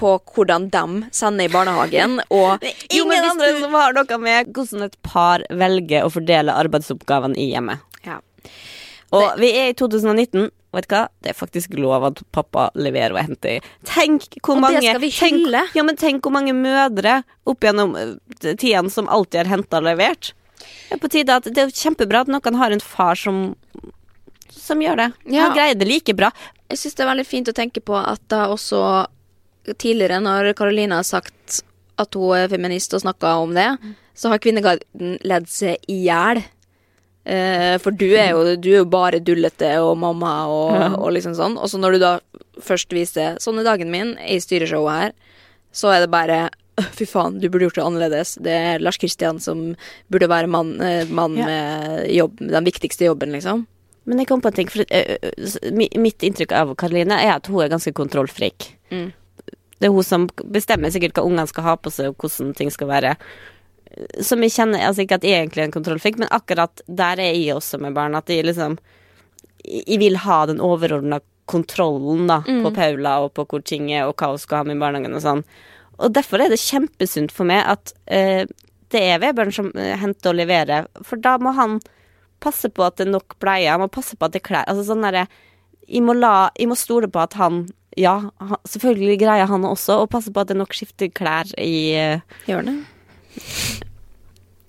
på 0.00 0.10
hvordan 0.34 0.68
de 0.72 0.84
sender 1.14 1.46
i 1.46 1.52
barnehagen, 1.52 2.18
og 2.34 2.66
Jo, 2.90 3.06
men 3.06 3.20
Ingen 3.20 3.30
andre 3.30 3.52
du- 3.54 3.62
som 3.62 3.78
har 3.78 3.94
noe 3.96 4.18
med 4.26 4.52
hvordan 4.56 4.86
et 4.88 4.98
par 5.06 5.46
velger 5.62 6.04
å 6.06 6.12
fordele 6.12 6.54
arbeidsoppgavene 6.66 7.38
i 7.38 7.50
hjemmet. 7.52 7.84
Ja. 8.06 8.18
Og 9.14 9.38
vi 9.38 9.52
er 9.54 9.70
i 9.70 9.76
2019. 9.78 10.50
Vet 10.76 10.88
du 10.90 10.94
hva? 10.94 11.02
Det 11.24 11.32
er 11.32 11.38
faktisk 11.38 11.76
lov 11.80 12.04
at 12.10 12.22
pappa 12.36 12.68
leverer 12.76 13.14
og 13.16 13.22
henter. 13.22 13.64
Tenk 13.88 14.28
hvor 14.42 14.56
Og 14.56 14.60
det 14.60 14.64
mange 14.66 14.82
skal 14.84 15.02
vi 15.02 15.12
tenk, 15.16 15.76
ja, 15.76 15.84
men 15.86 15.96
tenk 16.00 16.24
hvor 16.26 16.34
mange 16.36 16.52
mødre 16.56 17.22
opp 17.48 17.64
gjennom 17.64 17.96
eh, 17.96 18.16
tidene 18.44 18.92
som 18.92 19.08
alltid 19.08 19.44
har 19.44 19.52
henta 19.56 19.80
og 19.80 19.88
levert. 19.88 20.34
Det 20.60 20.96
er 20.96 21.02
på 21.02 21.10
tide 21.12 21.36
at 21.40 21.48
det 21.48 21.62
er 21.62 21.74
kjempebra 21.74 22.24
at 22.24 22.30
noen 22.32 22.60
har 22.60 22.74
en 22.74 22.82
far 22.84 23.18
som 23.18 23.56
som 24.56 24.80
gjør 24.82 24.98
det. 24.98 25.10
Ja. 25.30 25.46
Han 25.46 25.56
greier 25.56 25.78
det 25.78 25.86
like 25.88 26.14
bra. 26.16 26.30
Jeg 26.70 26.80
syns 26.80 26.96
det 26.98 27.04
er 27.04 27.12
veldig 27.12 27.26
fint 27.28 27.50
å 27.50 27.54
tenke 27.54 27.82
på 27.84 27.94
at 27.98 28.22
da 28.32 28.46
også 28.50 28.80
tidligere, 29.78 30.18
når 30.22 30.52
Karoline 30.58 30.98
har 30.98 31.06
sagt 31.06 31.60
at 32.00 32.14
hun 32.18 32.34
er 32.36 32.50
feminist 32.52 32.94
og 32.94 33.02
snakka 33.04 33.36
om 33.42 33.54
det, 33.56 33.68
så 34.16 34.30
har 34.32 34.40
Kvinneguiden 34.42 35.16
ledd 35.26 35.48
seg 35.50 35.80
i 35.90 36.02
hjel. 36.06 36.42
Eh, 37.26 37.74
for 37.82 37.90
du 37.90 38.06
er, 38.14 38.30
jo, 38.36 38.42
du 38.54 38.68
er 38.70 38.80
jo 38.84 38.88
bare 38.90 39.18
dullete 39.18 39.72
og 39.82 39.96
mamma 39.98 40.34
og, 40.46 40.76
og 41.00 41.08
liksom 41.16 41.34
sånn. 41.34 41.56
Og 41.58 41.70
så 41.72 41.80
når 41.82 41.96
du 41.96 42.02
da 42.04 42.12
først 42.62 42.92
viser 42.94 43.40
Sånn 43.42 43.58
er 43.60 43.66
dagen 43.66 43.90
min 43.92 44.14
i 44.24 44.38
styreshowet 44.40 45.00
her, 45.00 45.16
så 45.74 45.90
er 45.92 46.04
det 46.04 46.12
bare 46.14 46.44
Fy 46.96 47.06
faen, 47.08 47.38
du 47.40 47.48
burde 47.48 47.66
gjort 47.66 47.78
det 47.80 47.86
annerledes. 47.86 48.34
Det 48.44 48.52
er 48.52 48.82
Lars 48.84 48.98
Kristian 49.00 49.40
som 49.40 49.70
burde 50.12 50.28
være 50.30 50.50
mann, 50.52 50.74
eh, 50.84 51.08
mann 51.08 51.38
Ja. 51.40 51.46
med 51.48 52.10
jobb, 52.12 52.38
den 52.52 52.68
viktigste 52.68 53.08
jobben, 53.08 53.32
liksom. 53.32 53.64
Men 54.06 54.20
jeg 54.20 54.28
kom 54.28 54.42
på 54.44 54.52
en 54.52 54.58
ting, 54.60 54.68
for 54.70 54.84
eh, 54.94 55.16
mitt 55.74 56.22
inntrykk 56.22 56.52
av 56.54 56.74
Karoline 56.78 57.16
er 57.24 57.32
at 57.38 57.48
hun 57.50 57.64
er 57.64 57.72
ganske 57.72 57.90
kontrollfrik. 57.96 58.68
Mm. 58.92 59.08
Det 59.80 59.88
er 59.88 59.92
hun 59.96 60.04
som 60.06 60.28
bestemmer 60.52 60.92
sikkert 60.94 61.16
hva 61.18 61.24
ungene 61.26 61.48
skal 61.50 61.64
ha 61.66 61.74
på 61.80 61.90
seg, 61.92 62.12
og 62.12 62.20
hvordan 62.22 62.54
ting 62.56 62.70
skal 62.70 62.92
være. 62.92 63.16
Som 64.24 64.44
jeg 64.44 64.52
kjenner, 64.52 64.84
altså 64.88 65.04
ikke 65.04 65.20
at 65.20 65.24
jeg 65.24 65.40
egentlig 65.40 65.64
er 65.64 65.70
en 65.70 65.76
kontrollfrik, 65.76 66.18
men 66.20 66.32
akkurat 66.34 66.82
der 66.86 67.22
er 67.22 67.32
jeg 67.32 67.56
også 67.56 67.80
med 67.82 67.96
barn. 67.96 68.18
At 68.18 68.28
jeg 68.32 68.44
liksom 68.44 68.78
Jeg 69.66 69.98
vil 69.98 70.16
ha 70.22 70.44
den 70.46 70.60
overordna 70.62 71.20
kontrollen 71.46 72.26
da, 72.26 72.40
på 72.42 72.70
Paula 72.74 73.20
og 73.22 73.32
på 73.34 73.44
hvor 73.46 73.62
ting 73.62 73.90
er, 73.92 74.06
og 74.06 74.14
hva 74.18 74.32
hun 74.32 74.38
skal 74.42 74.60
ha 74.60 74.66
med 74.66 74.76
i 74.76 74.82
barnehagen 74.82 75.14
og 75.14 75.22
sånn. 75.22 75.42
Og 76.02 76.12
derfor 76.12 76.42
er 76.42 76.52
det 76.52 76.60
kjempesunt 76.60 77.32
for 77.34 77.48
meg 77.48 77.62
at 77.66 77.92
eh, 78.06 78.44
det 78.94 79.02
er 79.02 79.22
Vebjørn 79.22 79.54
som 79.54 79.70
eh, 79.78 79.94
henter 79.98 80.32
og 80.32 80.40
leverer, 80.40 80.88
for 81.06 81.22
da 81.22 81.36
må 81.42 81.54
han 81.56 81.78
passe 82.42 82.68
på 82.68 82.84
at 82.84 82.98
det 82.98 83.06
er 83.06 83.14
nok 83.14 83.38
bleie, 83.42 83.70
han 83.70 83.82
må 83.82 83.88
passe 83.92 84.18
på 84.18 84.26
at 84.26 84.34
det 84.34 84.42
er 84.42 84.48
klær 84.50 84.66
Altså 84.68 84.84
sånn 84.90 85.06
derre 85.06 85.24
jeg, 85.86 86.02
jeg 86.02 86.68
må 86.68 86.76
stole 86.78 87.08
på 87.08 87.22
at 87.22 87.36
han 87.40 87.64
Ja, 87.96 88.28
selvfølgelig 88.68 89.20
greier 89.22 89.48
han 89.48 89.64
også 89.64 90.02
å 90.02 90.10
passe 90.10 90.32
på 90.32 90.42
at 90.42 90.50
det 90.50 90.56
er 90.56 90.60
nok 90.60 90.76
skifteklær 90.76 91.54
i 91.62 91.76
uh, 91.96 92.36
Gjør 92.50 92.66
det? 92.68 92.76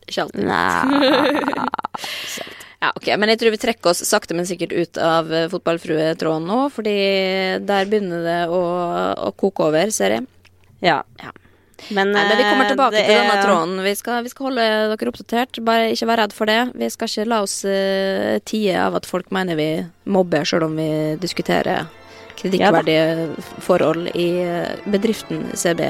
Ikke 0.08 0.28
alltid. 0.28 0.48
Nei 0.48 1.36
Ja, 2.78 2.92
ok, 2.94 3.08
Men 3.18 3.32
jeg 3.34 3.42
tror 3.42 3.56
vi 3.56 3.60
trekker 3.62 3.90
oss 3.90 4.04
sakte, 4.06 4.36
men 4.38 4.46
sikkert 4.46 4.76
ut 4.76 5.00
av 5.02 5.32
eh, 5.34 5.48
fotballfruetråden 5.50 6.46
nå, 6.46 6.60
fordi 6.70 6.94
der 7.66 7.90
begynner 7.90 8.22
det 8.22 8.40
å, 8.54 8.62
å 9.18 9.32
koke 9.34 9.66
over, 9.72 9.90
ser 9.94 10.14
jeg. 10.20 10.28
Ja. 10.86 11.02
Ja. 11.24 11.34
Men, 11.90 12.12
Nei, 12.12 12.24
men 12.26 12.38
vi 12.38 12.46
kommer 12.46 12.66
eh, 12.66 12.72
tilbake 12.74 13.02
til 13.02 13.18
denne 13.18 13.42
tråden. 13.42 13.76
Vi 13.86 13.94
skal, 13.98 14.22
vi 14.26 14.32
skal 14.34 14.50
holde 14.50 14.66
dere 14.94 15.14
oppdatert. 15.14 15.62
Bare 15.66 15.92
ikke 15.94 16.10
vær 16.10 16.22
redd 16.24 16.34
for 16.38 16.50
det. 16.50 16.60
Vi 16.78 16.90
skal 16.94 17.12
ikke 17.12 17.28
la 17.30 17.44
oss 17.46 17.60
uh, 17.66 18.38
tie 18.50 18.80
av 18.82 18.98
at 18.98 19.10
folk 19.10 19.30
mener 19.34 19.58
vi 19.60 19.70
mobber, 20.10 20.46
sjøl 20.46 20.68
om 20.70 20.78
vi 20.78 20.90
diskuterer 21.22 21.86
kritikkverdige 22.38 23.32
forhold 23.66 24.12
i 24.14 24.30
bedriften 24.86 25.48
CB 25.58 25.90